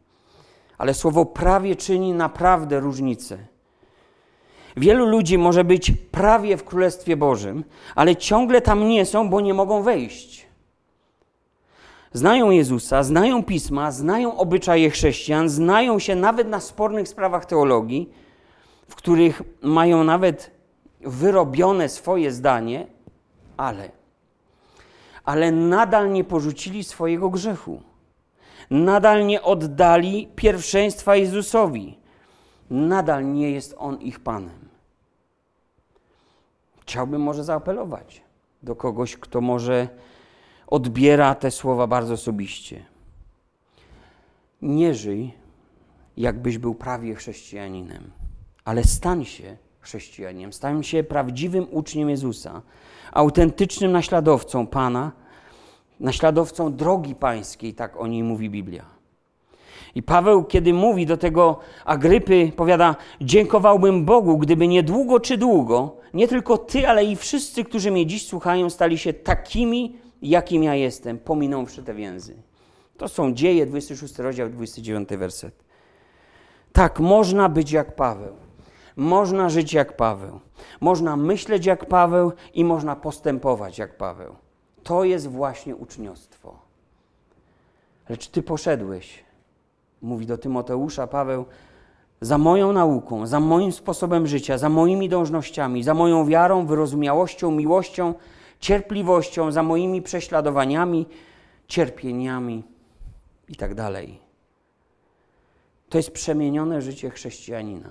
Ale 0.78 0.94
słowo 0.94 1.26
prawie 1.26 1.76
czyni 1.76 2.12
naprawdę 2.12 2.80
różnicę. 2.80 3.38
Wielu 4.76 5.06
ludzi 5.06 5.38
może 5.38 5.64
być 5.64 5.92
prawie 6.10 6.56
w 6.56 6.64
Królestwie 6.64 7.16
Bożym, 7.16 7.64
ale 7.94 8.16
ciągle 8.16 8.60
tam 8.60 8.88
nie 8.88 9.06
są, 9.06 9.28
bo 9.28 9.40
nie 9.40 9.54
mogą 9.54 9.82
wejść. 9.82 10.46
Znają 12.14 12.50
Jezusa, 12.50 13.02
znają 13.02 13.44
pisma, 13.44 13.90
znają 13.90 14.36
obyczaje 14.36 14.90
chrześcijan, 14.90 15.48
znają 15.48 15.98
się 15.98 16.14
nawet 16.14 16.48
na 16.48 16.60
spornych 16.60 17.08
sprawach 17.08 17.46
teologii, 17.46 18.10
w 18.88 18.94
których 18.94 19.42
mają 19.62 20.04
nawet 20.04 20.50
wyrobione 21.00 21.88
swoje 21.88 22.32
zdanie, 22.32 22.86
ale 23.56 23.90
ale 25.24 25.52
nadal 25.52 26.12
nie 26.12 26.24
porzucili 26.24 26.84
swojego 26.84 27.30
grzechu. 27.30 27.82
Nadal 28.70 29.26
nie 29.26 29.42
oddali 29.42 30.28
pierwszeństwa 30.36 31.16
Jezusowi. 31.16 31.98
Nadal 32.70 33.32
nie 33.32 33.50
jest 33.50 33.74
On 33.78 34.00
ich 34.00 34.20
Panem. 34.20 34.68
Chciałbym 36.80 37.22
może 37.22 37.44
zaapelować 37.44 38.22
do 38.62 38.76
kogoś, 38.76 39.16
kto 39.16 39.40
może 39.40 39.88
odbiera 40.66 41.34
te 41.34 41.50
słowa 41.50 41.86
bardzo 41.86 42.14
osobiście. 42.14 42.84
Nie 44.62 44.94
żyj, 44.94 45.32
jakbyś 46.16 46.58
był 46.58 46.74
prawie 46.74 47.14
chrześcijaninem, 47.14 48.10
ale 48.64 48.84
stań 48.84 49.24
się 49.24 49.56
chrześcijaninem, 49.80 50.52
stań 50.52 50.84
się 50.84 51.04
prawdziwym 51.04 51.66
uczniem 51.70 52.10
Jezusa, 52.10 52.62
autentycznym 53.12 53.92
naśladowcą 53.92 54.66
Pana, 54.66 55.12
naśladowcą 56.00 56.74
drogi 56.76 57.14
pańskiej, 57.14 57.74
tak 57.74 58.00
o 58.00 58.06
niej 58.06 58.22
mówi 58.22 58.50
Biblia. 58.50 58.84
I 59.94 60.02
Paweł, 60.02 60.44
kiedy 60.44 60.74
mówi 60.74 61.06
do 61.06 61.16
tego 61.16 61.58
Agrypy, 61.84 62.52
powiada: 62.56 62.96
Dziękowałbym 63.20 64.04
Bogu, 64.04 64.38
gdyby 64.38 64.68
niedługo 64.68 65.20
czy 65.20 65.38
długo, 65.38 65.96
nie 66.14 66.28
tylko 66.28 66.58
ty, 66.58 66.88
ale 66.88 67.04
i 67.04 67.16
wszyscy, 67.16 67.64
którzy 67.64 67.90
mnie 67.90 68.06
dziś 68.06 68.26
słuchają, 68.26 68.70
stali 68.70 68.98
się 68.98 69.12
takimi, 69.12 69.96
jakim 70.28 70.62
ja 70.62 70.74
jestem, 70.74 71.18
pominąwszy 71.18 71.82
te 71.82 71.94
więzy. 71.94 72.34
To 72.96 73.08
są 73.08 73.34
dzieje, 73.34 73.66
26 73.66 74.18
rozdział, 74.18 74.48
29 74.48 75.08
werset. 75.08 75.64
Tak, 76.72 77.00
można 77.00 77.48
być 77.48 77.72
jak 77.72 77.96
Paweł. 77.96 78.34
Można 78.96 79.48
żyć 79.48 79.72
jak 79.72 79.96
Paweł. 79.96 80.40
Można 80.80 81.16
myśleć 81.16 81.66
jak 81.66 81.86
Paweł 81.86 82.32
i 82.54 82.64
można 82.64 82.96
postępować 82.96 83.78
jak 83.78 83.96
Paweł. 83.96 84.34
To 84.82 85.04
jest 85.04 85.26
właśnie 85.26 85.76
uczniostwo. 85.76 86.58
Lecz 88.08 88.28
ty 88.28 88.42
poszedłeś 88.42 89.24
mówi 90.02 90.26
do 90.26 90.38
Tymoteusza 90.38 91.06
Paweł, 91.06 91.44
za 92.20 92.38
moją 92.38 92.72
nauką, 92.72 93.26
za 93.26 93.40
moim 93.40 93.72
sposobem 93.72 94.26
życia, 94.26 94.58
za 94.58 94.68
moimi 94.68 95.08
dążnościami, 95.08 95.82
za 95.82 95.94
moją 95.94 96.26
wiarą, 96.26 96.66
wyrozumiałością, 96.66 97.50
miłością, 97.50 98.14
cierpliwością, 98.60 99.52
za 99.52 99.62
moimi 99.62 100.02
prześladowaniami, 100.02 101.06
cierpieniami 101.68 102.62
itd. 103.48 103.74
Tak 103.74 104.24
to 105.88 105.98
jest 105.98 106.10
przemienione 106.10 106.82
życie 106.82 107.10
chrześcijanina. 107.10 107.90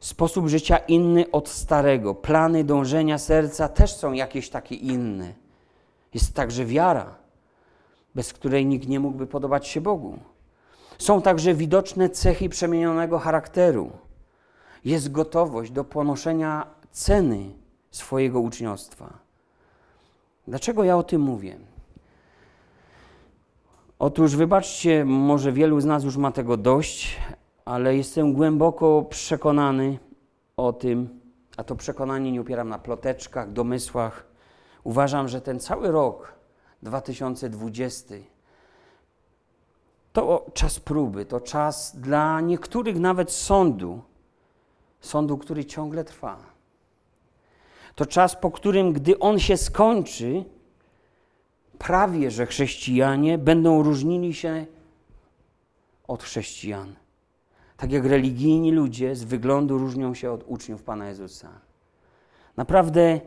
Sposób 0.00 0.48
życia 0.48 0.76
inny 0.76 1.30
od 1.30 1.48
starego. 1.48 2.14
Plany 2.14 2.64
dążenia 2.64 3.18
serca 3.18 3.68
też 3.68 3.94
są 3.94 4.12
jakieś 4.12 4.50
takie 4.50 4.74
inne. 4.74 5.32
Jest 6.14 6.34
także 6.34 6.64
wiara, 6.64 7.14
bez 8.14 8.32
której 8.32 8.66
nikt 8.66 8.88
nie 8.88 9.00
mógłby 9.00 9.26
podobać 9.26 9.68
się 9.68 9.80
Bogu. 9.80 10.18
Są 10.98 11.22
także 11.22 11.54
widoczne 11.54 12.10
cechy 12.10 12.48
przemienionego 12.48 13.18
charakteru. 13.18 13.90
Jest 14.84 15.12
gotowość 15.12 15.70
do 15.70 15.84
ponoszenia 15.84 16.66
ceny 16.90 17.50
swojego 17.90 18.40
uczniostwa. 18.40 19.21
Dlaczego 20.48 20.84
ja 20.84 20.96
o 20.96 21.02
tym 21.02 21.20
mówię? 21.20 21.58
Otóż 23.98 24.36
wybaczcie, 24.36 25.04
może 25.04 25.52
wielu 25.52 25.80
z 25.80 25.84
nas 25.84 26.04
już 26.04 26.16
ma 26.16 26.32
tego 26.32 26.56
dość, 26.56 27.16
ale 27.64 27.96
jestem 27.96 28.32
głęboko 28.32 29.02
przekonany 29.02 29.98
o 30.56 30.72
tym, 30.72 31.20
a 31.56 31.64
to 31.64 31.76
przekonanie 31.76 32.32
nie 32.32 32.40
opieram 32.40 32.68
na 32.68 32.78
ploteczkach, 32.78 33.52
domysłach. 33.52 34.26
Uważam, 34.84 35.28
że 35.28 35.40
ten 35.40 35.60
cały 35.60 35.90
rok 35.90 36.34
2020 36.82 38.14
to 40.12 40.46
czas 40.54 40.80
próby, 40.80 41.24
to 41.24 41.40
czas 41.40 41.96
dla 41.96 42.40
niektórych 42.40 43.00
nawet 43.00 43.32
sądu, 43.32 44.02
sądu, 45.00 45.38
który 45.38 45.64
ciągle 45.64 46.04
trwa. 46.04 46.51
To 47.94 48.06
czas, 48.06 48.36
po 48.36 48.50
którym, 48.50 48.92
gdy 48.92 49.18
on 49.18 49.38
się 49.38 49.56
skończy, 49.56 50.44
prawie 51.78 52.30
że 52.30 52.46
chrześcijanie 52.46 53.38
będą 53.38 53.82
różnili 53.82 54.34
się 54.34 54.66
od 56.08 56.22
chrześcijan. 56.22 56.94
Tak 57.76 57.92
jak 57.92 58.04
religijni 58.04 58.72
ludzie 58.72 59.16
z 59.16 59.24
wyglądu 59.24 59.78
różnią 59.78 60.14
się 60.14 60.32
od 60.32 60.44
uczniów 60.46 60.82
Pana 60.82 61.08
Jezusa. 61.08 61.50
Naprawdę 62.56 63.20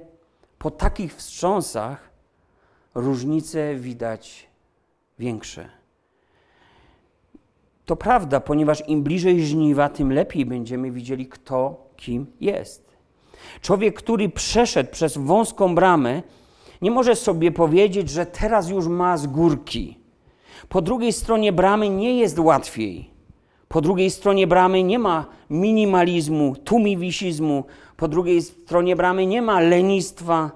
po 0.58 0.72
takich 0.72 1.16
wstrząsach 1.16 2.10
różnice 2.96 3.76
widać 3.76 4.48
większe. 5.20 5.70
To 7.86 7.96
prawda, 7.96 8.40
ponieważ 8.40 8.90
im 8.90 9.04
bliżej 9.04 9.46
żniwa, 9.46 9.90
tym 9.90 10.14
lepiej 10.14 10.46
będziemy 10.46 10.92
widzieli, 10.92 11.28
kto 11.28 11.88
kim 11.98 12.26
jest. 12.42 12.85
Człowiek, 13.62 13.96
który 13.96 14.30
przeszedł 14.30 14.92
przez 14.92 15.18
wąską 15.18 15.76
bramę, 15.76 16.22
nie 16.82 16.92
może 16.92 17.16
sobie 17.16 17.52
powiedzieć, 17.52 18.10
że 18.10 18.26
teraz 18.26 18.70
już 18.70 18.88
ma 18.88 19.18
z 19.18 19.28
górki. 19.28 19.98
Po 20.70 20.82
drugiej 20.82 21.14
stronie 21.14 21.54
bramy 21.54 21.90
nie 21.90 22.20
jest 22.20 22.40
łatwiej. 22.40 23.10
Po 23.68 23.82
drugiej 23.82 24.12
stronie 24.12 24.48
bramy 24.48 24.84
nie 24.84 25.00
ma 25.00 25.26
minimalizmu, 25.50 26.56
tumiwisizmu. 26.56 27.64
Po 27.98 28.08
drugiej 28.08 28.42
stronie 28.42 28.96
bramy 28.96 29.26
nie 29.26 29.42
ma 29.42 29.60
lenistwa, 29.60 30.52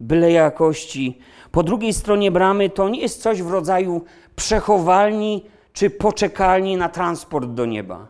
byle 0.00 0.32
jakości. 0.32 1.18
Po 1.50 1.62
drugiej 1.62 1.92
stronie 1.92 2.30
bramy 2.30 2.70
to 2.70 2.88
nie 2.88 3.00
jest 3.00 3.22
coś 3.22 3.42
w 3.42 3.50
rodzaju 3.50 4.02
przechowalni 4.36 5.44
czy 5.72 5.90
poczekalni 5.90 6.76
na 6.76 6.88
transport 6.88 7.50
do 7.50 7.66
nieba. 7.66 8.06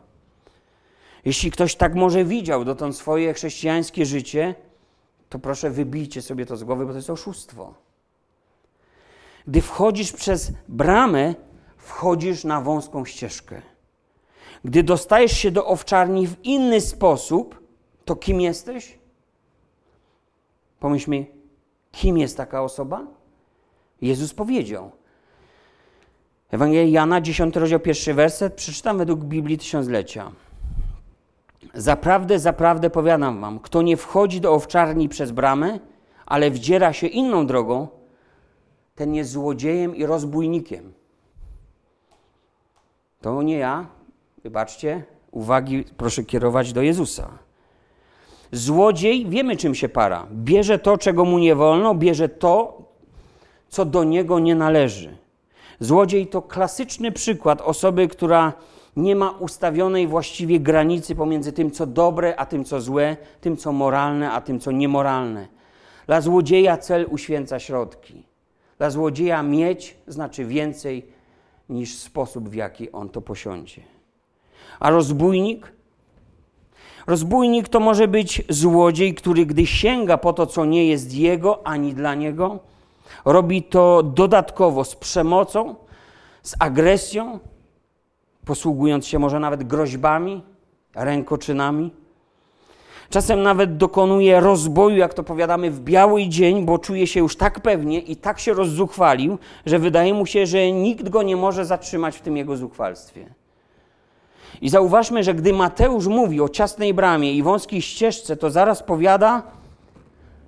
Jeśli 1.25 1.51
ktoś 1.51 1.77
tak 1.77 1.95
może 1.95 2.25
widział 2.25 2.65
dotąd 2.65 2.97
swoje 2.97 3.35
chrześcijańskie 3.35 4.07
życie, 4.07 4.55
to 5.29 5.39
proszę 5.39 5.71
wybijcie 5.71 6.23
sobie 6.23 6.47
to 6.47 6.57
z 6.57 6.65
głowy, 6.65 6.87
bo 6.87 6.91
to 6.91 6.97
jest 6.97 7.11
oszustwo. 7.11 7.75
Gdy 9.47 9.61
wchodzisz 9.61 10.13
przez 10.13 10.53
bramę, 10.69 11.35
wchodzisz 11.77 12.45
na 12.45 12.61
wąską 12.61 13.05
ścieżkę. 13.05 13.63
Gdy 14.65 14.83
dostajesz 14.83 15.33
się 15.33 15.51
do 15.51 15.67
owczarni 15.67 16.27
w 16.27 16.45
inny 16.45 16.81
sposób, 16.81 17.63
to 18.05 18.17
kim 18.17 18.41
jesteś? 18.41 18.99
Pomyślmy, 20.81 21.27
kim 21.93 22.19
jest 22.19 22.37
taka 22.37 22.63
osoba? 22.63 23.07
Jezus 24.01 24.35
powiedział. 24.35 24.91
Ewangelia 26.51 27.01
Jana, 27.01 27.21
10 27.21 27.57
rozdział, 27.57 27.81
pierwszy 27.81 28.15
werset, 28.15 28.55
przeczytam 28.55 28.99
według 28.99 29.21
Biblii 29.21 29.59
Tysiąclecia. 29.59 30.33
Zaprawdę, 31.75 32.39
zaprawdę 32.39 32.91
powiadam 32.91 33.41
wam, 33.41 33.61
kto 33.61 33.83
nie 33.83 33.97
wchodzi 33.97 34.41
do 34.41 34.53
owczarni 34.53 35.09
przez 35.09 35.31
bramę, 35.31 35.79
ale 36.27 36.51
wdziera 36.51 36.93
się 36.93 37.07
inną 37.07 37.47
drogą, 37.47 37.89
ten 38.95 39.15
jest 39.15 39.31
złodziejem 39.31 39.97
i 39.97 40.07
rozbójnikiem. 40.07 40.93
To 43.21 43.43
nie 43.43 43.59
ja, 43.59 43.87
wybaczcie, 44.45 45.03
uwagi 45.31 45.85
proszę 45.97 46.25
kierować 46.25 46.73
do 46.73 46.83
Jezusa. 46.83 47.31
Złodziej, 48.53 49.27
wiemy 49.27 49.57
czym 49.57 49.75
się 49.75 49.89
para. 49.89 50.27
Bierze 50.33 50.79
to, 50.79 50.99
czego 50.99 51.25
mu 51.25 51.39
nie 51.39 51.55
wolno, 51.55 51.95
bierze 51.95 52.29
to, 52.29 52.83
co 53.69 53.85
do 53.85 54.05
niego 54.05 54.39
nie 54.39 54.55
należy. 54.55 55.17
Złodziej 55.81 56.27
to 56.27 56.43
klasyczny 56.43 57.13
przykład 57.13 57.61
osoby, 57.61 58.09
która 58.09 58.53
nie 58.97 59.17
ma 59.17 59.31
ustawionej 59.31 60.07
właściwie 60.07 60.61
granicy 60.61 61.15
pomiędzy 61.15 61.53
tym, 61.53 61.71
co 61.71 61.87
dobre, 61.87 62.37
a 62.37 62.47
tym, 62.47 62.65
co 62.65 62.81
złe, 62.81 63.17
tym, 63.41 63.57
co 63.57 63.73
moralne, 63.73 64.33
a 64.33 64.41
tym, 64.41 64.61
co 64.61 64.71
niemoralne. 64.71 65.49
Dla 66.07 66.21
złodzieja 66.21 66.77
cel 66.77 67.07
uświęca 67.11 67.59
środki. 67.59 68.23
Dla 68.79 68.91
złodzieja 68.91 69.43
mieć 69.43 69.97
znaczy 70.07 70.45
więcej 70.45 71.07
niż 71.69 71.97
sposób, 71.97 72.49
w 72.49 72.55
jaki 72.55 72.93
on 72.93 73.09
to 73.09 73.21
posiądzie. 73.21 73.83
A 74.81 74.91
rozbójnik? 74.91 75.73
Rozbójnik 77.07 77.69
to 77.69 77.81
może 77.81 78.09
być 78.09 78.43
złodziej, 78.49 79.15
który 79.15 79.47
gdy 79.47 79.67
sięga 79.67 80.19
po 80.19 80.33
to, 80.33 80.47
co 80.47 80.65
nie 80.65 80.87
jest 80.87 81.15
jego 81.15 81.67
ani 81.67 81.95
dla 81.95 82.15
niego, 82.15 82.59
robi 83.25 83.63
to 83.63 84.03
dodatkowo 84.03 84.85
z 84.85 84.97
przemocą, 84.97 85.75
z 86.43 86.55
agresją, 86.59 87.39
posługując 88.47 89.07
się 89.07 89.19
może 89.19 89.41
nawet 89.41 89.63
groźbami, 89.63 90.43
rękoczynami. 90.95 91.91
Czasem 93.11 93.43
nawet 93.43 93.77
dokonuje 93.77 94.41
rozboju, 94.41 94.97
jak 94.97 95.15
to 95.15 95.23
powiadamy, 95.23 95.71
w 95.71 95.81
biały 95.81 96.29
dzień, 96.29 96.65
bo 96.65 96.79
czuje 96.79 97.07
się 97.07 97.21
już 97.21 97.37
tak 97.37 97.61
pewnie 97.61 97.99
i 97.99 98.17
tak 98.17 98.39
się 98.39 98.53
rozzuchwalił, 98.53 99.39
że 99.67 99.79
wydaje 99.79 100.15
mu 100.15 100.27
się, 100.27 100.47
że 100.47 100.73
nikt 100.73 101.09
go 101.09 101.23
nie 101.23 101.37
może 101.37 101.65
zatrzymać 101.65 102.17
w 102.17 102.21
tym 102.21 102.37
jego 102.37 102.57
zuchwalstwie. 102.57 103.35
I 104.61 104.69
zauważmy, 104.69 105.25
że 105.25 105.35
gdy 105.35 105.53
Mateusz 105.53 106.07
mówi 106.07 106.41
o 106.41 106.49
ciasnej 106.49 106.95
bramie 106.95 107.33
i 107.33 107.43
wąskiej 107.43 107.83
ścieżce, 107.83 108.37
to 108.37 108.51
zaraz 108.51 108.83
powiada 108.83 109.43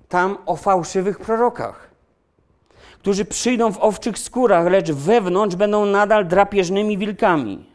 tam 0.08 0.38
o 0.46 0.56
fałszywych 0.56 1.18
prorokach, 1.18 1.90
którzy 2.98 3.24
przyjdą 3.24 3.72
w 3.72 3.78
owczych 3.78 4.18
skórach, 4.18 4.66
lecz 4.66 4.92
wewnątrz 4.92 5.56
będą 5.56 5.86
nadal 5.86 6.26
drapieżnymi 6.26 6.98
wilkami. 6.98 7.73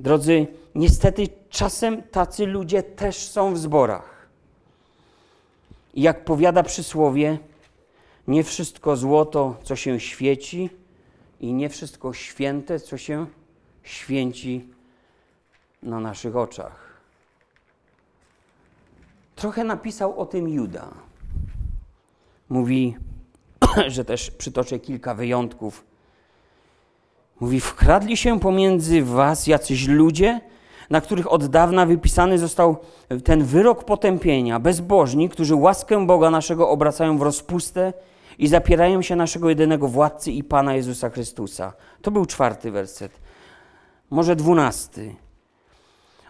Drodzy, 0.00 0.46
niestety 0.74 1.28
czasem 1.50 2.02
tacy 2.02 2.46
ludzie 2.46 2.82
też 2.82 3.16
są 3.16 3.54
w 3.54 3.58
zborach. 3.58 4.28
I 5.94 6.02
jak 6.02 6.24
powiada 6.24 6.62
przysłowie, 6.62 7.38
nie 8.28 8.44
wszystko 8.44 8.96
złoto, 8.96 9.56
co 9.62 9.76
się 9.76 10.00
świeci, 10.00 10.70
i 11.40 11.52
nie 11.52 11.68
wszystko 11.68 12.12
święte, 12.12 12.80
co 12.80 12.98
się 12.98 13.26
święci 13.82 14.68
na 15.82 16.00
naszych 16.00 16.36
oczach. 16.36 16.88
Trochę 19.36 19.64
napisał 19.64 20.20
o 20.20 20.26
tym 20.26 20.48
Juda. 20.48 20.94
Mówi, 22.48 22.96
że 23.86 24.04
też 24.04 24.30
przytoczę 24.30 24.78
kilka 24.78 25.14
wyjątków 25.14 25.84
Mówi, 27.40 27.60
wkradli 27.60 28.16
się 28.16 28.40
pomiędzy 28.40 29.02
was 29.02 29.46
jacyś 29.46 29.88
ludzie, 29.88 30.40
na 30.90 31.00
których 31.00 31.32
od 31.32 31.46
dawna 31.46 31.86
wypisany 31.86 32.38
został 32.38 32.76
ten 33.24 33.44
wyrok 33.44 33.84
potępienia, 33.84 34.60
bezbożni, 34.60 35.28
którzy 35.28 35.54
łaskę 35.54 36.06
Boga 36.06 36.30
naszego 36.30 36.70
obracają 36.70 37.18
w 37.18 37.22
rozpustę 37.22 37.92
i 38.38 38.48
zapierają 38.48 39.02
się 39.02 39.16
naszego 39.16 39.48
jedynego 39.48 39.88
władcy 39.88 40.32
i 40.32 40.44
Pana 40.44 40.74
Jezusa 40.74 41.10
Chrystusa. 41.10 41.72
To 42.02 42.10
był 42.10 42.26
czwarty 42.26 42.70
werset. 42.70 43.20
Może 44.10 44.36
dwunasty. 44.36 45.14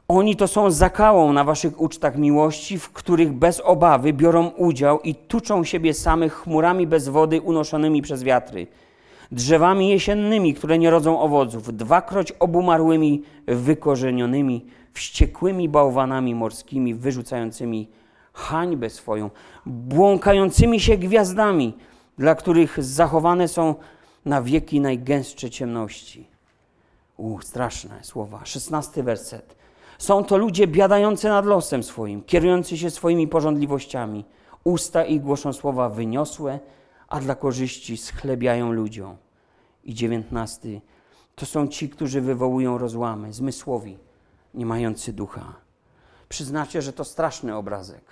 Oni 0.09 0.37
to 0.37 0.49
są 0.49 0.71
zakałą 0.71 1.33
na 1.33 1.45
waszych 1.45 1.81
ucztach 1.81 2.17
miłości, 2.17 2.79
w 2.79 2.91
których 2.91 3.33
bez 3.33 3.61
obawy 3.61 4.13
biorą 4.13 4.49
udział 4.49 5.01
i 5.01 5.15
tuczą 5.15 5.65
siebie 5.65 5.95
samych 5.95 6.35
chmurami 6.35 6.87
bez 6.87 7.09
wody 7.09 7.41
unoszonymi 7.41 8.03
przez 8.03 8.23
wiatry 8.23 8.67
drzewami 9.33 9.89
jesiennymi, 9.89 10.55
które 10.55 10.79
nie 10.79 10.91
rodzą 10.91 11.21
owoców, 11.21 11.77
dwakroć 11.77 12.33
obumarłymi, 12.33 13.23
wykorzenionymi, 13.47 14.67
wściekłymi 14.93 15.69
bałwanami 15.69 16.35
morskimi, 16.35 16.95
wyrzucającymi 16.95 17.89
hańbę 18.33 18.91
swoją, 18.91 19.31
błąkającymi 19.67 20.81
się 20.81 20.97
gwiazdami, 20.97 21.75
dla 22.19 22.35
których 22.35 22.85
zachowane 22.85 23.49
są 23.49 23.75
na 24.25 24.43
wieki 24.43 24.81
najgęstsze 24.81 25.51
ciemności. 25.51 26.27
U, 27.17 27.41
straszne 27.41 27.99
słowa. 28.03 28.41
Szesnasty 28.45 29.03
werset. 29.03 29.57
Są 29.99 30.25
to 30.25 30.37
ludzie 30.37 30.67
biadający 30.67 31.29
nad 31.29 31.47
losem 31.47 31.83
swoim, 31.83 32.23
kierujący 32.23 32.79
się 32.79 32.91
swoimi 32.91 33.29
porządliwościami. 33.29 34.25
Usta 34.65 35.05
ich 35.05 35.23
głoszą 35.23 35.53
słowa 35.53 35.89
wyniosłe, 35.89 36.59
a 37.09 37.21
dla 37.21 37.35
korzyści 37.35 37.97
schlebiają 37.97 38.73
ludziom. 38.73 39.17
I 39.85 39.95
dziewiętnasty 39.95 40.81
to 41.35 41.47
są 41.47 41.69
ci, 41.69 41.89
którzy 41.89 42.21
wywołują 42.21 42.79
rozłamy, 42.79 43.33
zmysłowi, 43.33 43.99
nie 44.55 44.67
mający 44.67 45.13
ducha. 45.13 45.55
Przyznacie, 46.29 46.83
że 46.83 46.93
to 46.93 47.05
straszny 47.05 47.57
obrazek. 47.57 48.05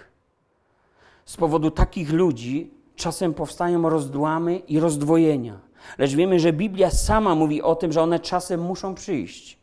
Z 1.25 1.37
powodu 1.37 1.71
takich 1.71 2.13
ludzi 2.13 2.71
czasem 2.97 3.35
powstają 3.35 3.89
rozdłamy 3.89 4.57
i 4.59 4.81
rozdwojenia. 4.81 5.59
Lecz 5.99 6.15
wiemy, 6.15 6.41
że 6.41 6.53
Biblia 6.53 6.91
sama 6.91 7.35
mówi 7.35 7.63
o 7.63 7.75
tym, 7.75 7.93
że 7.93 8.03
one 8.03 8.21
czasem 8.21 8.61
muszą 8.61 8.95
przyjść, 8.95 9.59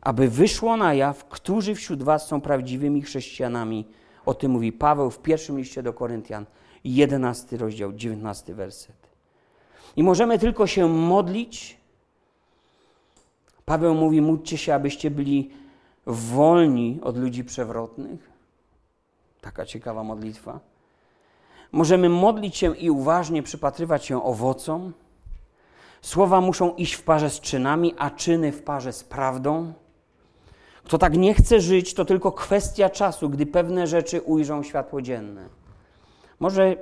aby 0.00 0.28
wyszło 0.28 0.76
na 0.76 0.94
jaw, 0.94 1.24
którzy 1.24 1.74
wśród 1.74 2.02
Was 2.02 2.26
są 2.26 2.40
prawdziwymi 2.40 3.02
chrześcijanami. 3.02 3.86
O 4.26 4.34
tym 4.34 4.50
mówi 4.50 4.72
Paweł 4.72 5.10
w 5.10 5.18
pierwszym 5.18 5.58
liście 5.58 5.82
do 5.82 5.92
Koryntian, 5.92 6.46
11 6.84 7.56
rozdział, 7.56 7.92
19 7.92 8.54
werset. 8.54 8.96
I 9.96 10.02
możemy 10.02 10.38
tylko 10.38 10.66
się 10.66 10.88
modlić. 10.88 11.76
Paweł 13.64 13.94
mówi: 13.94 14.20
módlcie 14.20 14.58
się, 14.58 14.74
abyście 14.74 15.10
byli 15.10 15.50
wolni 16.06 16.98
od 17.02 17.16
ludzi 17.16 17.44
przewrotnych. 17.44 18.30
Taka 19.40 19.66
ciekawa 19.66 20.04
modlitwa. 20.04 20.60
Możemy 21.72 22.08
modlić 22.08 22.56
się 22.56 22.76
i 22.76 22.90
uważnie 22.90 23.42
przypatrywać 23.42 24.04
się 24.04 24.24
owocom. 24.24 24.92
Słowa 26.02 26.40
muszą 26.40 26.74
iść 26.74 26.94
w 26.94 27.02
parze 27.02 27.30
z 27.30 27.40
czynami, 27.40 27.94
a 27.98 28.10
czyny 28.10 28.52
w 28.52 28.62
parze 28.62 28.92
z 28.92 29.04
prawdą. 29.04 29.72
Kto 30.84 30.98
tak 30.98 31.16
nie 31.16 31.34
chce 31.34 31.60
żyć, 31.60 31.94
to 31.94 32.04
tylko 32.04 32.32
kwestia 32.32 32.90
czasu, 32.90 33.28
gdy 33.28 33.46
pewne 33.46 33.86
rzeczy 33.86 34.20
ujrzą 34.20 34.62
światło 34.62 35.02
dzienne. 35.02 35.59
Może 36.40 36.76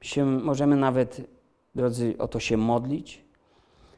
się, 0.00 0.26
możemy 0.26 0.76
nawet, 0.76 1.20
drodzy, 1.74 2.14
o 2.18 2.28
to 2.28 2.40
się 2.40 2.56
modlić, 2.56 3.24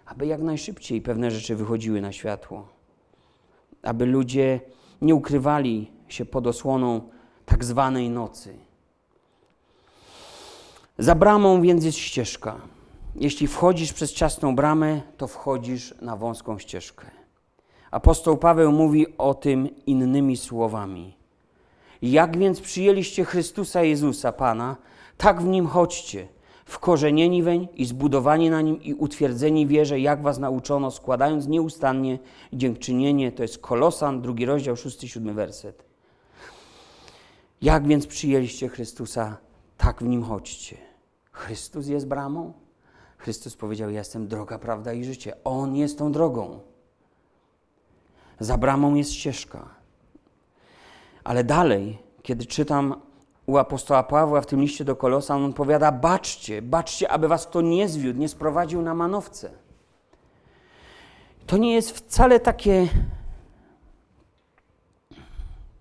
aby 0.07 0.27
jak 0.27 0.41
najszybciej 0.43 1.03
pewne 1.03 1.31
rzeczy 1.31 1.57
wychodziły 1.57 2.01
na 2.01 2.13
światło. 2.13 2.69
Aby 3.83 4.07
ludzie 4.07 4.61
nie 5.01 5.15
ukrywali 5.15 5.91
się 6.09 6.25
pod 6.25 6.47
osłoną 6.47 7.09
tak 7.47 7.65
zwanej 7.65 8.11
nocy. 8.11 8.55
Za 10.99 11.15
bramą 11.15 11.63
więc 11.63 11.85
jest 11.85 11.99
ścieżka. 11.99 12.61
Jeśli 13.17 13.47
wchodzisz 13.47 13.93
przez 13.93 14.13
ciasną 14.13 14.57
bramę, 14.57 15.01
to 15.17 15.27
wchodzisz 15.27 15.95
na 16.01 16.17
wąską 16.17 16.59
ścieżkę. 16.59 17.07
Apostoł 17.91 18.37
Paweł 18.37 18.73
mówi 18.73 19.19
o 19.19 19.35
tym 19.35 19.87
innymi 19.87 20.37
słowami. 20.37 21.22
Jak 22.03 22.39
więc 22.39 22.61
przyjęliście 22.61 23.25
Chrystusa 23.25 23.83
Jezusa, 23.83 24.33
Pana, 24.33 24.77
tak 25.17 25.43
w 25.43 25.45
Nim 25.45 25.67
chodźcie, 25.67 26.29
wkorzenieni 26.65 27.43
weń 27.43 27.69
i 27.75 27.85
zbudowani 27.85 28.51
na 28.51 28.61
Nim 28.61 28.83
i 28.83 28.95
utwierdzeni 28.95 29.67
wierze, 29.67 30.01
jak 30.01 30.23
was 30.23 30.39
nauczono, 30.39 30.91
składając 30.91 31.47
nieustannie 31.47 32.19
dziękczynienie. 32.53 33.33
To 33.33 33.43
jest 33.43 33.59
Kolosan, 33.59 34.23
drugi 34.23 34.45
rozdział, 34.47 34.77
szósty, 34.77 35.09
siódmy 35.09 35.35
werset. 35.35 35.85
Jak 37.63 37.87
więc 37.87 38.07
przyjęliście 38.07 38.69
Chrystusa, 38.69 39.37
tak 39.77 40.03
w 40.03 40.07
Nim 40.07 40.23
chodźcie. 40.23 40.77
Chrystus 41.33 41.87
jest 41.87 42.07
bramą? 42.07 42.53
Chrystus 43.19 43.57
powiedział: 43.57 43.91
Ja 43.91 43.99
jestem 43.99 44.29
droga, 44.29 44.59
prawda 44.59 44.93
i 44.93 45.05
życie. 45.05 45.37
On 45.45 45.77
jest 45.77 45.99
tą 45.99 46.13
drogą. 46.13 46.61
Za 48.41 48.59
bramą 48.59 48.95
jest 48.95 49.13
ścieżka. 49.13 49.82
Ale 51.25 51.45
dalej, 51.45 51.99
kiedy 52.23 52.47
czytam 52.47 52.95
u 53.47 53.57
apostoła 53.57 54.03
Pawła 54.03 54.41
w 54.41 54.47
tym 54.47 54.61
liście 54.61 54.85
do 54.85 54.97
Kolosa, 54.97 55.37
on 55.37 55.53
powiada: 55.53 55.93
Baczcie, 55.93 56.63
baczcie, 56.63 57.11
aby 57.11 57.29
was 57.29 57.47
kto 57.47 57.61
nie 57.61 57.89
zwiódł, 57.89 58.19
nie 58.19 58.29
sprowadził 58.29 58.83
na 58.83 58.95
manowce. 58.95 59.51
To 61.47 61.57
nie 61.57 61.75
jest 61.75 61.91
wcale 61.91 62.41
takie, 62.41 62.89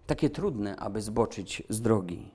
takie 0.07 0.29
trudne, 0.29 0.75
aby 0.75 1.01
zboczyć 1.01 1.63
z 1.69 1.81
drogi. 1.81 2.31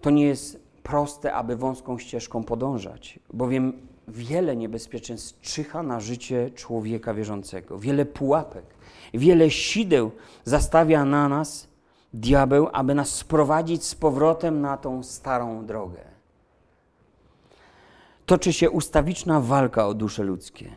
To 0.00 0.10
nie 0.10 0.26
jest 0.26 0.60
proste, 0.82 1.34
aby 1.34 1.56
wąską 1.56 1.98
ścieżką 1.98 2.44
podążać, 2.44 3.18
bowiem 3.32 3.86
wiele 4.08 4.56
niebezpieczeństw 4.56 5.40
czyha 5.40 5.82
na 5.82 6.00
życie 6.00 6.50
człowieka 6.50 7.14
wierzącego, 7.14 7.78
wiele 7.78 8.04
pułapek, 8.04 8.64
wiele 9.18 9.50
sideł 9.50 10.10
zastawia 10.44 11.04
na 11.04 11.28
nas 11.28 11.68
diabeł, 12.14 12.68
aby 12.72 12.94
nas 12.94 13.14
sprowadzić 13.14 13.84
z 13.84 13.94
powrotem 13.94 14.60
na 14.60 14.76
tą 14.76 15.02
starą 15.02 15.66
drogę. 15.66 16.00
Toczy 18.26 18.52
się 18.52 18.70
ustawiczna 18.70 19.40
walka 19.40 19.86
o 19.86 19.94
dusze 19.94 20.22
ludzkie. 20.22 20.70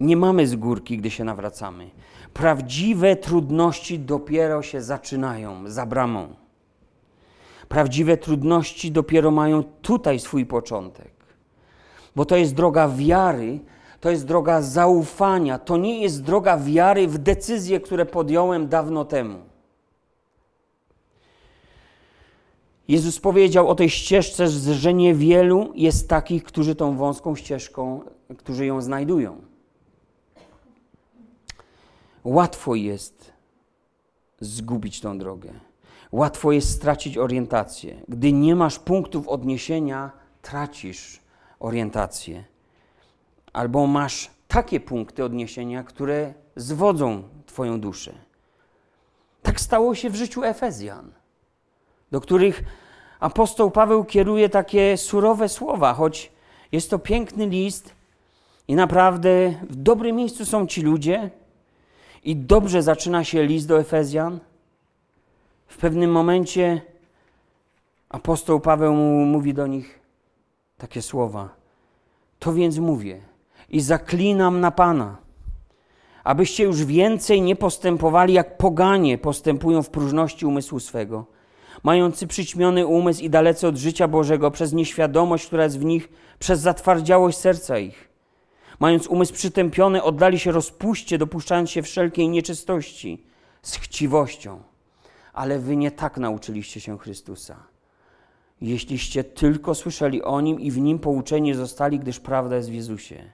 Nie 0.00 0.16
mamy 0.16 0.46
z 0.46 0.56
górki, 0.56 0.98
gdy 0.98 1.10
się 1.10 1.24
nawracamy. 1.24 1.90
Prawdziwe 2.32 3.16
trudności 3.16 3.98
dopiero 3.98 4.62
się 4.62 4.82
zaczynają 4.82 5.70
za 5.70 5.86
bramą. 5.86 6.34
Prawdziwe 7.68 8.16
trudności 8.16 8.92
dopiero 8.92 9.30
mają 9.30 9.64
tutaj 9.82 10.18
swój 10.18 10.46
początek. 10.46 11.12
Bo 12.16 12.24
to 12.24 12.36
jest 12.36 12.54
droga 12.54 12.88
wiary, 12.88 13.60
to 14.04 14.10
jest 14.10 14.26
droga 14.26 14.62
zaufania, 14.62 15.58
to 15.58 15.76
nie 15.76 16.02
jest 16.02 16.22
droga 16.22 16.56
wiary 16.56 17.08
w 17.08 17.18
decyzje, 17.18 17.80
które 17.80 18.06
podjąłem 18.06 18.68
dawno 18.68 19.04
temu. 19.04 19.38
Jezus 22.88 23.20
powiedział 23.20 23.68
o 23.68 23.74
tej 23.74 23.90
ścieżce, 23.90 24.48
że 24.48 24.94
niewielu 24.94 25.72
jest 25.74 26.08
takich, 26.08 26.44
którzy 26.44 26.74
tą 26.74 26.96
wąską 26.96 27.36
ścieżką, 27.36 28.00
którzy 28.38 28.66
ją 28.66 28.80
znajdują. 28.80 29.36
Łatwo 32.24 32.74
jest 32.74 33.32
zgubić 34.40 35.00
tą 35.00 35.18
drogę. 35.18 35.52
Łatwo 36.12 36.52
jest 36.52 36.70
stracić 36.70 37.18
orientację. 37.18 38.02
Gdy 38.08 38.32
nie 38.32 38.56
masz 38.56 38.78
punktów 38.78 39.28
odniesienia, 39.28 40.10
tracisz 40.42 41.20
orientację. 41.60 42.53
Albo 43.54 43.86
masz 43.86 44.30
takie 44.48 44.80
punkty 44.80 45.24
odniesienia, 45.24 45.84
które 45.84 46.34
zwodzą 46.56 47.22
Twoją 47.46 47.80
duszę. 47.80 48.12
Tak 49.42 49.60
stało 49.60 49.94
się 49.94 50.10
w 50.10 50.14
życiu 50.14 50.44
Efezjan, 50.44 51.12
do 52.10 52.20
których 52.20 52.64
apostoł 53.20 53.70
Paweł 53.70 54.04
kieruje 54.04 54.48
takie 54.48 54.96
surowe 54.96 55.48
słowa, 55.48 55.94
choć 55.94 56.32
jest 56.72 56.90
to 56.90 56.98
piękny 56.98 57.46
list 57.46 57.94
i 58.68 58.74
naprawdę 58.74 59.54
w 59.70 59.76
dobrym 59.76 60.16
miejscu 60.16 60.44
są 60.44 60.66
ci 60.66 60.82
ludzie 60.82 61.30
i 62.24 62.36
dobrze 62.36 62.82
zaczyna 62.82 63.24
się 63.24 63.46
list 63.46 63.68
do 63.68 63.78
Efezjan 63.80 64.40
w 65.66 65.76
pewnym 65.76 66.12
momencie 66.12 66.80
apostoł 68.08 68.60
Paweł 68.60 68.94
mówi 69.26 69.54
do 69.54 69.66
nich 69.66 70.00
takie 70.78 71.02
słowa. 71.02 71.48
To 72.38 72.52
więc 72.52 72.78
mówię 72.78 73.33
i 73.70 73.80
zaklinam 73.80 74.60
na 74.60 74.70
Pana, 74.70 75.16
abyście 76.24 76.64
już 76.64 76.84
więcej 76.84 77.42
nie 77.42 77.56
postępowali 77.56 78.34
jak 78.34 78.56
poganie 78.56 79.18
postępują 79.18 79.82
w 79.82 79.90
próżności 79.90 80.46
umysłu 80.46 80.80
swego, 80.80 81.26
mający 81.82 82.26
przyćmiony 82.26 82.86
umysł 82.86 83.22
i 83.22 83.30
dalece 83.30 83.68
od 83.68 83.76
życia 83.76 84.08
Bożego 84.08 84.50
przez 84.50 84.72
nieświadomość, 84.72 85.46
która 85.46 85.64
jest 85.64 85.78
w 85.78 85.84
nich, 85.84 86.08
przez 86.38 86.60
zatwardziałość 86.60 87.38
serca 87.38 87.78
ich. 87.78 88.08
Mając 88.80 89.06
umysł 89.06 89.34
przytępiony, 89.34 90.02
oddali 90.02 90.38
się 90.38 90.52
rozpuście, 90.52 91.18
dopuszczając 91.18 91.70
się 91.70 91.82
wszelkiej 91.82 92.28
nieczystości 92.28 93.24
z 93.62 93.76
chciwością 93.76 94.60
ale 95.34 95.58
wy 95.58 95.76
nie 95.76 95.90
tak 95.90 96.18
nauczyliście 96.18 96.80
się 96.80 96.98
Chrystusa. 96.98 97.56
Jeśliście 98.60 99.24
tylko 99.24 99.74
słyszeli 99.74 100.22
o 100.22 100.40
Nim 100.40 100.60
i 100.60 100.70
w 100.70 100.78
Nim 100.78 100.98
pouczeni 100.98 101.54
zostali, 101.54 101.98
gdyż 101.98 102.20
prawda 102.20 102.56
jest 102.56 102.70
w 102.70 102.74
Jezusie. 102.74 103.32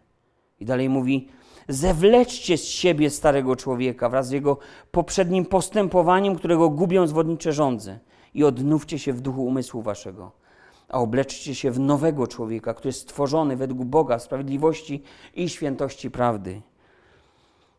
I 0.61 0.65
dalej 0.65 0.89
mówi, 0.89 1.29
zewleczcie 1.69 2.59
z 2.59 2.65
siebie 2.65 3.11
starego 3.11 3.57
człowieka 3.57 4.09
wraz 4.09 4.29
z 4.29 4.31
jego 4.31 4.59
poprzednim 4.91 5.47
postępowaniem, 5.47 6.37
którego 6.37 6.71
gubią 6.71 7.07
zwodnicze 7.07 7.53
żądze 7.53 7.99
i 8.35 8.45
odnówcie 8.45 8.99
się 8.99 9.13
w 9.13 9.21
duchu 9.21 9.45
umysłu 9.45 9.83
waszego, 9.83 10.33
a 10.89 10.99
obleczcie 10.99 11.55
się 11.55 11.71
w 11.71 11.81
nowego 11.81 12.27
człowieka, 12.27 12.75
który 12.75 12.89
jest 12.89 13.01
stworzony 13.01 13.57
według 13.57 13.85
Boga, 13.85 14.19
sprawiedliwości 14.19 15.03
i 15.35 15.49
świętości 15.49 16.11
prawdy. 16.11 16.63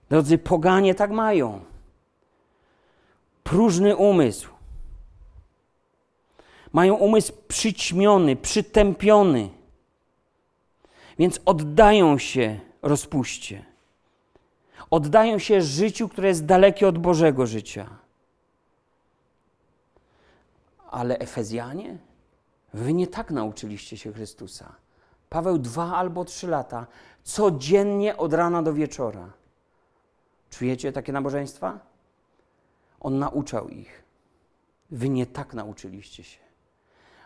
Drodzy, 0.09 0.37
poganie 0.37 0.95
tak 0.95 1.11
mają 1.11 1.59
próżny 3.43 3.95
umysł. 3.95 4.49
Mają 6.73 6.95
umysł 6.95 7.33
przyćmiony, 7.47 8.35
przytępiony. 8.35 9.49
Więc 11.19 11.39
oddają 11.45 12.17
się 12.17 12.59
rozpuście. 12.81 13.65
Oddają 14.89 15.39
się 15.39 15.61
życiu, 15.61 16.09
które 16.09 16.27
jest 16.27 16.45
dalekie 16.45 16.87
od 16.87 16.97
Bożego 16.97 17.45
życia. 17.45 17.89
Ale 20.89 21.19
Efezjanie, 21.19 21.97
wy 22.73 22.93
nie 22.93 23.07
tak 23.07 23.31
nauczyliście 23.31 23.97
się 23.97 24.13
Chrystusa. 24.13 24.75
Paweł 25.29 25.57
dwa 25.57 25.95
albo 25.95 26.25
trzy 26.25 26.47
lata, 26.47 26.87
codziennie 27.23 28.17
od 28.17 28.33
rana 28.33 28.63
do 28.63 28.73
wieczora. 28.73 29.29
Czujecie 30.49 30.91
takie 30.91 31.11
nabożeństwa? 31.11 31.79
On 32.99 33.19
nauczał 33.19 33.69
ich. 33.69 34.03
Wy 34.91 35.09
nie 35.09 35.25
tak 35.25 35.53
nauczyliście 35.53 36.23
się. 36.23 36.39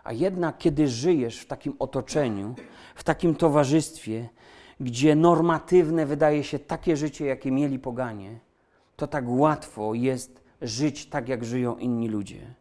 A 0.04 0.14
jednak, 0.14 0.58
kiedy 0.58 0.88
żyjesz 0.88 1.40
w 1.40 1.46
takim 1.46 1.76
otoczeniu, 1.80 2.56
w 2.96 3.04
takim 3.04 3.36
towarzystwie, 3.36 4.30
gdzie 4.80 5.16
normatywne 5.16 6.06
wydaje 6.06 6.44
się 6.44 6.60
takie 6.60 6.98
życie, 6.98 7.26
jakie 7.26 7.52
mieli 7.52 7.80
poganie, 7.80 8.40
to 8.96 9.08
tak 9.08 9.24
łatwo 9.28 9.94
jest 9.94 10.44
żyć 10.62 11.06
tak, 11.06 11.30
jak 11.30 11.46
żyją 11.46 11.78
inni 11.78 12.10
ludzie. 12.10 12.54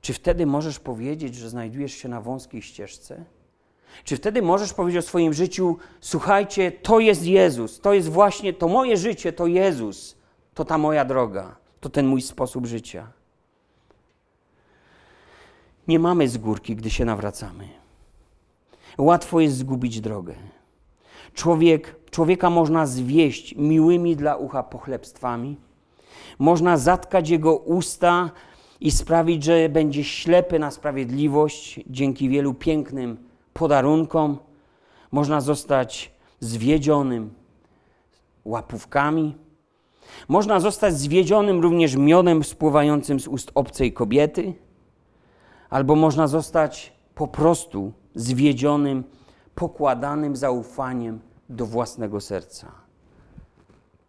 Czy 0.00 0.12
wtedy 0.12 0.46
możesz 0.46 0.80
powiedzieć, 0.80 1.34
że 1.34 1.50
znajdujesz 1.50 1.92
się 1.92 2.08
na 2.08 2.20
wąskiej 2.20 2.62
ścieżce? 2.62 3.24
Czy 4.04 4.16
wtedy 4.16 4.42
możesz 4.42 4.74
powiedzieć 4.74 5.04
o 5.04 5.08
swoim 5.08 5.32
życiu: 5.32 5.76
Słuchajcie, 6.00 6.72
to 6.72 7.00
jest 7.00 7.24
Jezus, 7.24 7.80
to 7.80 7.92
jest 7.92 8.08
właśnie 8.08 8.52
to 8.52 8.68
moje 8.68 8.96
życie, 8.96 9.32
to 9.32 9.46
Jezus 9.46 10.20
to 10.54 10.64
ta 10.64 10.78
moja 10.78 11.04
droga, 11.04 11.56
to 11.80 11.88
ten 11.88 12.06
mój 12.06 12.22
sposób 12.22 12.66
życia. 12.66 13.12
Nie 15.88 15.98
mamy 15.98 16.28
z 16.28 16.38
górki, 16.38 16.76
gdy 16.76 16.90
się 16.90 17.04
nawracamy. 17.04 17.79
Łatwo 18.98 19.40
jest 19.40 19.56
zgubić 19.56 20.00
drogę. 20.00 20.34
Człowiek, 21.34 21.96
człowieka 22.10 22.50
można 22.50 22.86
zwieść 22.86 23.54
miłymi 23.56 24.16
dla 24.16 24.36
ucha 24.36 24.62
pochlebstwami. 24.62 25.56
Można 26.38 26.76
zatkać 26.76 27.28
jego 27.28 27.56
usta 27.56 28.30
i 28.80 28.90
sprawić, 28.90 29.44
że 29.44 29.68
będzie 29.68 30.04
ślepy 30.04 30.58
na 30.58 30.70
sprawiedliwość 30.70 31.80
dzięki 31.86 32.28
wielu 32.28 32.54
pięknym 32.54 33.16
podarunkom. 33.52 34.38
Można 35.12 35.40
zostać 35.40 36.12
zwiedzionym 36.40 37.34
łapówkami 38.44 39.34
można 40.28 40.60
zostać 40.60 40.94
zwiedzionym 40.94 41.60
również 41.60 41.96
miodem 41.96 42.44
spływającym 42.44 43.20
z 43.20 43.28
ust 43.28 43.50
obcej 43.54 43.92
kobiety, 43.92 44.54
albo 45.70 45.96
można 45.96 46.26
zostać 46.26 46.92
po 47.14 47.28
prostu 47.28 47.92
zwiedzionym, 48.14 49.04
pokładanym 49.54 50.36
zaufaniem 50.36 51.20
do 51.48 51.66
własnego 51.66 52.20
serca. 52.20 52.72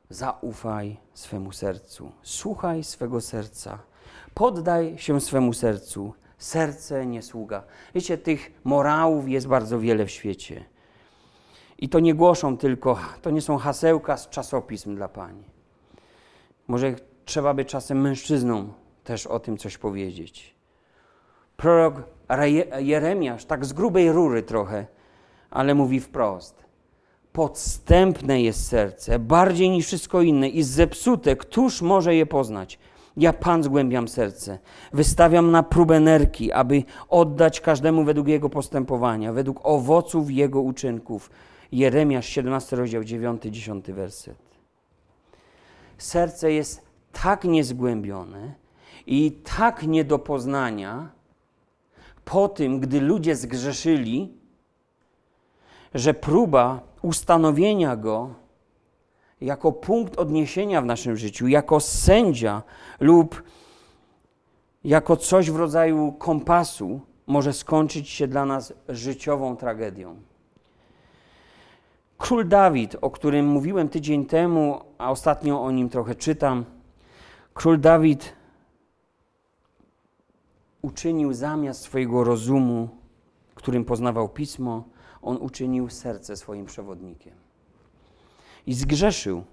Zaufaj 0.10 0.98
swemu 1.14 1.52
sercu, 1.52 2.12
słuchaj 2.24 2.84
swego 2.84 3.22
serca, 3.22 3.80
poddaj 4.34 4.98
się 4.98 5.22
swemu 5.22 5.54
sercu. 5.54 6.14
Serce 6.38 7.06
nie 7.06 7.22
sługa. 7.22 7.64
Wiecie, 7.96 8.18
tych 8.18 8.52
morałów 8.64 9.30
jest 9.30 9.48
bardzo 9.48 9.80
wiele 9.80 10.06
w 10.06 10.12
świecie. 10.12 10.66
I 11.78 11.90
to 11.90 12.00
nie 12.00 12.14
głoszą 12.14 12.58
tylko, 12.58 12.98
to 13.22 13.30
nie 13.30 13.42
są 13.42 13.58
hasełka 13.58 14.18
z 14.18 14.30
czasopism 14.30 14.96
dla 14.96 15.08
pani. 15.08 15.44
Może 16.68 16.96
trzeba 17.26 17.54
by 17.54 17.66
czasem 17.66 18.02
mężczyznom 18.02 18.74
też 19.04 19.28
o 19.28 19.40
tym 19.40 19.58
coś 19.58 19.78
powiedzieć. 19.78 20.51
Prorok 21.62 22.04
Jeremiasz, 22.80 23.46
tak 23.46 23.66
z 23.66 23.74
grubej 23.74 24.12
rury 24.12 24.44
trochę, 24.44 24.86
ale 25.50 25.76
mówi 25.76 26.00
wprost. 26.00 26.66
Podstępne 27.34 28.42
jest 28.42 28.68
serce, 28.68 29.20
bardziej 29.20 29.70
niż 29.70 29.86
wszystko 29.86 30.22
inne 30.22 30.50
i 30.50 30.64
zepsute, 30.64 31.36
któż 31.36 31.82
może 31.82 32.16
je 32.16 32.26
poznać? 32.26 32.80
Ja 33.18 33.34
Pan 33.34 33.64
zgłębiam 33.64 34.08
serce, 34.08 34.60
wystawiam 34.94 35.52
na 35.52 35.64
próbę 35.64 36.00
nerki, 36.00 36.52
aby 36.52 36.84
oddać 37.10 37.62
każdemu 37.62 38.04
według 38.04 38.28
jego 38.28 38.50
postępowania, 38.50 39.34
według 39.34 39.60
owoców 39.64 40.32
jego 40.32 40.62
uczynków. 40.62 41.32
Jeremiasz 41.72 42.26
17 42.26 42.76
rozdział 42.76 43.02
9-10 43.02 43.92
werset. 43.92 44.38
Serce 45.98 46.52
jest 46.52 46.82
tak 47.12 47.44
niezgłębione 47.44 48.54
i 49.08 49.32
tak 49.58 49.88
nie 49.88 50.04
do 50.04 50.20
poznania 50.20 51.21
po 52.26 52.50
tym, 52.50 52.80
gdy 52.80 53.02
ludzie 53.02 53.36
zgrzeszyli, 53.36 54.34
że 55.94 56.14
próba 56.14 56.80
ustanowienia 57.02 57.96
go 57.96 58.30
jako 59.42 59.72
punkt 59.72 60.20
odniesienia 60.20 60.82
w 60.82 60.86
naszym 60.86 61.18
życiu, 61.18 61.48
jako 61.48 61.80
sędzia 61.80 62.64
lub 63.00 63.44
jako 64.84 65.18
coś 65.18 65.52
w 65.52 65.56
rodzaju 65.56 66.12
kompasu 66.12 67.02
może 67.28 67.54
skończyć 67.54 68.10
się 68.10 68.28
dla 68.28 68.46
nas 68.46 68.74
życiową 68.90 69.58
tragedią. 69.58 70.16
Król 72.18 72.48
Dawid, 72.48 72.96
o 73.02 73.10
którym 73.10 73.48
mówiłem 73.48 73.90
tydzień 73.90 74.26
temu, 74.26 74.82
a 74.98 75.12
ostatnio 75.12 75.62
o 75.62 75.72
nim 75.72 75.90
trochę 75.90 76.16
czytam, 76.16 76.66
król 77.54 77.80
Dawid 77.80 78.34
uczynił 80.82 81.34
zamiast 81.34 81.82
swojego 81.82 82.24
rozumu, 82.24 82.90
którym 83.56 83.86
poznawał 83.86 84.30
pismo, 84.30 84.84
on 85.22 85.38
uczynił 85.38 85.90
serce 85.90 86.38
swoim 86.38 86.66
przewodnikiem. 86.66 87.34
I 88.66 88.74
zgrzeszył. 88.74 89.44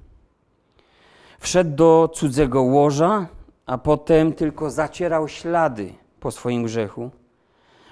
Wszedł 1.38 1.76
do 1.76 2.10
cudzego 2.14 2.62
łoża, 2.62 3.28
a 3.66 3.78
potem 3.78 4.32
tylko 4.32 4.70
zacierał 4.70 5.28
ślady 5.28 5.94
po 6.20 6.30
swoim 6.30 6.64
grzechu, 6.64 7.10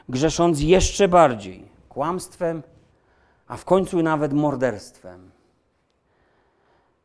grzesząc 0.09 0.61
jeszcze 0.61 1.09
bardziej 1.09 1.69
kłamstwem, 1.89 2.63
a 3.49 3.57
w 3.57 3.65
końcu 3.65 4.03
nawet 4.03 4.33
morderstwem. 4.33 5.31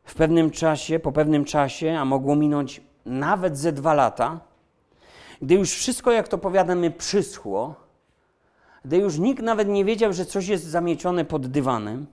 W 0.04 0.14
pewnym 0.14 0.50
czasie, 0.50 0.98
po 0.98 1.12
pewnym 1.12 1.44
czasie, 1.44 1.98
a 1.98 2.04
mogło 2.04 2.36
minąć 2.36 2.80
nawet 3.06 3.58
ze 3.58 3.72
dwa 3.72 3.94
lata, 3.94 4.40
gdy 5.42 5.54
już 5.54 5.70
wszystko, 5.70 6.12
jak 6.12 6.28
to 6.28 6.38
powiadamy, 6.38 6.90
przyschło, 6.90 7.74
gdy 8.84 8.96
już 8.96 9.18
nikt 9.18 9.42
nawet 9.42 9.68
nie 9.68 9.84
wiedział, 9.84 10.12
że 10.12 10.26
coś 10.26 10.48
jest 10.48 10.64
zamiecione 10.64 11.24
pod 11.24 11.46
dywanem, 11.46 12.06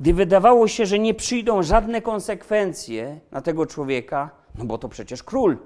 gdy 0.00 0.14
wydawało 0.14 0.68
się, 0.68 0.86
że 0.86 0.98
nie 0.98 1.14
przyjdą 1.14 1.62
żadne 1.62 2.02
konsekwencje 2.02 3.20
na 3.30 3.40
tego 3.40 3.66
człowieka, 3.66 4.30
no 4.58 4.64
bo 4.64 4.78
to 4.78 4.88
przecież 4.88 5.22
król. 5.22 5.58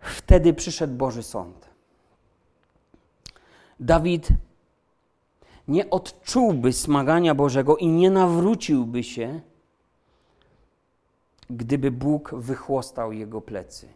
Wtedy 0.00 0.54
przyszedł 0.54 0.94
Boży 0.94 1.22
Sąd. 1.22 1.68
Dawid 3.80 4.28
nie 5.68 5.90
odczułby 5.90 6.72
smagania 6.72 7.34
Bożego 7.34 7.76
i 7.76 7.86
nie 7.86 8.10
nawróciłby 8.10 9.04
się, 9.04 9.40
gdyby 11.50 11.90
Bóg 11.90 12.34
wychłostał 12.34 13.12
jego 13.12 13.40
plecy. 13.40 13.88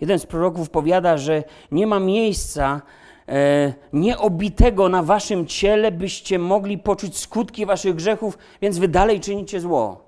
Jeden 0.00 0.18
z 0.18 0.26
proroków 0.26 0.70
powiada, 0.70 1.16
że 1.16 1.44
nie 1.72 1.86
ma 1.86 2.00
miejsca 2.00 2.82
e, 3.28 3.74
nieobitego 3.92 4.88
na 4.88 5.02
waszym 5.02 5.46
ciele, 5.46 5.92
byście 5.92 6.38
mogli 6.38 6.78
poczuć 6.78 7.18
skutki 7.18 7.66
waszych 7.66 7.94
grzechów, 7.94 8.38
więc 8.62 8.78
wy 8.78 8.88
dalej 8.88 9.20
czynicie 9.20 9.60
zło. 9.60 10.04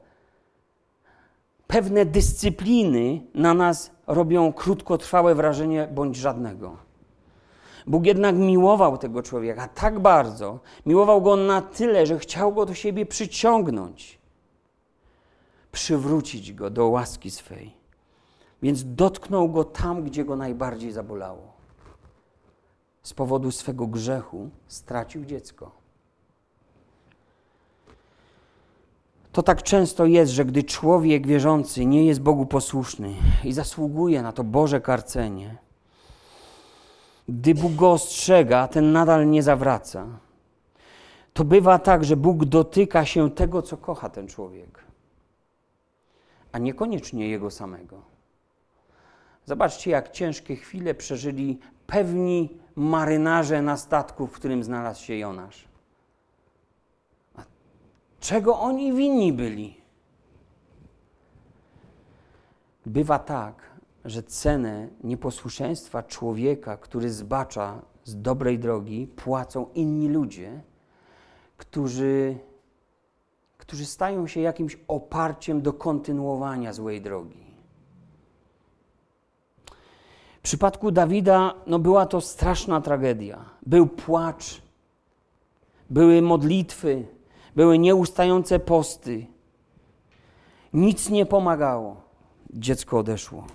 Pewne 1.66 2.04
dyscypliny 2.06 3.20
na 3.34 3.54
nas 3.54 3.90
robią 4.06 4.52
krótkotrwałe 4.52 5.34
wrażenie 5.34 5.88
bądź 5.94 6.16
żadnego. 6.16 6.76
Bóg 7.86 8.06
jednak 8.06 8.36
miłował 8.36 8.98
tego 8.98 9.22
człowieka 9.22 9.68
tak 9.68 10.00
bardzo, 10.00 10.58
miłował 10.86 11.22
go 11.22 11.36
na 11.36 11.62
tyle, 11.62 12.06
że 12.06 12.18
chciał 12.18 12.54
go 12.54 12.66
do 12.66 12.74
siebie 12.74 13.06
przyciągnąć, 13.06 14.18
przywrócić 15.76 16.52
go 16.52 16.70
do 16.70 16.88
łaski 16.88 17.30
swej. 17.30 17.72
Więc 18.62 18.94
dotknął 18.94 19.48
go 19.48 19.64
tam, 19.64 20.04
gdzie 20.04 20.24
go 20.24 20.36
najbardziej 20.36 20.92
zabolało. 20.92 21.52
Z 23.02 23.14
powodu 23.14 23.50
swego 23.50 23.86
grzechu 23.86 24.50
stracił 24.66 25.24
dziecko. 25.24 25.70
To 29.32 29.42
tak 29.42 29.62
często 29.62 30.06
jest, 30.06 30.32
że 30.32 30.44
gdy 30.44 30.64
człowiek 30.64 31.26
wierzący 31.26 31.86
nie 31.86 32.06
jest 32.06 32.20
Bogu 32.20 32.46
posłuszny 32.46 33.14
i 33.44 33.52
zasługuje 33.52 34.22
na 34.22 34.32
to 34.32 34.44
Boże 34.44 34.80
karcenie, 34.80 35.56
gdy 37.28 37.54
Bóg 37.54 37.74
go 37.74 37.92
ostrzega, 37.92 38.68
ten 38.68 38.92
nadal 38.92 39.30
nie 39.30 39.42
zawraca. 39.42 40.06
To 41.32 41.44
bywa 41.44 41.78
tak, 41.78 42.04
że 42.04 42.16
Bóg 42.16 42.44
dotyka 42.44 43.04
się 43.04 43.30
tego, 43.30 43.62
co 43.62 43.76
kocha 43.76 44.08
ten 44.08 44.28
człowiek, 44.28 44.85
a 46.56 46.58
niekoniecznie 46.58 47.28
jego 47.28 47.50
samego. 47.50 48.02
Zobaczcie, 49.44 49.90
jak 49.90 50.10
ciężkie 50.10 50.56
chwile 50.56 50.94
przeżyli 50.94 51.58
pewni 51.86 52.58
marynarze 52.76 53.62
na 53.62 53.76
statku, 53.76 54.26
w 54.26 54.32
którym 54.32 54.64
znalazł 54.64 55.02
się 55.02 55.14
Jonasz. 55.16 55.68
A 57.36 57.42
czego 58.20 58.60
oni 58.60 58.92
winni 58.92 59.32
byli? 59.32 59.80
Bywa 62.86 63.18
tak, 63.18 63.70
że 64.04 64.22
cenę 64.22 64.88
nieposłuszeństwa 65.04 66.02
człowieka, 66.02 66.76
który 66.76 67.10
zbacza 67.10 67.82
z 68.04 68.22
dobrej 68.22 68.58
drogi, 68.58 69.06
płacą 69.06 69.66
inni 69.74 70.08
ludzie, 70.08 70.60
którzy, 71.56 72.38
którzy 73.58 73.86
stają 73.86 74.26
się 74.26 74.40
jakimś 74.40 74.78
oparciem 74.88 75.62
do 75.62 75.72
kontynuowania 75.72 76.72
złej 76.72 77.00
drogi. 77.00 77.46
W 80.38 80.42
przypadku 80.42 80.90
Dawida 80.90 81.54
no 81.66 81.78
była 81.78 82.06
to 82.06 82.20
straszna 82.20 82.80
tragedia. 82.80 83.44
Był 83.66 83.86
płacz, 83.86 84.62
były 85.90 86.22
modlitwy, 86.22 87.06
były 87.56 87.78
nieustające 87.78 88.58
posty. 88.58 89.26
Nic 90.72 91.10
nie 91.10 91.26
pomagało. 91.26 91.96
Dziecko 92.50 92.98
odeszło. 92.98 93.46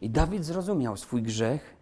I 0.00 0.10
Dawid 0.10 0.44
zrozumiał 0.44 0.96
swój 0.96 1.22
grzech. 1.22 1.75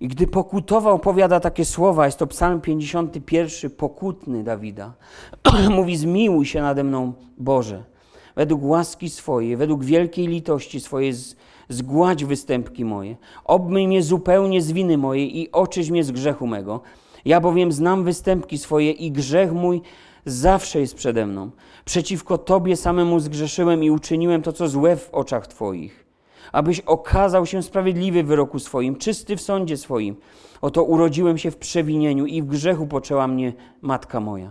I 0.00 0.08
gdy 0.08 0.26
pokutował, 0.26 0.98
powiada 0.98 1.40
takie 1.40 1.64
słowa, 1.64 2.06
jest 2.06 2.18
to 2.18 2.26
Psalm 2.26 2.60
51, 2.60 3.70
pokutny 3.70 4.44
Dawida. 4.44 4.92
Mówi: 5.70 5.96
Zmiłuj 5.96 6.46
się 6.46 6.62
nade 6.62 6.84
mną, 6.84 7.12
Boże, 7.38 7.84
według 8.36 8.64
łaski 8.64 9.10
swojej, 9.10 9.56
według 9.56 9.84
wielkiej 9.84 10.26
litości 10.26 10.80
swojej, 10.80 11.12
zgładź 11.68 12.24
występki 12.24 12.84
moje. 12.84 13.16
Obmyj 13.44 13.88
mnie 13.88 14.02
zupełnie 14.02 14.62
z 14.62 14.72
winy 14.72 14.98
mojej 14.98 15.38
i 15.38 15.52
oczyś 15.52 15.90
mnie 15.90 16.04
z 16.04 16.10
grzechu 16.10 16.46
mego. 16.46 16.80
Ja 17.24 17.40
bowiem 17.40 17.72
znam 17.72 18.04
występki 18.04 18.58
swoje 18.58 18.90
i 18.90 19.12
grzech 19.12 19.52
mój 19.52 19.82
zawsze 20.24 20.80
jest 20.80 20.94
przede 20.94 21.26
mną. 21.26 21.50
Przeciwko 21.84 22.38
Tobie 22.38 22.76
samemu 22.76 23.20
zgrzeszyłem 23.20 23.84
i 23.84 23.90
uczyniłem 23.90 24.42
to, 24.42 24.52
co 24.52 24.68
złe 24.68 24.96
w 24.96 25.10
oczach 25.10 25.46
Twoich 25.46 26.05
abyś 26.52 26.80
okazał 26.80 27.46
się 27.46 27.62
sprawiedliwy 27.62 28.22
w 28.22 28.26
wyroku 28.26 28.58
swoim, 28.58 28.96
czysty 28.96 29.36
w 29.36 29.40
sądzie 29.40 29.76
swoim. 29.76 30.16
Oto 30.60 30.82
urodziłem 30.82 31.38
się 31.38 31.50
w 31.50 31.56
przewinieniu 31.56 32.26
i 32.26 32.42
w 32.42 32.46
grzechu 32.46 32.86
poczęła 32.86 33.28
mnie 33.28 33.52
matka 33.82 34.20
moja. 34.20 34.50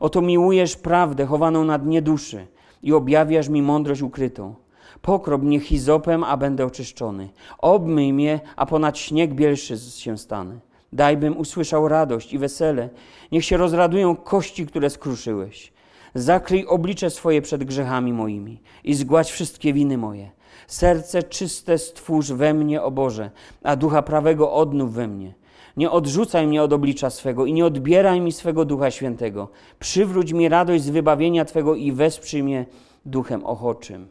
Oto 0.00 0.20
miłujesz 0.20 0.76
prawdę 0.76 1.26
chowaną 1.26 1.64
na 1.64 1.78
dnie 1.78 2.02
duszy 2.02 2.46
i 2.82 2.92
objawiasz 2.92 3.48
mi 3.48 3.62
mądrość 3.62 4.02
ukrytą. 4.02 4.54
Pokrop 5.02 5.42
mnie 5.42 5.60
hizopem, 5.60 6.24
a 6.24 6.36
będę 6.36 6.66
oczyszczony. 6.66 7.28
Obmyj 7.58 8.12
mnie, 8.12 8.40
a 8.56 8.66
ponad 8.66 8.98
śnieg 8.98 9.34
bielszy 9.34 9.78
się 9.78 10.18
stanę. 10.18 10.58
Daj 10.92 11.16
bym 11.16 11.36
usłyszał 11.36 11.88
radość 11.88 12.32
i 12.32 12.38
wesele. 12.38 12.88
Niech 13.32 13.44
się 13.44 13.56
rozradują 13.56 14.16
kości, 14.16 14.66
które 14.66 14.90
skruszyłeś. 14.90 15.72
Zakryj 16.14 16.66
oblicze 16.66 17.10
swoje 17.10 17.42
przed 17.42 17.64
grzechami 17.64 18.12
moimi 18.12 18.60
i 18.84 18.94
zgładź 18.94 19.30
wszystkie 19.30 19.72
winy 19.72 19.98
moje. 19.98 20.30
Serce 20.72 21.22
czyste 21.22 21.78
stwórz 21.78 22.32
we 22.32 22.54
mnie, 22.54 22.82
o 22.82 22.90
Boże, 22.90 23.30
a 23.62 23.76
ducha 23.76 24.02
prawego 24.02 24.52
odnów 24.52 24.94
we 24.94 25.08
mnie. 25.08 25.34
Nie 25.76 25.90
odrzucaj 25.90 26.46
mnie 26.46 26.62
od 26.62 26.72
oblicza 26.72 27.10
swego 27.10 27.46
i 27.46 27.52
nie 27.52 27.66
odbieraj 27.66 28.20
mi 28.20 28.32
swego 28.32 28.64
ducha 28.64 28.90
świętego. 28.90 29.48
Przywróć 29.78 30.32
mi 30.32 30.48
radość 30.48 30.84
z 30.84 30.90
wybawienia 30.90 31.44
Twego 31.44 31.74
i 31.74 31.92
wesprzyj 31.92 32.42
mnie 32.42 32.66
duchem 33.06 33.44
ochoczym. 33.44 34.08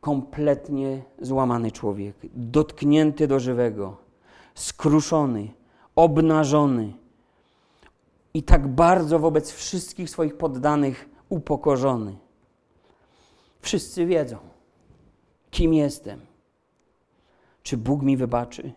Kompletnie 0.00 1.02
złamany 1.20 1.72
człowiek, 1.72 2.16
dotknięty 2.34 3.26
do 3.26 3.40
żywego, 3.40 3.96
skruszony, 4.54 5.48
obnażony 5.96 6.92
i 8.34 8.42
tak 8.42 8.68
bardzo 8.68 9.18
wobec 9.18 9.52
wszystkich 9.52 10.10
swoich 10.10 10.36
poddanych 10.36 11.08
upokorzony. 11.28 12.25
Wszyscy 13.60 14.06
wiedzą, 14.06 14.38
kim 15.50 15.74
jestem. 15.74 16.20
Czy 17.62 17.76
Bóg 17.76 18.02
mi 18.02 18.16
wybaczy? 18.16 18.72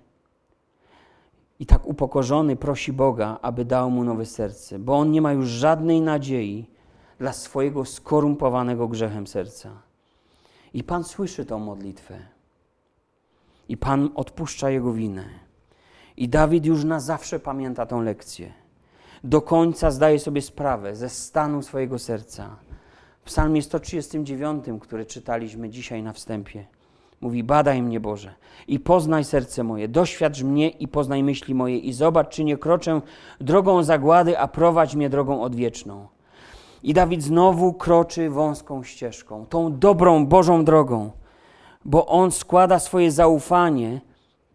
I 1.60 1.66
tak 1.66 1.88
upokorzony 1.88 2.56
prosi 2.56 2.94
Boga, 2.94 3.40
aby 3.42 3.66
dał 3.66 3.92
mu 3.92 4.04
nowe 4.04 4.26
serce, 4.26 4.80
bo 4.80 4.98
on 4.98 5.12
nie 5.12 5.22
ma 5.22 5.34
już 5.34 5.48
żadnej 5.48 6.02
nadziei 6.02 6.70
dla 7.20 7.34
swojego 7.34 7.86
skorumpowanego 7.86 8.88
grzechem 8.88 9.28
serca. 9.28 9.70
I 10.74 10.84
Pan 10.84 11.04
słyszy 11.04 11.46
tą 11.46 11.60
modlitwę. 11.60 12.20
I 13.70 13.78
Pan 13.78 14.10
odpuszcza 14.16 14.70
jego 14.70 14.94
winę. 14.94 15.26
I 16.18 16.30
Dawid 16.30 16.66
już 16.66 16.84
na 16.84 17.00
zawsze 17.00 17.40
pamięta 17.40 17.86
tą 17.86 18.02
lekcję. 18.02 18.54
Do 19.24 19.42
końca 19.42 19.92
zdaje 19.92 20.20
sobie 20.20 20.42
sprawę 20.42 20.96
ze 20.96 21.10
stanu 21.10 21.62
swojego 21.62 22.00
serca. 22.00 22.56
Psalmie 23.30 23.62
139, 23.62 24.66
który 24.82 25.06
czytaliśmy 25.06 25.70
dzisiaj 25.70 26.04
na 26.04 26.14
wstępie, 26.14 26.66
mówi: 27.22 27.44
Badaj 27.44 27.82
mnie, 27.82 28.00
Boże, 28.00 28.34
i 28.68 28.80
poznaj 28.80 29.24
serce 29.24 29.64
moje, 29.64 29.88
doświadcz 29.88 30.44
mnie 30.44 30.70
i 30.70 30.88
poznaj 30.88 31.24
myśli 31.24 31.56
moje, 31.56 31.78
i 31.78 31.94
zobacz, 31.94 32.30
czy 32.30 32.44
nie 32.44 32.58
kroczę 32.58 33.02
drogą 33.42 33.84
zagłady, 33.84 34.40
a 34.40 34.48
prowadź 34.48 34.96
mnie 34.96 35.10
drogą 35.10 35.42
odwieczną. 35.42 36.08
I 36.84 36.94
Dawid 36.94 37.24
znowu 37.24 37.74
kroczy 37.74 38.30
wąską 38.30 38.84
ścieżką, 38.84 39.46
tą 39.46 39.80
dobrą 39.80 40.26
Bożą 40.26 40.66
drogą, 40.66 41.12
bo 41.86 42.08
on 42.08 42.32
składa 42.32 42.80
swoje 42.80 43.12
zaufanie 43.12 44.02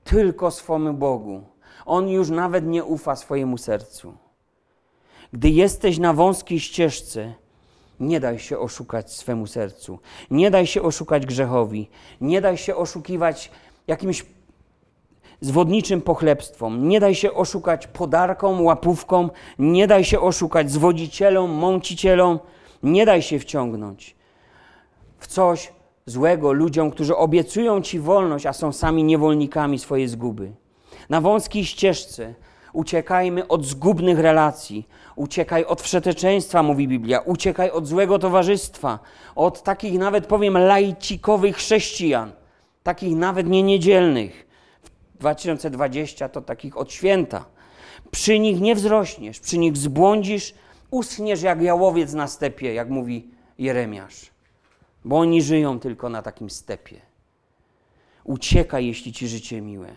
tylko 0.05 0.51
swemu 0.51 0.95
Bogu. 0.95 1.43
On 1.87 2.09
już 2.09 2.31
nawet 2.31 2.67
nie 2.67 2.85
ufa 2.85 3.17
swojemu 3.17 3.59
sercu. 3.59 4.15
Gdy 5.33 5.51
jesteś 5.51 5.99
na 5.99 6.13
wąskiej 6.13 6.61
ścieżce, 6.61 7.35
nie 8.01 8.21
daj 8.21 8.39
się 8.39 8.59
oszukać 8.59 9.13
swemu 9.13 9.47
sercu. 9.47 9.99
Nie 10.31 10.51
daj 10.51 10.67
się 10.67 10.83
oszukać 10.83 11.27
grzechowi. 11.27 11.89
Nie 12.21 12.41
daj 12.41 12.57
się 12.57 12.77
oszukiwać 12.77 13.51
jakimś 13.87 14.27
zwodniczym 15.41 16.01
pochlebstwom. 16.01 16.89
Nie 16.89 17.01
daj 17.01 17.15
się 17.15 17.33
oszukać 17.33 17.87
podarkom, 17.87 18.65
łapówkom. 18.65 19.31
Nie 19.59 19.87
daj 19.87 20.05
się 20.05 20.21
oszukać 20.21 20.71
zwodzicielom, 20.71 21.51
mącicielom. 21.51 22.39
Nie 22.83 23.07
daj 23.07 23.23
się 23.23 23.39
wciągnąć 23.39 24.17
w 25.19 25.27
coś 25.27 25.73
złego 26.07 26.53
ludziom, 26.53 26.91
którzy 26.91 27.17
obiecują 27.17 27.81
ci 27.81 28.01
wolność, 28.01 28.47
a 28.47 28.53
są 28.53 28.73
sami 28.73 29.05
niewolnikami 29.05 29.79
swojej 29.79 30.09
zguby. 30.09 30.53
Na 31.09 31.21
wąskiej 31.21 31.65
ścieżce 31.65 32.35
uciekajmy 32.73 33.49
od 33.49 33.65
zgubnych 33.65 34.19
relacji, 34.19 34.89
uciekaj 35.17 35.65
od 35.65 35.83
wszeteczeństwa, 35.83 36.63
mówi 36.63 36.89
Biblia, 36.89 37.21
uciekaj 37.21 37.71
od 37.71 37.87
złego 37.87 38.19
towarzystwa, 38.19 38.99
od 39.35 39.63
takich 39.63 39.99
nawet 39.99 40.27
powiem 40.27 40.59
laicikowych 40.59 41.57
chrześcijan, 41.57 42.33
takich 42.83 43.17
nawet 43.17 43.47
nie 43.47 43.63
niedzielnych. 43.63 44.47
W 45.15 45.19
2020 45.19 46.29
to 46.29 46.41
takich 46.41 46.77
od 46.77 46.93
święta. 46.93 47.45
Przy 48.11 48.39
nich 48.39 48.61
nie 48.61 48.75
wzrośniesz, 48.75 49.41
przy 49.41 49.59
nich 49.59 49.77
zbłądzisz, 49.77 50.55
uschniesz 50.91 51.43
jak 51.43 51.63
jałowiec 51.63 52.13
na 52.13 52.29
stepie, 52.29 52.75
jak 52.75 52.91
mówi 52.91 53.29
Jeremiasz, 53.59 54.31
bo 55.05 55.19
oni 55.19 55.43
żyją 55.43 55.81
tylko 55.81 56.09
na 56.09 56.23
takim 56.23 56.51
stepie. 56.51 57.01
Uciekaj, 58.25 58.87
jeśli 58.87 59.13
ci 59.13 59.29
życie 59.29 59.61
miłe. 59.61 59.97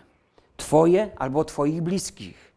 Twoje 0.56 1.10
albo 1.16 1.44
Twoich 1.44 1.82
bliskich. 1.82 2.47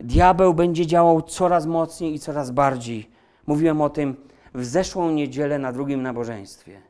Diabeł 0.00 0.54
będzie 0.54 0.86
działał 0.86 1.22
coraz 1.22 1.66
mocniej 1.66 2.14
i 2.14 2.18
coraz 2.18 2.50
bardziej. 2.50 3.10
Mówiłem 3.46 3.80
o 3.80 3.90
tym 3.90 4.16
w 4.54 4.64
zeszłą 4.64 5.10
niedzielę 5.10 5.58
na 5.58 5.72
drugim 5.72 6.02
nabożeństwie. 6.02 6.80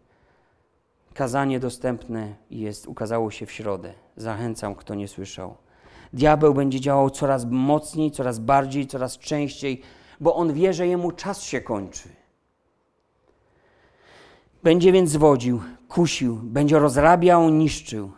Kazanie 1.14 1.60
dostępne 1.60 2.34
jest, 2.50 2.86
ukazało 2.86 3.30
się 3.30 3.46
w 3.46 3.52
środę. 3.52 3.94
Zachęcam, 4.16 4.74
kto 4.74 4.94
nie 4.94 5.08
słyszał. 5.08 5.54
Diabeł 6.12 6.54
będzie 6.54 6.80
działał 6.80 7.10
coraz 7.10 7.46
mocniej, 7.50 8.10
coraz 8.10 8.38
bardziej, 8.38 8.86
coraz 8.86 9.18
częściej, 9.18 9.82
bo 10.20 10.34
on 10.34 10.52
wie, 10.52 10.72
że 10.74 10.86
jemu 10.86 11.12
czas 11.12 11.42
się 11.42 11.60
kończy. 11.60 12.08
Będzie 14.62 14.92
więc 14.92 15.10
zwodził, 15.10 15.60
kusił, 15.88 16.36
będzie 16.42 16.78
rozrabiał, 16.78 17.50
niszczył, 17.50 18.10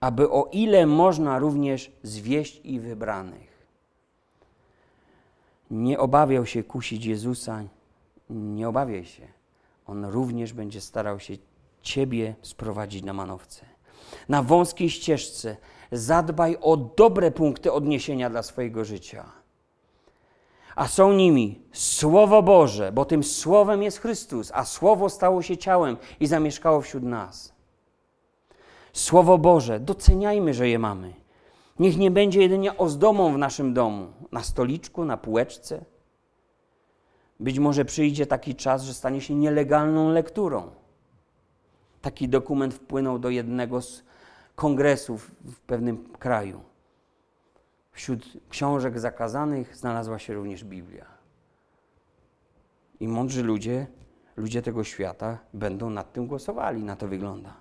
aby 0.00 0.30
o 0.30 0.48
ile 0.52 0.86
można 0.86 1.38
również 1.38 1.92
zwieść 2.02 2.60
i 2.64 2.80
wybranych. 2.80 3.53
Nie 5.70 5.98
obawiał 5.98 6.46
się 6.46 6.62
kusić 6.62 7.04
Jezusa, 7.04 7.62
nie 8.30 8.68
obawiaj 8.68 9.04
się. 9.04 9.28
On 9.86 10.04
również 10.04 10.52
będzie 10.52 10.80
starał 10.80 11.20
się 11.20 11.34
Ciebie 11.82 12.34
sprowadzić 12.42 13.02
na 13.02 13.12
manowce. 13.12 13.66
Na 14.28 14.42
wąskiej 14.42 14.90
ścieżce 14.90 15.56
zadbaj 15.92 16.56
o 16.60 16.76
dobre 16.76 17.30
punkty 17.30 17.72
odniesienia 17.72 18.30
dla 18.30 18.42
swojego 18.42 18.84
życia. 18.84 19.24
A 20.76 20.88
są 20.88 21.12
nimi 21.12 21.62
Słowo 21.72 22.42
Boże, 22.42 22.92
bo 22.92 23.04
tym 23.04 23.24
Słowem 23.24 23.82
jest 23.82 23.98
Chrystus, 23.98 24.50
a 24.54 24.64
Słowo 24.64 25.10
stało 25.10 25.42
się 25.42 25.56
ciałem 25.56 25.96
i 26.20 26.26
zamieszkało 26.26 26.80
wśród 26.80 27.04
nas. 27.04 27.54
Słowo 28.92 29.38
Boże, 29.38 29.80
doceniajmy, 29.80 30.54
że 30.54 30.68
je 30.68 30.78
mamy. 30.78 31.23
Niech 31.78 31.96
nie 31.96 32.10
będzie 32.10 32.42
jedynie 32.42 32.76
ozdomą 32.76 33.34
w 33.34 33.38
naszym 33.38 33.74
domu, 33.74 34.12
na 34.32 34.42
stoliczku, 34.42 35.04
na 35.04 35.16
półeczce. 35.16 35.84
Być 37.40 37.58
może 37.58 37.84
przyjdzie 37.84 38.26
taki 38.26 38.54
czas, 38.54 38.82
że 38.82 38.94
stanie 38.94 39.20
się 39.20 39.34
nielegalną 39.34 40.10
lekturą. 40.10 40.70
Taki 42.02 42.28
dokument 42.28 42.74
wpłynął 42.74 43.18
do 43.18 43.30
jednego 43.30 43.82
z 43.82 44.04
kongresów 44.54 45.30
w 45.44 45.60
pewnym 45.60 46.08
kraju. 46.12 46.60
Wśród 47.92 48.32
książek 48.48 48.98
zakazanych 48.98 49.76
znalazła 49.76 50.18
się 50.18 50.34
również 50.34 50.64
Biblia. 50.64 51.06
I 53.00 53.08
mądrzy 53.08 53.42
ludzie, 53.42 53.86
ludzie 54.36 54.62
tego 54.62 54.84
świata, 54.84 55.38
będą 55.54 55.90
nad 55.90 56.12
tym 56.12 56.26
głosowali. 56.26 56.82
Na 56.82 56.96
to 56.96 57.08
wygląda. 57.08 57.54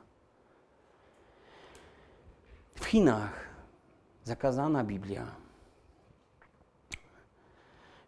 W 2.75 2.85
Chinach 2.85 3.52
zakazana 4.23 4.83
Biblia. 4.83 5.25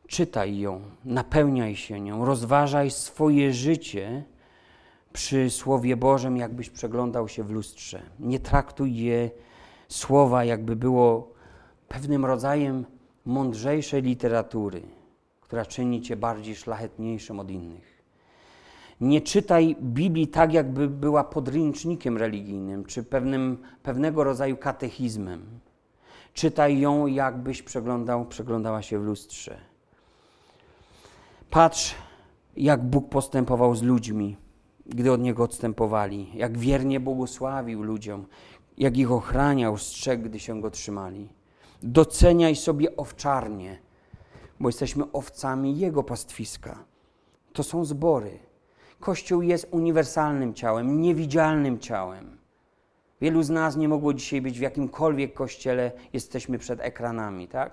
Czytaj 0.08 0.58
ją, 0.58 0.82
napełniaj 1.06 1.76
się 1.76 2.02
nią, 2.02 2.26
rozważaj 2.26 2.92
swoje 2.92 3.54
życie 3.54 4.24
przy 5.14 5.50
Słowie 5.50 5.98
Bożym, 5.98 6.38
jakbyś 6.38 6.70
przeglądał 6.70 7.28
się 7.28 7.44
w 7.44 7.52
lustrze. 7.52 8.02
Nie 8.20 8.40
traktuj 8.40 8.96
je 8.96 9.30
słowa, 9.88 10.44
jakby 10.44 10.76
było 10.76 11.34
pewnym 11.88 12.26
rodzajem 12.26 12.86
mądrzejszej 13.26 14.02
literatury, 14.02 14.82
która 15.42 15.66
czyni 15.66 16.02
cię 16.02 16.16
bardziej 16.16 16.56
szlachetniejszym 16.56 17.40
od 17.40 17.52
innych. 17.52 17.96
Nie 19.02 19.22
czytaj 19.22 19.76
Biblii 19.82 20.28
tak, 20.28 20.54
jakby 20.54 20.90
była 20.90 21.24
podręcznikiem 21.24 22.18
religijnym, 22.18 22.86
czy 22.86 23.04
pewnym, 23.04 23.58
pewnego 23.84 24.24
rodzaju 24.24 24.58
katechizmem. 24.58 25.60
Czytaj 26.36 26.80
ją, 26.80 27.08
jakbyś 27.08 27.62
przeglądał, 27.64 28.26
przeglądała 28.26 28.82
się 28.82 29.00
w 29.00 29.04
lustrze. 29.04 29.58
Patrz, 31.50 31.96
jak 32.58 32.84
Bóg 32.84 33.10
postępował 33.10 33.76
z 33.76 33.82
ludźmi, 33.82 34.38
gdy 34.86 35.12
od 35.12 35.22
Niego 35.22 35.44
odstępowali, 35.44 36.32
jak 36.34 36.58
wiernie 36.58 37.00
błogosławił 37.00 37.84
ludziom, 37.84 38.26
jak 38.78 38.98
ich 38.98 39.12
ochraniał, 39.12 39.78
strzegł, 39.78 40.24
gdy 40.24 40.40
się 40.40 40.62
Go 40.62 40.72
trzymali. 40.72 41.30
Doceniaj 41.84 42.56
sobie 42.56 42.96
owczarnie, 42.96 43.80
bo 44.60 44.70
jesteśmy 44.70 45.12
owcami 45.12 45.78
Jego 45.78 46.04
pastwiska. 46.04 46.84
To 47.54 47.64
są 47.64 47.86
zbory. 47.86 48.40
Kościół 49.00 49.42
jest 49.42 49.68
uniwersalnym 49.72 50.54
ciałem, 50.54 51.02
niewidzialnym 51.02 51.80
ciałem. 51.80 52.38
Wielu 53.26 53.44
z 53.44 53.50
nas 53.50 53.76
nie 53.76 53.90
mogło 53.90 54.14
dzisiaj 54.14 54.42
być 54.42 54.60
w 54.60 54.62
jakimkolwiek 54.62 55.34
kościele, 55.34 55.92
jesteśmy 56.14 56.58
przed 56.58 56.80
ekranami, 56.82 57.48
tak? 57.48 57.72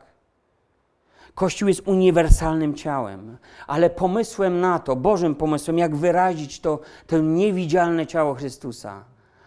Kościół 1.35 1.69
jest 1.69 1.89
uniwersalnym 1.89 2.75
ciałem, 2.75 3.37
ale 3.67 3.91
pomysłem 3.91 4.61
na 4.61 4.79
to, 4.79 4.97
Bożym 4.97 5.35
pomysłem, 5.35 5.79
jak 5.79 5.97
wyrazić 5.97 6.61
to, 6.61 6.81
to 7.07 7.19
niewidzialne 7.19 8.07
ciało 8.07 8.35
Chrystusa, 8.35 9.05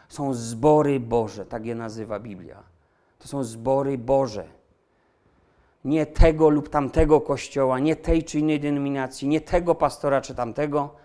są 0.10 0.34
zbory 0.34 1.00
Boże, 1.00 1.46
tak 1.46 1.66
je 1.66 1.76
nazywa 1.76 2.20
Biblia. 2.20 2.64
To 3.20 3.28
są 3.28 3.44
zbory 3.44 3.98
Boże. 3.98 4.46
Nie 5.86 6.06
tego 6.06 6.50
lub 6.50 6.70
tamtego 6.70 7.22
kościoła, 7.22 7.80
nie 7.80 7.96
tej 7.96 8.24
czy 8.24 8.40
innej 8.40 8.60
denominacji, 8.60 9.28
nie 9.28 9.42
tego 9.42 9.76
pastora 9.76 10.22
czy 10.22 10.36
tamtego. 10.36 10.96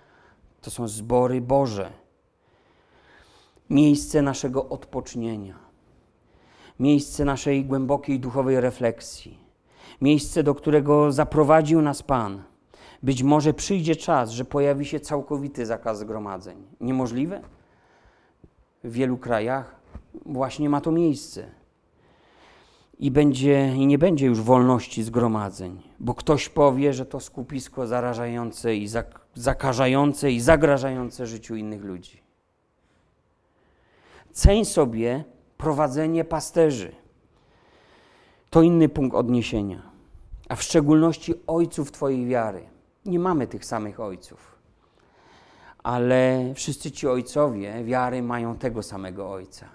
To 0.60 0.70
są 0.70 0.88
zbory 0.88 1.40
Boże. 1.40 1.90
Miejsce 3.70 4.22
naszego 4.22 4.68
odpocznienia, 4.68 5.58
miejsce 6.80 7.24
naszej 7.24 7.64
głębokiej 7.64 8.20
duchowej 8.20 8.60
refleksji, 8.60 9.38
miejsce, 10.00 10.42
do 10.42 10.54
którego 10.54 11.12
zaprowadził 11.12 11.82
nas 11.82 12.02
Pan. 12.02 12.42
Być 13.02 13.22
może 13.22 13.54
przyjdzie 13.54 13.96
czas, 13.96 14.30
że 14.30 14.44
pojawi 14.44 14.86
się 14.86 15.00
całkowity 15.00 15.66
zakaz 15.66 15.98
zgromadzeń. 15.98 16.56
Niemożliwe? 16.80 17.40
W 18.84 18.92
wielu 18.92 19.18
krajach 19.18 19.80
właśnie 20.26 20.68
ma 20.68 20.80
to 20.80 20.92
miejsce. 20.92 21.46
I, 22.98 23.10
będzie, 23.10 23.72
I 23.76 23.86
nie 23.86 23.98
będzie 23.98 24.26
już 24.26 24.40
wolności 24.40 25.02
zgromadzeń, 25.02 25.82
bo 26.00 26.14
ktoś 26.14 26.48
powie, 26.48 26.92
że 26.92 27.06
to 27.06 27.20
skupisko 27.20 27.86
zarażające 27.86 28.76
i 28.76 28.88
zakażające 29.34 30.32
i 30.32 30.40
zagrażające 30.40 31.26
życiu 31.26 31.56
innych 31.56 31.84
ludzi. 31.84 32.19
Ceń 34.32 34.64
sobie 34.64 35.24
prowadzenie 35.56 36.24
pasterzy. 36.24 36.92
To 38.50 38.62
inny 38.62 38.88
punkt 38.88 39.16
odniesienia, 39.16 39.82
a 40.48 40.56
w 40.56 40.62
szczególności 40.62 41.34
ojców 41.46 41.92
Twojej 41.92 42.26
wiary. 42.26 42.68
Nie 43.04 43.18
mamy 43.18 43.46
tych 43.46 43.64
samych 43.64 44.00
ojców, 44.00 44.58
ale 45.82 46.52
wszyscy 46.54 46.90
ci 46.90 47.08
ojcowie 47.08 47.84
wiary 47.84 48.22
mają 48.22 48.56
tego 48.56 48.82
samego 48.82 49.30
ojca. 49.30 49.66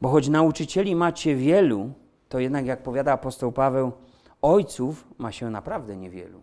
Bo 0.00 0.08
choć 0.08 0.28
nauczycieli 0.28 0.96
macie 0.96 1.36
wielu, 1.36 1.92
to 2.28 2.38
jednak, 2.38 2.66
jak 2.66 2.82
powiada 2.82 3.12
apostoł 3.12 3.52
Paweł, 3.52 3.92
ojców 4.42 5.04
ma 5.18 5.32
się 5.32 5.50
naprawdę 5.50 5.96
niewielu. 5.96 6.40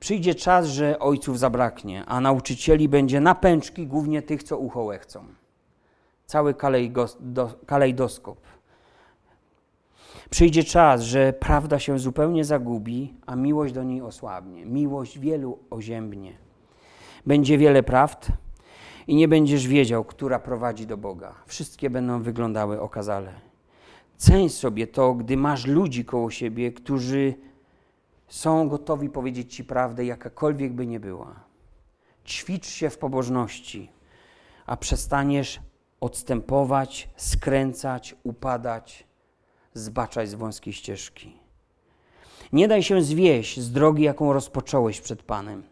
Przyjdzie 0.00 0.34
czas, 0.34 0.66
że 0.66 0.98
ojców 0.98 1.38
zabraknie, 1.38 2.04
a 2.06 2.20
nauczycieli 2.20 2.88
będzie 2.88 3.20
na 3.20 3.34
pęczki, 3.34 3.86
głównie 3.86 4.22
tych, 4.22 4.42
co 4.42 4.58
ucho 4.58 4.90
chcą. 5.00 5.37
Cały 6.28 6.54
kalejdoskop. 7.66 8.38
Przyjdzie 10.30 10.64
czas, 10.64 11.02
że 11.02 11.32
prawda 11.32 11.78
się 11.78 11.98
zupełnie 11.98 12.44
zagubi, 12.44 13.14
a 13.26 13.36
miłość 13.36 13.74
do 13.74 13.82
niej 13.82 14.02
osłabnie. 14.02 14.66
Miłość 14.66 15.18
wielu 15.18 15.58
oziębnie. 15.70 16.32
Będzie 17.26 17.58
wiele 17.58 17.82
prawd 17.82 18.28
i 19.06 19.14
nie 19.14 19.28
będziesz 19.28 19.66
wiedział, 19.66 20.04
która 20.04 20.38
prowadzi 20.38 20.86
do 20.86 20.96
Boga. 20.96 21.34
Wszystkie 21.46 21.90
będą 21.90 22.22
wyglądały 22.22 22.80
okazale. 22.80 23.32
Ceń 24.16 24.48
sobie 24.48 24.86
to, 24.86 25.14
gdy 25.14 25.36
masz 25.36 25.66
ludzi 25.66 26.04
koło 26.04 26.30
siebie, 26.30 26.72
którzy 26.72 27.34
są 28.26 28.68
gotowi 28.68 29.10
powiedzieć 29.10 29.54
Ci 29.54 29.64
prawdę, 29.64 30.04
jakakolwiek 30.04 30.72
by 30.72 30.86
nie 30.86 31.00
była. 31.00 31.34
Ćwicz 32.26 32.66
się 32.66 32.90
w 32.90 32.98
pobożności, 32.98 33.90
a 34.66 34.76
przestaniesz 34.76 35.60
odstępować, 36.00 37.08
skręcać, 37.16 38.16
upadać, 38.24 39.06
zbaczać 39.74 40.28
z 40.28 40.34
wąskiej 40.34 40.72
ścieżki. 40.72 41.32
Nie 42.52 42.68
daj 42.68 42.82
się 42.82 43.02
zwieść 43.02 43.60
z 43.60 43.72
drogi, 43.72 44.02
jaką 44.02 44.32
rozpocząłeś 44.32 45.00
przed 45.00 45.22
Panem. 45.22 45.62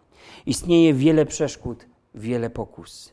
Istnieje 0.47 0.95
wiele 0.95 1.27
przeszkód, 1.27 1.87
wiele 2.15 2.51
pokus. 2.51 3.13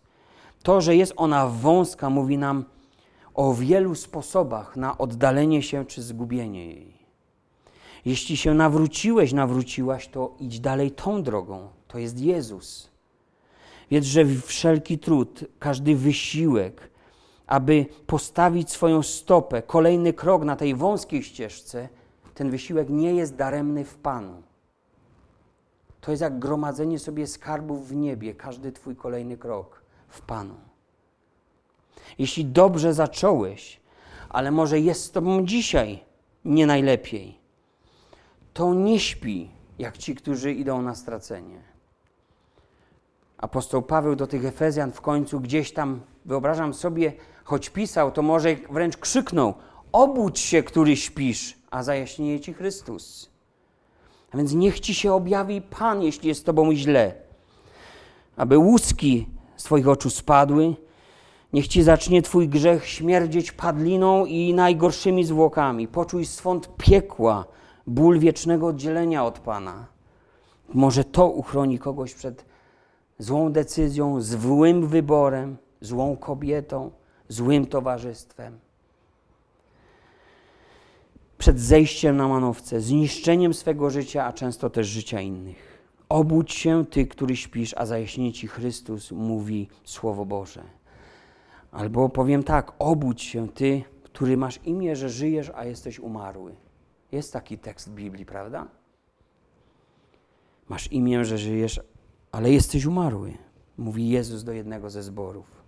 To, 0.64 0.82
że 0.82 0.96
jest 0.96 1.14
ona 1.16 1.48
wąska, 1.48 2.10
mówi 2.10 2.38
nam 2.38 2.66
o 3.34 3.54
wielu 3.54 3.96
sposobach 3.96 4.78
na 4.78 4.98
oddalenie 4.98 5.62
się 5.62 5.86
czy 5.86 6.02
zgubienie 6.02 6.66
jej. 6.66 6.94
Jeśli 8.06 8.38
się 8.38 8.54
nawróciłeś, 8.54 9.34
nawróciłaś, 9.34 10.08
to 10.08 10.36
idź 10.40 10.60
dalej 10.60 10.92
tą 10.92 11.24
drogą. 11.24 11.70
To 11.88 11.98
jest 11.98 12.20
Jezus. 12.20 12.90
Wiedz, 13.92 14.06
że 14.06 14.26
wszelki 14.26 15.00
trud, 15.00 15.46
każdy 15.60 15.96
wysiłek, 15.96 16.90
aby 17.48 17.86
postawić 18.08 18.72
swoją 18.72 19.04
stopę, 19.04 19.62
kolejny 19.62 20.14
krok 20.14 20.44
na 20.44 20.56
tej 20.56 20.76
wąskiej 20.76 21.24
ścieżce, 21.24 21.90
ten 22.34 22.50
wysiłek 22.50 22.90
nie 22.90 23.14
jest 23.14 23.36
daremny 23.36 23.86
w 23.86 23.96
Panu. 23.96 24.44
To 26.02 26.12
jest 26.12 26.22
jak 26.22 26.40
gromadzenie 26.40 27.00
sobie 27.00 27.28
skarbów 27.28 27.88
w 27.88 27.96
niebie, 27.96 28.34
każdy 28.34 28.72
Twój 28.72 28.96
kolejny 28.96 29.38
krok 29.38 29.82
w 30.08 30.22
Panu. 30.22 30.56
Jeśli 32.18 32.46
dobrze 32.46 32.94
zacząłeś, 32.94 33.82
ale 34.30 34.52
może 34.52 34.80
jest 34.80 35.04
z 35.04 35.12
Tobą 35.12 35.46
dzisiaj 35.46 36.04
nie 36.46 36.66
najlepiej, 36.68 37.40
to 38.54 38.74
nie 38.74 39.00
śpi 39.00 39.50
jak 39.80 39.98
ci, 39.98 40.16
którzy 40.16 40.54
idą 40.54 40.82
na 40.82 40.96
stracenie. 40.96 41.62
Apostoł 43.38 43.82
Paweł 43.82 44.16
do 44.16 44.28
tych 44.28 44.46
Efezjan 44.46 44.92
w 44.92 45.02
końcu 45.02 45.40
gdzieś 45.40 45.74
tam, 45.74 46.02
wyobrażam 46.26 46.74
sobie, 46.74 47.14
choć 47.44 47.70
pisał, 47.70 48.12
to 48.12 48.22
może 48.22 48.56
wręcz 48.70 48.98
krzyknął: 48.98 49.54
Obudź 49.92 50.40
się, 50.40 50.64
który 50.64 50.96
śpisz, 50.96 51.58
a 51.72 51.84
zajaśnieje 51.84 52.40
ci 52.40 52.54
Chrystus. 52.54 53.30
A 54.32 54.38
więc 54.38 54.54
niech 54.54 54.80
ci 54.80 54.96
się 54.96 55.14
objawi 55.14 55.62
Pan, 55.62 56.02
jeśli 56.02 56.28
jest 56.28 56.42
z 56.42 56.44
tobą 56.44 56.74
źle. 56.74 57.14
Aby 58.38 58.58
łuski 58.58 59.28
z 59.56 59.64
twoich 59.64 59.88
oczu 59.88 60.10
spadły, 60.10 60.76
niech 61.54 61.68
ci 61.68 61.84
zacznie 61.84 62.22
twój 62.22 62.50
grzech 62.50 62.88
śmierdzieć 62.88 63.52
padliną 63.52 64.26
i 64.26 64.54
najgorszymi 64.54 65.26
zwłokami. 65.26 65.88
Poczuj 65.88 66.26
swąd 66.26 66.70
piekła, 66.78 67.46
ból 67.88 68.20
wiecznego 68.20 68.68
oddzielenia 68.68 69.26
od 69.26 69.40
Pana. 69.40 69.86
Może 70.74 71.04
to 71.04 71.28
uchroni 71.28 71.80
kogoś 71.80 72.14
przed 72.14 72.46
złą 73.20 73.52
decyzją, 73.52 74.22
złym 74.22 74.88
wyborem, 74.88 75.58
złą 75.82 76.18
kobietą, 76.18 76.92
złym 77.30 77.66
towarzystwem. 77.66 78.60
Przed 81.38 81.60
zejściem 81.60 82.18
na 82.18 82.28
manowce, 82.28 82.82
zniszczeniem 82.82 83.54
swego 83.54 83.90
życia, 83.90 84.26
a 84.26 84.34
często 84.34 84.70
też 84.70 84.88
życia 84.88 85.22
innych. 85.22 85.84
Obudź 86.10 86.54
się, 86.54 86.86
ty, 86.86 87.08
który 87.08 87.36
śpisz, 87.36 87.74
a 87.78 87.86
zajaśnienie 87.86 88.34
ci 88.34 88.48
Chrystus, 88.48 89.12
mówi 89.12 89.68
Słowo 89.84 90.26
Boże. 90.26 90.64
Albo 91.72 92.10
powiem 92.10 92.44
tak, 92.44 92.72
obudź 92.80 93.22
się, 93.22 93.50
ty, 93.50 93.84
który 94.04 94.38
masz 94.38 94.60
imię, 94.66 94.96
że 94.96 95.10
żyjesz, 95.10 95.52
a 95.56 95.66
jesteś 95.66 96.00
umarły. 96.00 96.56
Jest 97.12 97.34
taki 97.34 97.58
tekst 97.58 97.90
Biblii, 97.90 98.26
prawda? 98.26 98.68
Masz 100.70 100.92
imię, 100.92 101.26
że 101.26 101.38
żyjesz, 101.38 101.82
ale 102.32 102.52
jesteś 102.52 102.86
umarły, 102.86 103.34
mówi 103.78 104.10
Jezus 104.10 104.44
do 104.44 104.52
jednego 104.52 104.90
ze 104.90 105.04
zborów. 105.04 105.63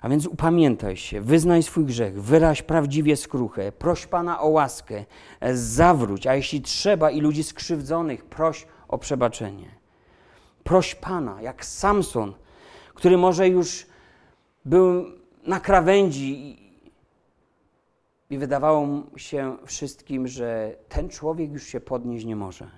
A 0.00 0.08
więc 0.08 0.26
upamiętaj 0.26 0.96
się, 0.96 1.20
wyznaj 1.20 1.62
swój 1.62 1.84
grzech, 1.84 2.22
wyraź 2.22 2.62
prawdziwie 2.62 3.16
skruchę, 3.16 3.72
proś 3.72 4.06
Pana 4.06 4.40
o 4.40 4.48
łaskę, 4.48 5.04
zawróć, 5.52 6.26
a 6.26 6.34
jeśli 6.34 6.62
trzeba 6.62 7.10
i 7.10 7.20
ludzi 7.20 7.44
skrzywdzonych, 7.44 8.24
proś 8.24 8.66
o 8.88 8.98
przebaczenie. 8.98 9.68
Proś 10.64 10.94
Pana, 10.94 11.42
jak 11.42 11.64
Samson, 11.64 12.34
który 12.94 13.18
może 13.18 13.48
już 13.48 13.86
był 14.64 15.04
na 15.46 15.60
krawędzi 15.60 16.58
i 18.30 18.38
wydawało 18.38 18.88
się 19.16 19.56
wszystkim, 19.66 20.28
że 20.28 20.76
ten 20.88 21.08
człowiek 21.08 21.52
już 21.52 21.66
się 21.66 21.80
podnieść 21.80 22.26
nie 22.26 22.36
może. 22.36 22.70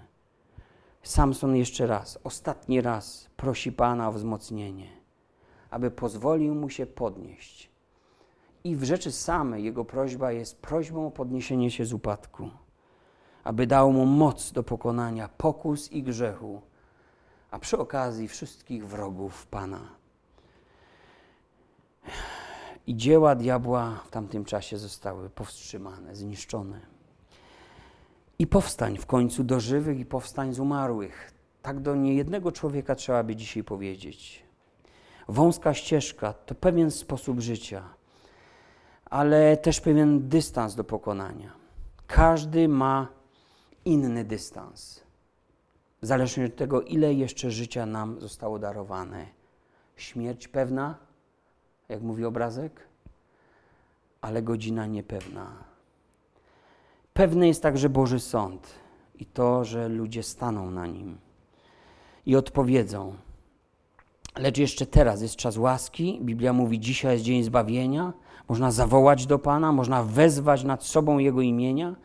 Samson 1.02 1.56
jeszcze 1.56 1.86
raz, 1.86 2.18
ostatni 2.24 2.80
raz 2.80 3.30
prosi 3.36 3.72
Pana 3.72 4.08
o 4.08 4.12
wzmocnienie 4.12 5.01
aby 5.72 5.90
pozwolił 5.90 6.54
mu 6.54 6.68
się 6.68 6.86
podnieść. 6.86 7.70
I 8.64 8.76
w 8.76 8.84
rzeczy 8.84 9.12
samej 9.12 9.64
jego 9.64 9.84
prośba 9.84 10.32
jest 10.32 10.62
prośbą 10.62 11.06
o 11.06 11.10
podniesienie 11.10 11.70
się 11.70 11.84
z 11.84 11.92
upadku, 11.92 12.50
aby 13.44 13.66
dał 13.66 13.92
mu 13.92 14.06
moc 14.06 14.52
do 14.52 14.62
pokonania 14.62 15.28
pokus 15.28 15.92
i 15.92 16.02
grzechu, 16.02 16.62
a 17.50 17.58
przy 17.58 17.78
okazji 17.78 18.28
wszystkich 18.28 18.88
wrogów 18.88 19.46
Pana. 19.46 19.80
I 22.86 22.96
dzieła 22.96 23.34
diabła 23.34 24.00
w 24.06 24.10
tamtym 24.10 24.44
czasie 24.44 24.78
zostały 24.78 25.30
powstrzymane, 25.30 26.16
zniszczone. 26.16 26.80
I 28.38 28.46
powstań 28.46 28.98
w 28.98 29.06
końcu 29.06 29.44
do 29.44 29.60
żywych 29.60 29.98
i 29.98 30.04
powstań 30.04 30.54
z 30.54 30.58
umarłych. 30.58 31.32
Tak 31.62 31.80
do 31.80 31.96
niejednego 31.96 32.52
człowieka 32.52 32.94
trzeba 32.94 33.22
by 33.22 33.36
dzisiaj 33.36 33.64
powiedzieć. 33.64 34.51
Wąska 35.28 35.74
ścieżka 35.74 36.32
to 36.32 36.54
pewien 36.54 36.90
sposób 36.90 37.40
życia, 37.40 37.88
ale 39.04 39.56
też 39.56 39.80
pewien 39.80 40.28
dystans 40.28 40.74
do 40.74 40.84
pokonania. 40.84 41.52
Każdy 42.06 42.68
ma 42.68 43.08
inny 43.84 44.24
dystans. 44.24 45.02
Zależnie 46.02 46.46
od 46.46 46.56
tego, 46.56 46.82
ile 46.82 47.14
jeszcze 47.14 47.50
życia 47.50 47.86
nam 47.86 48.20
zostało 48.20 48.58
darowane. 48.58 49.26
Śmierć 49.96 50.48
pewna, 50.48 50.94
jak 51.88 52.02
mówi 52.02 52.24
obrazek, 52.24 52.80
ale 54.20 54.42
godzina 54.42 54.86
niepewna. 54.86 55.52
Pewny 57.14 57.46
jest 57.46 57.62
także 57.62 57.88
Boży 57.88 58.20
Sąd 58.20 58.74
i 59.14 59.26
to, 59.26 59.64
że 59.64 59.88
ludzie 59.88 60.22
staną 60.22 60.70
na 60.70 60.86
nim 60.86 61.18
i 62.26 62.36
odpowiedzą. 62.36 63.16
Lecz 64.38 64.58
jeszcze 64.58 64.86
teraz 64.86 65.22
jest 65.22 65.36
czas 65.36 65.56
łaski. 65.56 66.20
Biblia 66.22 66.52
mówi: 66.52 66.80
dzisiaj 66.80 67.12
jest 67.12 67.24
dzień 67.24 67.42
zbawienia. 67.42 68.12
Można 68.48 68.70
zawołać 68.70 69.26
do 69.26 69.38
Pana, 69.38 69.72
można 69.72 70.02
wezwać 70.02 70.64
nad 70.64 70.84
sobą 70.84 71.18
Jego 71.18 71.40
imienia, 71.40 71.96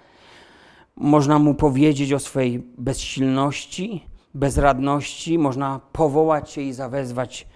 można 0.96 1.40
Mu 1.40 1.54
powiedzieć 1.54 2.14
o 2.14 2.20
swej 2.20 2.60
bezsilności, 2.78 4.06
bezradności, 4.34 5.40
można 5.40 5.80
powołać 5.94 6.52
się 6.52 6.62
i 6.62 6.74
zawezwać 6.74 7.48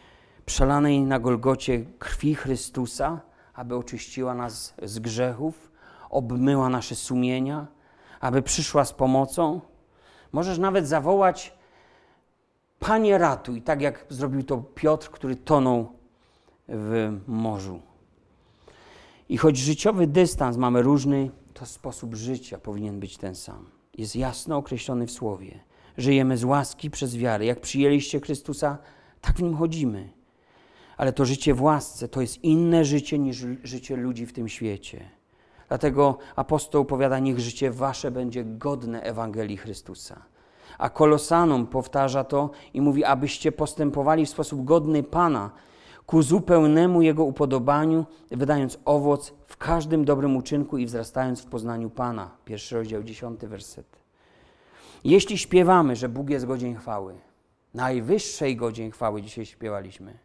przelanej 0.45 1.01
na 1.01 1.19
Golgocie 1.19 1.85
krwi 1.99 2.35
Chrystusa, 2.35 3.21
aby 3.53 3.75
oczyściła 3.75 4.33
nas 4.33 4.73
z 4.83 4.99
grzechów, 4.99 5.71
obmyła 6.09 6.69
nasze 6.69 6.95
sumienia, 6.95 7.67
aby 8.19 8.41
przyszła 8.41 8.85
z 8.85 8.93
pomocą. 8.93 9.61
Możesz 10.31 10.57
nawet 10.57 10.87
zawołać 10.87 11.53
Panie 12.81 13.17
ratuj, 13.17 13.61
tak 13.61 13.81
jak 13.81 14.05
zrobił 14.09 14.43
to 14.43 14.57
Piotr, 14.57 15.09
który 15.09 15.35
tonął 15.35 15.91
w 16.67 17.19
morzu. 17.27 17.79
I 19.29 19.37
choć 19.37 19.57
życiowy 19.57 20.07
dystans 20.07 20.57
mamy 20.57 20.81
różny, 20.81 21.31
to 21.53 21.65
sposób 21.65 22.15
życia 22.15 22.57
powinien 22.57 22.99
być 22.99 23.17
ten 23.17 23.35
sam. 23.35 23.65
Jest 23.97 24.15
jasno 24.15 24.57
określony 24.57 25.07
w 25.07 25.11
Słowie. 25.11 25.59
Żyjemy 25.97 26.37
z 26.37 26.43
łaski 26.43 26.89
przez 26.89 27.17
wiarę. 27.17 27.45
Jak 27.45 27.61
przyjęliście 27.61 28.19
Chrystusa, 28.19 28.77
tak 29.21 29.37
w 29.37 29.41
nim 29.41 29.55
chodzimy. 29.55 30.09
Ale 30.97 31.13
to 31.13 31.25
życie 31.25 31.53
w 31.53 31.61
łasce 31.61 32.07
to 32.07 32.21
jest 32.21 32.43
inne 32.43 32.85
życie 32.85 33.19
niż 33.19 33.45
życie 33.63 33.95
ludzi 33.95 34.25
w 34.25 34.33
tym 34.33 34.49
świecie. 34.49 35.09
Dlatego 35.67 36.17
apostoł 36.35 36.85
powiada, 36.85 37.19
niech 37.19 37.39
życie 37.39 37.71
wasze 37.71 38.11
będzie 38.11 38.43
godne 38.45 39.01
Ewangelii 39.01 39.57
Chrystusa. 39.57 40.30
A 40.81 40.89
Kolosanom 40.89 41.67
powtarza 41.67 42.23
to 42.23 42.49
i 42.73 42.81
mówi, 42.81 43.03
abyście 43.03 43.51
postępowali 43.51 44.25
w 44.25 44.29
sposób 44.29 44.63
godny 44.65 45.03
Pana, 45.03 45.51
ku 46.05 46.21
zupełnemu 46.21 47.01
Jego 47.01 47.23
upodobaniu, 47.23 48.05
wydając 48.31 48.79
owoc 48.85 49.33
w 49.47 49.57
każdym 49.57 50.05
dobrym 50.05 50.35
uczynku 50.37 50.77
i 50.77 50.85
wzrastając 50.85 51.41
w 51.41 51.45
poznaniu 51.45 51.89
Pana. 51.89 52.31
Pierwszy 52.45 52.75
rozdział, 52.75 53.03
dziesiąty 53.03 53.47
werset. 53.47 53.85
Jeśli 55.03 55.37
śpiewamy, 55.37 55.95
że 55.95 56.09
Bóg 56.09 56.29
jest 56.29 56.45
godzien 56.45 56.75
chwały, 56.75 57.15
najwyższej 57.73 58.55
godzien 58.55 58.91
chwały 58.91 59.21
dzisiaj 59.21 59.45
śpiewaliśmy, 59.45 60.17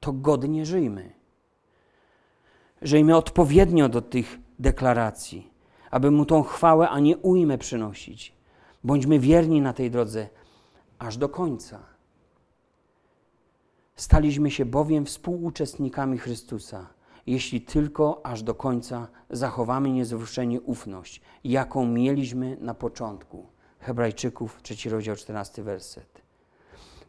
to 0.00 0.12
godnie 0.12 0.66
żyjmy. 0.66 1.12
Żyjmy 2.82 3.16
odpowiednio 3.16 3.88
do 3.88 4.02
tych 4.02 4.38
deklaracji, 4.58 5.50
aby 5.90 6.10
Mu 6.10 6.24
tą 6.24 6.42
chwałę, 6.42 6.88
a 6.88 7.00
nie 7.00 7.16
ujmę 7.16 7.58
przynosić. 7.58 8.33
Bądźmy 8.84 9.18
wierni 9.18 9.60
na 9.60 9.72
tej 9.72 9.90
drodze 9.90 10.28
aż 10.98 11.16
do 11.16 11.28
końca. 11.28 11.80
Staliśmy 13.96 14.50
się 14.50 14.64
bowiem 14.64 15.06
współuczestnikami 15.06 16.18
Chrystusa, 16.18 16.86
jeśli 17.26 17.60
tylko 17.60 18.26
aż 18.26 18.42
do 18.42 18.54
końca 18.54 19.08
zachowamy 19.30 19.90
niezruszenie 19.90 20.60
ufność, 20.60 21.20
jaką 21.44 21.86
mieliśmy 21.86 22.56
na 22.60 22.74
początku. 22.74 23.46
Hebrajczyków, 23.78 24.62
trzeci 24.62 24.88
rozdział, 24.88 25.16
czternasty 25.16 25.62
werset. 25.62 26.22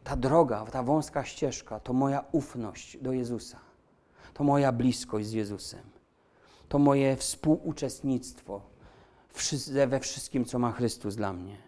Ta 0.04 0.16
droga, 0.16 0.64
ta 0.64 0.82
wąska 0.82 1.24
ścieżka 1.24 1.80
to 1.80 1.92
moja 1.92 2.24
ufność 2.32 2.98
do 3.02 3.12
Jezusa. 3.12 3.58
To 4.34 4.44
moja 4.44 4.72
bliskość 4.72 5.26
z 5.26 5.32
Jezusem. 5.32 5.82
To 6.68 6.78
moje 6.78 7.16
współuczestnictwo 7.16 8.60
we 9.86 10.00
wszystkim, 10.00 10.44
co 10.44 10.58
ma 10.58 10.72
Chrystus 10.72 11.16
dla 11.16 11.32
mnie. 11.32 11.65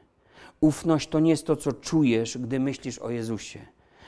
Ufność 0.61 1.09
to 1.09 1.21
nie 1.21 1.31
jest 1.31 1.47
to, 1.47 1.57
co 1.57 1.73
czujesz, 1.73 2.39
gdy 2.39 2.61
myślisz 2.61 2.99
o 2.99 3.11
Jezusie. 3.11 3.67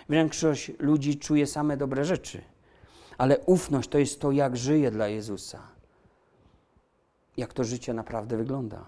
Większość 0.08 0.72
ludzi 0.78 1.18
czuje 1.18 1.46
same 1.46 1.76
dobre 1.76 2.04
rzeczy, 2.04 2.42
ale 3.18 3.38
ufność 3.38 3.88
to 3.88 3.98
jest 3.98 4.20
to, 4.20 4.32
jak 4.32 4.56
żyje 4.56 4.90
dla 4.90 5.08
Jezusa. 5.08 5.62
Jak 7.36 7.52
to 7.52 7.64
życie 7.64 7.94
naprawdę 7.94 8.36
wygląda. 8.36 8.84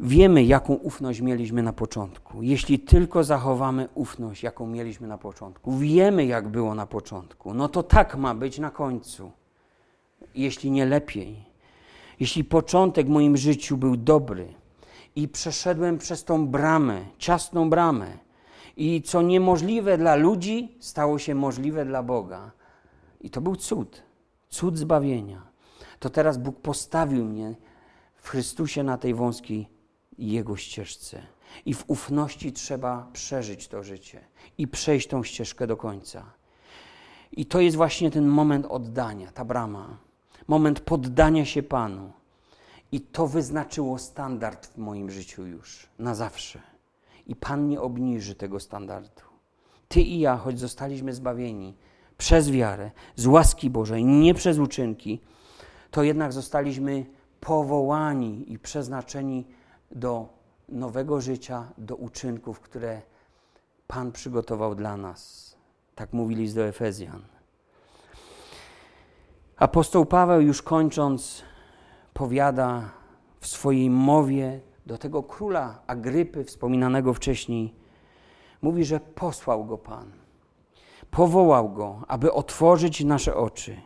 Wiemy, 0.00 0.44
jaką 0.44 0.74
ufność 0.74 1.20
mieliśmy 1.20 1.62
na 1.62 1.72
początku. 1.72 2.42
Jeśli 2.42 2.78
tylko 2.78 3.24
zachowamy 3.24 3.88
ufność, 3.94 4.42
jaką 4.42 4.66
mieliśmy 4.66 5.08
na 5.08 5.18
początku, 5.18 5.76
wiemy, 5.76 6.26
jak 6.26 6.48
było 6.48 6.74
na 6.74 6.86
początku, 6.86 7.54
no 7.54 7.68
to 7.68 7.82
tak 7.82 8.16
ma 8.16 8.34
być 8.34 8.58
na 8.58 8.70
końcu. 8.70 9.32
Jeśli 10.34 10.70
nie 10.70 10.86
lepiej. 10.86 11.44
Jeśli 12.20 12.44
początek 12.44 13.06
w 13.06 13.10
moim 13.10 13.36
życiu 13.36 13.76
był 13.76 13.96
dobry, 13.96 14.54
i 15.16 15.28
przeszedłem 15.28 15.98
przez 15.98 16.24
tą 16.24 16.46
bramę, 16.46 17.04
ciasną 17.18 17.70
bramę. 17.70 18.18
I 18.76 19.02
co 19.02 19.22
niemożliwe 19.22 19.98
dla 19.98 20.14
ludzi, 20.14 20.76
stało 20.80 21.18
się 21.18 21.34
możliwe 21.34 21.84
dla 21.84 22.02
Boga. 22.02 22.50
I 23.20 23.30
to 23.30 23.40
był 23.40 23.56
cud, 23.56 24.02
cud 24.48 24.78
zbawienia. 24.78 25.42
To 26.00 26.10
teraz 26.10 26.38
Bóg 26.38 26.60
postawił 26.60 27.24
mnie 27.24 27.54
w 28.14 28.28
Chrystusie 28.28 28.82
na 28.82 28.98
tej 28.98 29.14
wąskiej 29.14 29.68
Jego 30.18 30.56
ścieżce. 30.56 31.22
I 31.66 31.74
w 31.74 31.84
ufności 31.86 32.52
trzeba 32.52 33.08
przeżyć 33.12 33.68
to 33.68 33.82
życie 33.82 34.20
i 34.58 34.68
przejść 34.68 35.08
tą 35.08 35.22
ścieżkę 35.22 35.66
do 35.66 35.76
końca. 35.76 36.24
I 37.32 37.46
to 37.46 37.60
jest 37.60 37.76
właśnie 37.76 38.10
ten 38.10 38.26
moment 38.26 38.66
oddania, 38.66 39.32
ta 39.32 39.44
brama. 39.44 39.98
Moment 40.48 40.80
poddania 40.80 41.44
się 41.44 41.62
Panu. 41.62 42.12
I 42.92 43.00
to 43.00 43.26
wyznaczyło 43.26 43.98
standard 43.98 44.66
w 44.66 44.78
moim 44.78 45.10
życiu 45.10 45.46
już 45.46 45.88
na 45.98 46.14
zawsze. 46.14 46.60
I 47.26 47.36
Pan 47.36 47.68
nie 47.68 47.80
obniży 47.80 48.34
tego 48.34 48.60
standardu. 48.60 49.22
Ty 49.88 50.00
i 50.00 50.20
ja, 50.20 50.36
choć 50.36 50.58
zostaliśmy 50.58 51.14
zbawieni 51.14 51.74
przez 52.18 52.50
wiarę, 52.50 52.90
z 53.16 53.26
łaski 53.26 53.70
Bożej, 53.70 54.04
nie 54.04 54.34
przez 54.34 54.58
uczynki, 54.58 55.20
to 55.90 56.02
jednak 56.02 56.32
zostaliśmy 56.32 57.06
powołani 57.40 58.52
i 58.52 58.58
przeznaczeni 58.58 59.46
do 59.90 60.28
nowego 60.68 61.20
życia, 61.20 61.68
do 61.78 61.96
uczynków, 61.96 62.60
które 62.60 63.02
Pan 63.86 64.12
przygotował 64.12 64.74
dla 64.74 64.96
nas. 64.96 65.54
Tak 65.94 66.12
mówili 66.12 66.52
do 66.52 66.64
Efezjan. 66.64 67.22
Apostoł 69.56 70.06
Paweł, 70.06 70.40
już 70.40 70.62
kończąc, 70.62 71.42
powiada 72.16 72.90
w 73.40 73.46
swojej 73.46 73.90
mowie 73.90 74.60
do 74.86 74.98
tego 74.98 75.22
króla 75.22 75.78
Agrypy, 75.86 76.44
wspominanego 76.44 77.14
wcześniej, 77.14 77.74
mówi, 78.62 78.84
że 78.84 79.00
posłał 79.00 79.64
go 79.64 79.78
Pan. 79.78 80.12
Powołał 81.10 81.72
go, 81.72 82.02
aby 82.08 82.32
otworzyć 82.32 83.04
nasze 83.04 83.36
oczy, 83.36 83.76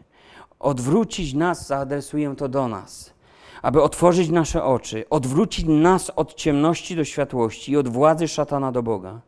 odwrócić 0.59 1.35
nas, 1.35 1.67
zaadresuję 1.67 2.35
to 2.37 2.49
do 2.49 2.69
nas, 2.69 3.15
aby 3.63 3.83
otworzyć 3.83 4.31
nasze 4.31 4.65
oczy, 4.65 5.05
odwrócić 5.11 5.67
nas 5.69 6.11
od 6.11 6.35
ciemności 6.35 6.97
do 6.97 7.05
światłości 7.05 7.73
i 7.73 7.77
od 7.77 7.89
władzy 7.89 8.29
szatana 8.29 8.73
do 8.73 8.83
Boga, 8.83 9.21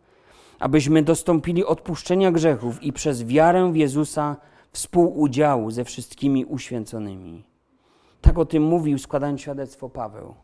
abyśmy 0.59 1.03
dostąpili 1.03 1.65
odpuszczenia 1.65 2.33
grzechów 2.33 2.83
i 2.83 2.93
przez 2.93 3.25
wiarę 3.25 3.73
w 3.73 3.77
Jezusa 3.77 4.37
współudziału 4.73 5.71
ze 5.71 5.85
wszystkimi 5.85 6.45
uświęconymi. 6.45 7.52
Tak 8.23 8.39
o 8.39 8.45
tym 8.45 8.63
mówił, 8.63 8.99
składając 8.99 9.41
świadectwo 9.41 9.89
Paweł. 9.89 10.35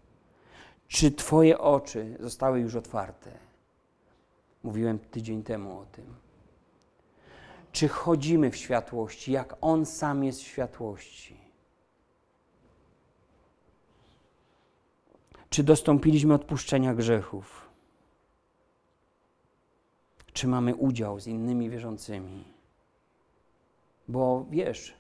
Czy 0.89 1.11
Twoje 1.11 1.59
oczy 1.59 2.17
zostały 2.21 2.61
już 2.61 2.75
otwarte? 2.75 3.31
Mówiłem 4.63 4.99
tydzień 4.99 5.43
temu 5.43 5.81
o 5.81 5.87
tym. 5.87 6.15
Czy 7.73 7.89
chodzimy 7.89 8.51
w 8.51 8.57
światłości, 8.57 9.33
jak 9.33 9.57
On 9.61 9.87
sam 9.87 10.25
jest 10.25 10.41
w 10.41 10.47
światłości? 10.47 11.37
Czy 15.51 15.63
dostąpiliśmy 15.63 16.35
odpuszczenia 16.35 16.95
grzechów? 16.95 17.69
Czy 20.33 20.47
mamy 20.47 20.75
udział 20.75 21.21
z 21.21 21.27
innymi 21.27 21.71
wierzącymi? 21.71 22.45
Bo 24.09 24.47
wiesz, 24.51 24.98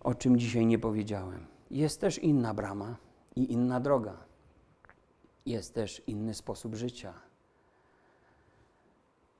o 0.00 0.14
czym 0.14 0.38
dzisiaj 0.38 0.66
nie 0.66 0.78
powiedziałem. 0.78 1.46
Jest 1.70 2.00
też 2.00 2.18
inna 2.18 2.54
brama 2.54 2.96
i 3.36 3.52
inna 3.52 3.80
droga. 3.80 4.16
Jest 5.46 5.74
też 5.74 6.02
inny 6.06 6.34
sposób 6.34 6.74
życia. 6.74 7.14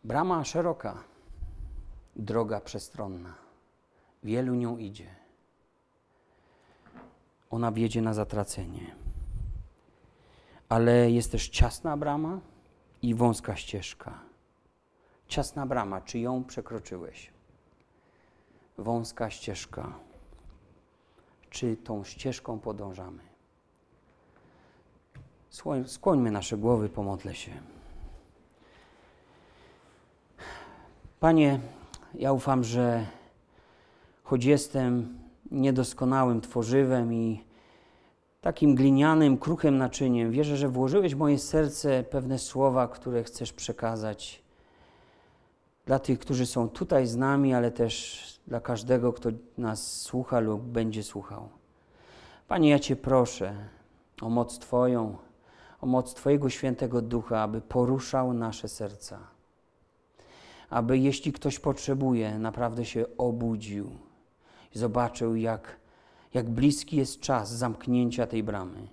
Brama 0.05 0.45
szeroka, 0.45 1.05
droga 2.17 2.61
przestronna. 2.61 3.35
Wielu 4.23 4.55
nią 4.55 4.77
idzie. 4.77 5.15
Ona 7.51 7.73
wiedzie 7.73 8.03
na 8.03 8.15
zatracenie. 8.15 8.97
ale 10.69 11.11
jest 11.11 11.33
też 11.33 11.49
ciasna 11.49 11.97
brama 11.97 12.41
i 13.03 13.15
wąska 13.15 13.57
ścieżka. 13.57 14.19
Ciasna 15.29 15.67
brama, 15.67 16.01
czy 16.01 16.19
ją 16.19 16.45
przekroczyłeś? 16.45 17.33
Wąska 18.79 19.31
ścieżka, 19.31 19.99
czy 21.51 21.77
tą 21.77 22.05
ścieżką 22.05 22.59
podążamy? 22.59 23.23
Skłońmy 25.87 26.31
nasze 26.31 26.57
głowy, 26.57 26.89
pomodlę 26.89 27.35
się. 27.35 27.51
Panie, 31.21 31.61
ja 32.15 32.33
ufam, 32.33 32.65
że 32.65 33.07
choć 34.25 34.45
jestem 34.45 35.19
niedoskonałym 35.51 36.41
tworzywem 36.41 37.13
i 37.13 37.45
takim 38.41 38.75
glinianym, 38.75 39.39
kruchym 39.39 39.79
naczyniem, 39.79 40.31
wierzę, 40.31 40.57
że 40.57 40.69
włożyłeś 40.69 41.15
w 41.15 41.19
moje 41.19 41.39
serce 41.39 42.03
pewne 42.03 42.39
słowa, 42.39 42.89
które 42.89 43.25
chcesz 43.25 43.53
przekazać 43.53 44.43
dla 45.91 45.99
tych, 45.99 46.19
którzy 46.19 46.47
są 46.47 46.69
tutaj 46.69 47.07
z 47.07 47.17
nami, 47.17 47.55
ale 47.55 47.71
też 47.71 48.25
dla 48.47 48.61
każdego, 48.61 49.13
kto 49.13 49.29
nas 49.59 50.01
słucha 50.01 50.41
lub 50.41 50.63
będzie 50.63 51.03
słuchał. 51.03 51.49
Panie, 52.49 52.71
ja 52.71 52.79
Cię 52.79 52.97
proszę 52.97 53.55
o 54.23 54.29
moc 54.29 54.59
Twoją, 54.59 55.17
o 55.81 55.87
moc 55.87 56.15
Twojego 56.15 56.51
świętego 56.51 57.03
ducha, 57.03 57.43
aby 57.43 57.61
poruszał 57.61 58.33
nasze 58.33 58.69
serca. 58.69 59.19
Aby 60.71 60.99
jeśli 60.99 61.33
ktoś 61.33 61.59
potrzebuje, 61.59 62.39
naprawdę 62.39 62.85
się 62.85 63.07
obudził 63.19 63.91
i 64.75 64.79
zobaczył, 64.79 65.37
jak, 65.37 65.77
jak 66.35 66.51
bliski 66.51 66.97
jest 66.97 67.21
czas 67.21 67.53
zamknięcia 67.53 68.27
tej 68.27 68.43
bramy. 68.43 68.89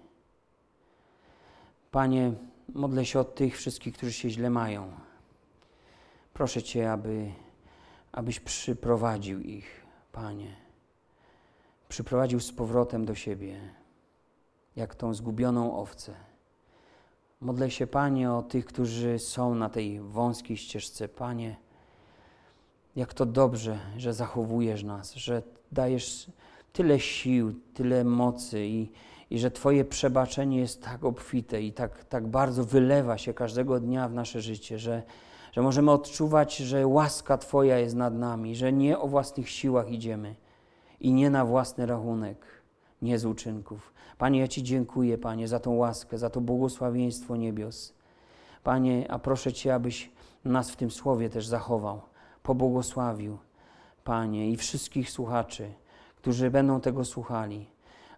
Panie, 1.91 2.33
modlę 2.73 3.05
się 3.05 3.19
o 3.19 3.23
tych 3.23 3.57
wszystkich, 3.57 3.93
którzy 3.93 4.13
się 4.13 4.29
źle 4.29 4.49
mają. 4.49 5.06
Proszę 6.37 6.63
Cię, 6.63 6.91
aby, 6.91 7.31
abyś 8.11 8.39
przyprowadził 8.39 9.41
ich, 9.41 9.85
Panie. 10.11 10.55
Przyprowadził 11.89 12.39
z 12.39 12.51
powrotem 12.51 13.05
do 13.05 13.15
siebie, 13.15 13.59
jak 14.75 14.95
tą 14.95 15.13
zgubioną 15.13 15.77
owcę. 15.77 16.13
Modlę 17.41 17.71
się, 17.71 17.87
Panie, 17.87 18.31
o 18.31 18.41
tych, 18.41 18.65
którzy 18.65 19.19
są 19.19 19.55
na 19.55 19.69
tej 19.69 19.99
wąskiej 19.99 20.57
ścieżce. 20.57 21.07
Panie, 21.07 21.55
jak 22.95 23.13
to 23.13 23.25
dobrze, 23.25 23.79
że 23.97 24.13
zachowujesz 24.13 24.83
nas, 24.83 25.13
że 25.13 25.43
dajesz 25.71 26.31
tyle 26.73 26.99
sił, 26.99 27.53
tyle 27.73 28.03
mocy 28.03 28.65
i, 28.65 28.91
i 29.29 29.39
że 29.39 29.51
Twoje 29.51 29.85
przebaczenie 29.85 30.59
jest 30.59 30.83
tak 30.83 31.03
obfite 31.03 31.61
i 31.61 31.73
tak, 31.73 32.03
tak 32.03 32.27
bardzo 32.27 32.63
wylewa 32.63 33.17
się 33.17 33.33
każdego 33.33 33.79
dnia 33.79 34.09
w 34.09 34.13
nasze 34.13 34.41
życie, 34.41 34.79
że, 34.79 35.03
że 35.57 35.63
możemy 35.63 35.91
odczuwać, 35.91 36.57
że 36.57 36.87
łaska 36.87 37.37
Twoja 37.37 37.79
jest 37.79 37.95
nad 37.95 38.13
nami, 38.13 38.55
że 38.55 38.73
nie 38.73 38.99
o 38.99 39.07
własnych 39.07 39.49
siłach 39.49 39.91
idziemy 39.91 40.35
i 40.99 41.13
nie 41.13 41.29
na 41.29 41.45
własny 41.45 41.85
rachunek, 41.85 42.45
nie 43.01 43.19
z 43.19 43.25
uczynków. 43.25 43.93
Panie, 44.17 44.39
ja 44.39 44.47
Ci 44.47 44.63
dziękuję, 44.63 45.17
Panie, 45.17 45.47
za 45.47 45.59
tą 45.59 45.75
łaskę, 45.75 46.17
za 46.17 46.29
to 46.29 46.41
błogosławieństwo 46.41 47.35
niebios. 47.35 47.93
Panie, 48.63 49.11
a 49.11 49.19
proszę 49.19 49.53
Cię, 49.53 49.75
abyś 49.75 50.11
nas 50.45 50.71
w 50.71 50.75
tym 50.75 50.91
słowie 50.91 51.29
też 51.29 51.47
zachował, 51.47 52.01
pobłogosławił, 52.43 53.37
Panie, 54.03 54.51
i 54.51 54.57
wszystkich 54.57 55.11
słuchaczy, 55.11 55.73
którzy 56.15 56.51
będą 56.51 56.81
tego 56.81 57.05
słuchali, 57.05 57.65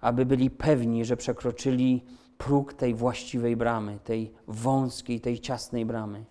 aby 0.01 0.25
byli 0.25 0.49
pewni, 0.49 1.05
że 1.05 1.17
przekroczyli 1.17 2.05
próg 2.37 2.73
tej 2.73 2.93
właściwej 2.93 3.55
bramy, 3.55 3.99
tej 4.03 4.33
wąskiej, 4.47 5.21
tej 5.21 5.39
ciasnej 5.39 5.85
bramy 5.85 6.25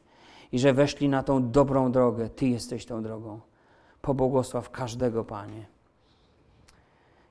i 0.52 0.58
że 0.58 0.72
weszli 0.72 1.08
na 1.08 1.22
tą 1.22 1.50
dobrą 1.50 1.92
drogę. 1.92 2.30
Ty 2.30 2.48
jesteś 2.48 2.86
tą 2.86 3.02
drogą. 3.02 3.40
Pobłogosław 4.02 4.70
każdego, 4.70 5.24
Panie. 5.24 5.66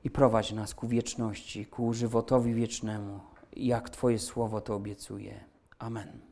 I 0.03 0.09
prowadź 0.09 0.51
nas 0.51 0.75
ku 0.75 0.87
wieczności, 0.87 1.65
ku 1.65 1.93
żywotowi 1.93 2.53
wiecznemu, 2.53 3.19
jak 3.53 3.89
Twoje 3.89 4.19
słowo 4.19 4.61
to 4.61 4.75
obiecuje. 4.75 5.43
Amen. 5.79 6.26